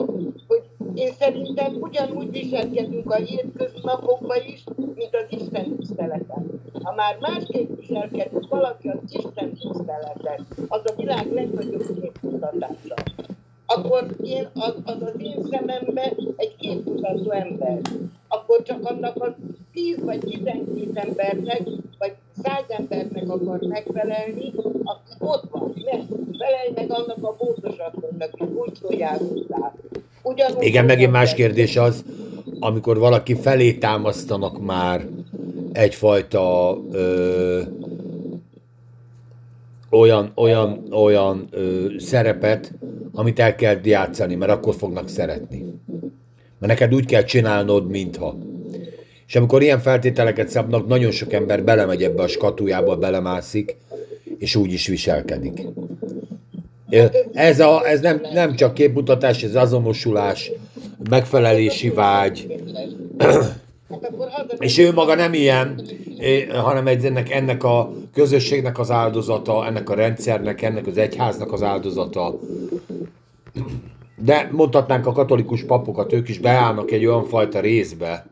hogy 0.47 0.61
én 0.93 1.11
szerintem 1.19 1.75
ugyanúgy 1.79 2.31
viselkedünk 2.31 3.11
a 3.11 3.15
hétköznapokban 3.15 4.37
is, 4.47 4.63
mint 4.75 5.15
az 5.15 5.39
Isten 5.39 5.75
tiszteleten. 5.75 6.61
Ha 6.83 6.93
már 6.95 7.17
másképp 7.19 7.79
viselkedünk 7.79 8.47
valaki 8.49 8.87
az 8.87 8.97
Isten 9.09 9.53
tiszteleten, 9.53 10.47
az 10.67 10.81
a 10.85 10.93
világ 10.95 11.31
legnagyobb 11.33 12.01
képmutatása 12.01 12.93
akkor 13.75 14.05
én, 14.23 14.47
az, 14.53 14.73
az 14.83 15.01
az 15.01 15.13
én 15.17 15.45
szemembe 15.51 16.13
egy 16.35 16.55
képmutató 16.59 17.31
ember. 17.31 17.79
Akkor 18.27 18.61
csak 18.63 18.85
annak 18.85 19.23
a 19.23 19.35
10 19.73 20.03
vagy 20.03 20.19
12 20.19 20.91
embernek, 20.93 21.61
vagy 21.97 22.13
100 22.43 22.63
embernek 22.67 23.29
akar 23.29 23.59
megfelelni, 23.59 24.51
aki 24.83 25.13
ott 25.19 25.43
van. 25.51 25.73
Ne, 25.75 25.99
felelj 26.37 26.71
meg 26.75 26.91
annak 26.91 27.23
a 27.23 27.35
bótosabbnak, 27.37 28.29
és 28.33 28.45
úgy 28.55 28.75
szóljál 28.81 29.17
hozzá. 29.17 29.73
Ugyanúgy 30.23 30.63
Igen, 30.63 30.85
megint 30.85 31.11
más 31.11 31.33
kérdés 31.33 31.77
az, 31.77 32.03
amikor 32.59 32.97
valaki 32.97 33.35
felé 33.35 33.73
támasztanak 33.73 34.61
már 34.61 35.05
egyfajta 35.71 36.77
ö, 36.91 37.61
olyan, 39.89 40.31
olyan, 40.35 40.93
olyan 40.93 41.47
ö, 41.51 41.85
szerepet, 41.97 42.71
amit 43.13 43.39
el 43.39 43.55
kell 43.55 43.79
játszani, 43.83 44.35
mert 44.35 44.51
akkor 44.51 44.75
fognak 44.75 45.09
szeretni. 45.09 45.65
Mert 46.59 46.79
neked 46.79 46.93
úgy 46.93 47.05
kell 47.05 47.23
csinálnod, 47.23 47.89
mintha. 47.89 48.37
És 49.27 49.35
amikor 49.35 49.61
ilyen 49.61 49.79
feltételeket 49.79 50.49
szabnak, 50.49 50.87
nagyon 50.87 51.11
sok 51.11 51.33
ember 51.33 51.63
belemegy 51.63 52.03
ebbe 52.03 52.21
a 52.21 52.27
skatujába, 52.27 52.97
belemászik, 52.97 53.75
és 54.37 54.55
úgy 54.55 54.73
is 54.73 54.87
viselkedik. 54.87 55.61
Ez, 57.33 57.59
a, 57.59 57.87
ez 57.87 57.99
nem, 57.99 58.21
nem 58.33 58.55
csak 58.55 58.73
képmutatás, 58.73 59.43
ez 59.43 59.55
azonosulás, 59.55 60.51
megfelelési 61.09 61.89
vágy, 61.89 62.55
és 64.59 64.77
ő 64.77 64.93
maga 64.93 65.15
nem 65.15 65.33
ilyen, 65.33 65.81
hanem 66.49 66.87
egy, 66.87 67.05
ennek, 67.05 67.31
ennek 67.31 67.63
a 67.63 67.93
közösségnek 68.13 68.79
az 68.79 68.91
áldozata, 68.91 69.65
ennek 69.65 69.89
a 69.89 69.93
rendszernek, 69.93 70.61
ennek 70.61 70.87
az 70.87 70.97
egyháznak 70.97 71.51
az 71.53 71.63
áldozata. 71.63 72.39
De 74.15 74.49
mondhatnánk 74.51 75.05
a 75.05 75.11
katolikus 75.11 75.63
papokat, 75.63 76.13
ők 76.13 76.29
is 76.29 76.39
beállnak 76.39 76.91
egy 76.91 77.05
olyan 77.05 77.23
fajta 77.23 77.59
részbe, 77.59 78.27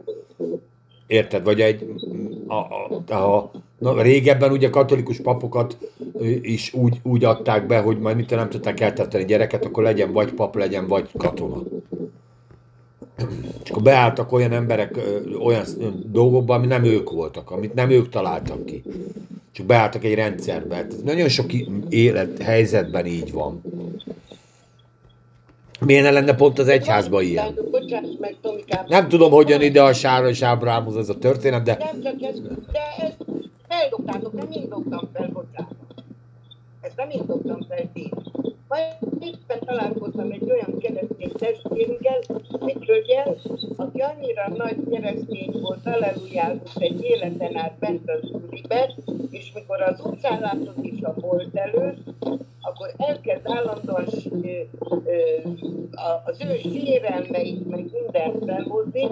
érted? 1.07 1.43
Vagy 1.43 1.61
egy, 1.61 1.93
a, 2.47 2.55
a, 2.55 3.13
a, 3.13 3.51
na, 3.77 4.01
régebben 4.01 4.51
ugye 4.51 4.69
katolikus 4.69 5.21
papokat 5.21 5.77
is 6.41 6.73
úgy, 6.73 6.99
úgy 7.03 7.23
adták 7.23 7.65
be, 7.65 7.79
hogy 7.79 7.99
majd 7.99 8.15
mit 8.15 8.29
nem 8.29 8.49
tudták 8.49 8.79
eltartani 8.79 9.25
gyereket, 9.25 9.65
akkor 9.65 9.83
legyen 9.83 10.11
vagy 10.11 10.33
pap, 10.33 10.55
legyen 10.55 10.87
vagy 10.87 11.09
katona. 11.17 11.63
És 13.63 13.69
akkor 13.69 13.83
beálltak 13.83 14.31
olyan 14.31 14.51
emberek 14.51 14.99
olyan 15.43 15.65
dolgokba, 16.05 16.53
ami 16.53 16.67
nem 16.67 16.83
ők 16.83 17.09
voltak, 17.09 17.51
amit 17.51 17.73
nem 17.73 17.89
ők 17.89 18.09
találtak 18.09 18.65
ki. 18.65 18.83
Csak 19.51 19.65
beálltak 19.65 20.03
egy 20.03 20.13
rendszerbe. 20.13 20.75
Ez 20.75 21.01
nagyon 21.03 21.27
sok 21.27 21.53
élet 21.89 22.41
helyzetben 22.41 23.05
így 23.05 23.31
van. 23.31 23.61
Miért 25.85 26.03
ne 26.03 26.11
lenne 26.11 26.35
pont 26.35 26.59
az 26.59 26.67
egyházban 26.67 27.23
ilyen? 27.23 27.59
Bocsáss 27.71 28.07
meg, 28.19 28.35
Tomikám. 28.41 28.85
Nem 28.87 29.07
tudom, 29.07 29.31
hogy 29.31 29.49
jön 29.49 29.61
ide 29.61 29.81
a 29.81 29.93
Sára 29.93 30.29
és 30.29 30.41
Ábrámhoz 30.41 30.97
ez 30.97 31.09
a 31.09 31.17
történet, 31.17 31.63
de 31.63 31.77
Nem 31.79 32.01
csak 32.01 32.21
ez, 32.21 32.41
de 32.71 32.79
ezt 32.99 33.17
feldobtátok, 33.67 34.33
nem 34.33 34.51
én 34.51 34.69
dobtam 34.69 35.09
fel, 35.13 35.29
bocsánat. 35.33 35.75
Ezt 36.81 36.95
nem 36.95 37.09
én 37.09 37.23
dobtam 37.25 37.65
fel, 37.69 37.89
ti. 37.93 38.09
Majd 38.67 38.83
éppen 39.19 39.59
találkoztam 39.65 40.31
egy 40.31 40.51
olyan 40.51 40.77
keresztény 40.79 41.31
testvérünkkel, 41.31 42.19
egy 42.65 42.85
hölgyel, 42.85 43.35
aki 43.75 43.99
annyira 43.99 44.47
nagy 44.57 44.77
keresztény 44.91 45.51
volt, 45.61 45.85
alelujázus 45.85 46.75
egy 46.75 47.03
életen 47.03 47.57
át 47.57 47.73
bent 47.79 48.09
az 48.09 48.29
úribe, 48.31 48.93
és 49.29 49.51
mikor 49.53 49.81
az 49.81 49.99
utcán 50.03 50.39
látott 50.39 50.85
is 50.85 51.01
a 51.01 51.13
bolt 51.19 51.55
előtt, 51.55 51.99
akkor 52.69 52.93
elkezd 52.97 53.41
állandóan 53.43 54.05
az 56.25 56.37
ő 56.41 56.57
sérelmeit, 56.57 57.69
meg 57.69 57.89
mindent 57.91 58.45
felhozni, 58.45 59.07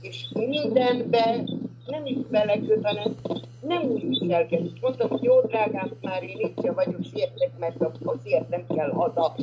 és 0.00 0.26
mindenbe 0.34 1.44
nem 1.86 2.06
is 2.06 2.16
beleköt, 2.30 2.86
hanem 2.86 3.16
nem 3.60 3.82
úgy 3.82 4.08
viselkedik. 4.08 4.80
Mondtam, 4.80 5.08
hogy 5.08 5.22
jó 5.22 5.40
drágám, 5.40 5.90
már 6.00 6.22
én 6.22 6.38
itt 6.38 6.62
sem 6.62 6.74
vagyok, 6.74 7.04
sietek, 7.12 7.58
mert 7.58 7.80
a, 7.80 7.90
a 8.04 8.14
siet 8.24 8.48
nem 8.48 8.66
kell 8.66 8.90
haza. 8.90 9.34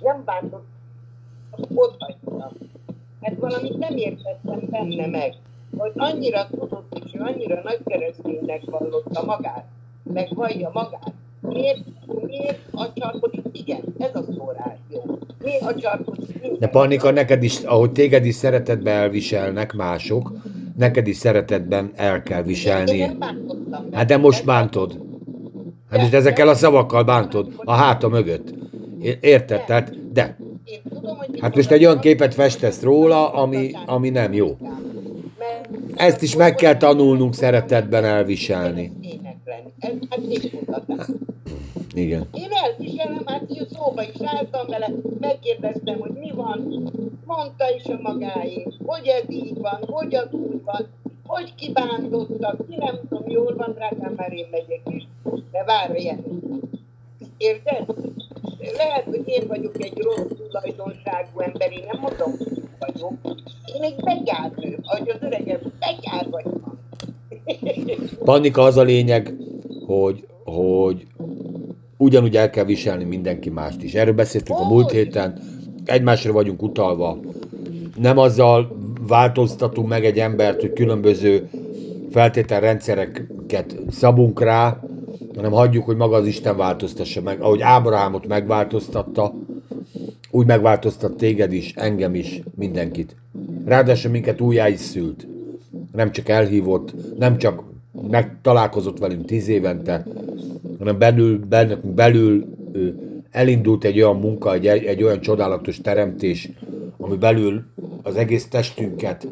Nem 0.00 0.22
bántott, 0.24 0.66
ott 1.74 1.96
hagytam. 1.98 2.52
Mert 3.20 3.38
valamit 3.38 3.78
nem 3.78 3.96
értettem 3.96 4.60
benne 4.70 5.06
meg. 5.06 5.34
Hogy 5.76 5.92
annyira 5.94 6.46
tudott, 6.46 6.98
és 7.04 7.14
ő 7.14 7.20
annyira 7.20 7.60
nagy 7.62 7.80
kereszténynek 7.84 8.62
vallotta 8.64 9.24
magát, 9.24 9.64
meg 10.02 10.28
vallja 10.34 10.70
magát. 10.72 11.12
Miért, 11.48 11.78
miért 12.26 12.58
acsarkodik? 12.72 13.40
Igen, 13.52 13.80
ez 13.98 14.10
a 14.14 14.22
szórás 14.36 14.78
jó. 14.90 15.18
Miért 15.42 15.62
acsarkodik? 15.62 16.40
Minden 16.42 16.58
De 16.58 16.66
Pannika, 16.68 17.10
neked 17.10 17.42
is, 17.42 17.58
ahogy 17.58 17.92
téged 17.92 18.24
is 18.26 18.34
szeretetben 18.34 18.94
elviselnek 18.96 19.72
mások, 19.72 20.32
neked 20.76 21.06
is 21.06 21.16
szeretetben 21.16 21.90
el 21.94 22.22
kell 22.22 22.40
Én 22.40 22.46
viselni. 22.46 22.98
nem 22.98 23.18
bántottam 23.18 23.82
meg. 23.90 23.94
Hát 23.94 24.06
de 24.06 24.16
most 24.16 24.44
bántod. 24.44 24.98
Hát 25.90 26.06
és 26.06 26.10
ezekkel 26.10 26.48
a 26.48 26.54
szavakkal 26.54 27.04
bántod 27.04 27.52
a 27.64 27.72
háta 27.72 28.08
mögött. 28.08 28.54
Érted? 29.20 29.64
Tehát, 29.64 30.12
de. 30.12 30.36
Én 30.64 30.80
Hát 31.40 31.54
most 31.56 31.70
egy 31.70 31.84
olyan 31.84 32.00
képet 32.00 32.34
festesz 32.34 32.82
róla, 32.82 33.32
ami, 33.32 33.70
ami 33.86 34.10
nem 34.10 34.32
jó. 34.32 34.56
Ezt 35.96 36.22
is 36.22 36.36
meg 36.36 36.54
kell 36.54 36.76
tanulnunk 36.76 37.34
szeretetben 37.34 38.04
elviselni. 38.04 38.92
Ez, 39.78 39.92
hát 40.10 40.26
népmutatás. 40.26 41.06
Igen. 41.94 42.28
Én 42.32 42.50
elviselem, 42.50 43.22
hát 43.26 43.50
így 43.50 43.68
szóba 43.68 44.02
is 44.02 44.20
álltam 44.24 44.66
vele, 44.66 44.90
megkérdeztem, 45.20 45.98
hogy 45.98 46.10
mi 46.10 46.30
van, 46.30 46.90
mondta 47.24 47.64
is 47.76 47.84
a 47.84 47.98
magáét, 48.02 48.74
hogy 48.84 49.06
ez 49.06 49.30
így 49.30 49.58
van, 49.58 49.78
hogy 49.86 50.14
az 50.14 50.28
úgy 50.30 50.62
van, 50.64 50.86
hogy 51.26 51.54
kibántottak, 51.54 52.68
ki 52.68 52.76
nem 52.76 53.00
tudom, 53.08 53.28
jól 53.28 53.54
van, 53.56 53.72
drágám, 53.74 54.12
már 54.16 54.32
én 54.32 54.46
megyek 54.50 54.80
is, 54.88 55.06
de 55.50 55.64
várj, 55.64 56.02
Jenny. 56.02 56.60
Érted? 57.36 57.84
Lehet, 58.76 59.04
hogy 59.04 59.22
én 59.24 59.46
vagyok 59.46 59.84
egy 59.84 59.98
rossz 59.98 60.38
tulajdonságú 60.38 61.40
ember, 61.40 61.72
én 61.72 61.84
nem 61.92 62.00
mondom, 62.00 62.30
hogy 62.38 62.66
vagyok. 62.78 63.12
Én 63.74 63.82
egy 63.82 63.96
begyárnő, 64.04 64.78
ahogy 64.82 65.08
az 65.08 65.22
öregem, 65.22 65.60
begyár 65.78 66.26
vagyok. 66.30 66.74
Pannika 68.24 68.62
az 68.62 68.76
a 68.76 68.82
lényeg, 68.82 69.34
hogy, 69.86 70.26
hogy 70.44 71.06
ugyanúgy 71.96 72.36
el 72.36 72.50
kell 72.50 72.64
viselni 72.64 73.04
mindenki 73.04 73.50
mást 73.50 73.82
is. 73.82 73.94
Erről 73.94 74.14
beszéltünk 74.14 74.58
a 74.58 74.68
múlt 74.68 74.90
héten, 74.90 75.38
egymásra 75.84 76.32
vagyunk 76.32 76.62
utalva. 76.62 77.18
Nem 77.96 78.18
azzal 78.18 78.76
változtatunk 79.06 79.88
meg 79.88 80.04
egy 80.04 80.18
embert, 80.18 80.60
hogy 80.60 80.72
különböző 80.72 81.48
feltételrendszereket 82.10 83.76
szabunk 83.90 84.40
rá, 84.40 84.80
hanem 85.36 85.52
hagyjuk, 85.52 85.84
hogy 85.84 85.96
maga 85.96 86.16
az 86.16 86.26
Isten 86.26 86.56
változtassa 86.56 87.20
meg. 87.20 87.40
Ahogy 87.40 87.60
Ábrahámot 87.60 88.26
megváltoztatta, 88.26 89.34
úgy 90.30 90.46
megváltoztat 90.46 91.16
téged 91.16 91.52
is, 91.52 91.72
engem 91.76 92.14
is, 92.14 92.42
mindenkit. 92.54 93.16
Ráadásul 93.64 94.10
minket 94.10 94.40
újjá 94.40 94.68
is 94.68 94.80
szült. 94.80 95.26
Nem 95.92 96.12
csak 96.12 96.28
elhívott, 96.28 96.94
nem 97.18 97.38
csak 97.38 97.62
megtalálkozott 98.02 98.98
velünk 98.98 99.24
tíz 99.24 99.48
évente, 99.48 100.06
hanem 100.78 100.98
belül, 100.98 101.38
bennünk 101.38 101.84
belül 101.84 102.44
elindult 103.30 103.84
egy 103.84 104.00
olyan 104.00 104.16
munka, 104.16 104.52
egy, 104.52 104.66
egy 104.66 105.02
olyan 105.02 105.20
csodálatos 105.20 105.80
teremtés, 105.80 106.50
ami 106.98 107.16
belül 107.16 107.64
az 108.02 108.16
egész 108.16 108.48
testünket 108.48 109.26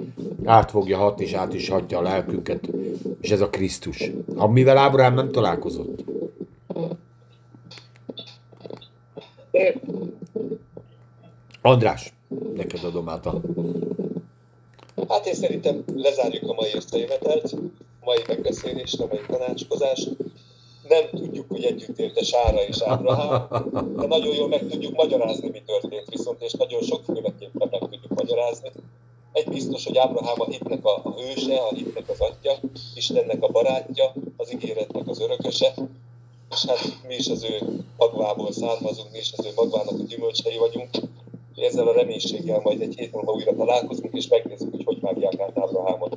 át 0.44 0.70
fogja 0.70 0.96
hatni, 0.96 1.24
és 1.24 1.32
át 1.32 1.54
is 1.54 1.68
hatja 1.68 1.98
a 1.98 2.02
lelkünket, 2.02 2.70
és 3.20 3.30
ez 3.30 3.40
a 3.40 3.50
Krisztus, 3.50 4.10
amivel 4.36 4.76
Ábrahám 4.76 5.14
nem 5.14 5.30
találkozott. 5.30 6.04
András, 11.62 12.12
neked 12.54 12.84
adom 12.84 13.08
át 13.08 13.26
a... 13.26 13.40
Hát 15.08 15.26
én 15.26 15.34
szerintem 15.34 15.84
lezárjuk 15.94 16.50
a 16.50 16.54
mai 16.54 16.70
összejövetelt, 16.74 17.54
mai 18.04 18.22
megbeszélést, 18.26 19.00
a 19.00 19.06
mai 19.06 19.20
tanácskozást. 19.26 20.10
Nem 20.88 21.08
tudjuk, 21.10 21.48
hogy 21.48 21.64
együtt 21.64 21.98
élte 21.98 22.22
Sára 22.22 22.62
és 22.66 22.80
Ábrahám, 22.80 23.48
de 23.96 24.06
nagyon 24.06 24.34
jól 24.34 24.48
meg 24.48 24.66
tudjuk 24.68 24.94
magyarázni, 24.94 25.48
mi 25.48 25.62
történt 25.66 26.08
viszont, 26.08 26.42
és 26.42 26.52
nagyon 26.52 26.82
sokféleképpen 26.82 27.68
meg 27.70 27.80
tudjuk 27.80 28.14
magyarázni. 28.14 28.70
Egy 29.32 29.48
biztos, 29.48 29.84
hogy 29.84 29.98
Ábrahám 29.98 30.40
a 30.40 30.44
hitnek 30.44 30.84
a, 30.84 31.14
hőse, 31.16 31.56
a 31.56 31.74
hitnek 31.74 32.08
az 32.08 32.20
atya, 32.20 32.60
Istennek 32.94 33.42
a 33.42 33.48
barátja, 33.48 34.12
az 34.36 34.52
ígéretnek 34.52 35.08
az 35.08 35.20
örököse, 35.20 35.74
és 36.50 36.64
hát 36.66 36.98
mi 37.08 37.14
is 37.14 37.28
az 37.28 37.44
ő 37.44 37.84
magvából 37.96 38.52
származunk, 38.52 39.12
mi 39.12 39.18
is 39.18 39.32
az 39.36 39.46
ő 39.46 39.50
magvának 39.56 39.98
a 40.00 40.04
gyümölcsei 40.08 40.56
vagyunk. 40.58 40.88
Ezzel 41.56 41.88
a 41.88 41.92
reménységgel 41.92 42.60
majd 42.62 42.80
egy 42.80 42.94
hét 42.96 43.12
múlva 43.12 43.32
újra 43.32 43.54
találkozunk, 43.56 44.14
és 44.14 44.28
megnézzük, 44.28 44.70
hogy 44.70 44.84
hogy 44.84 45.00
vágják 45.00 45.40
át 45.40 45.58
Ábrahámot. 45.58 46.16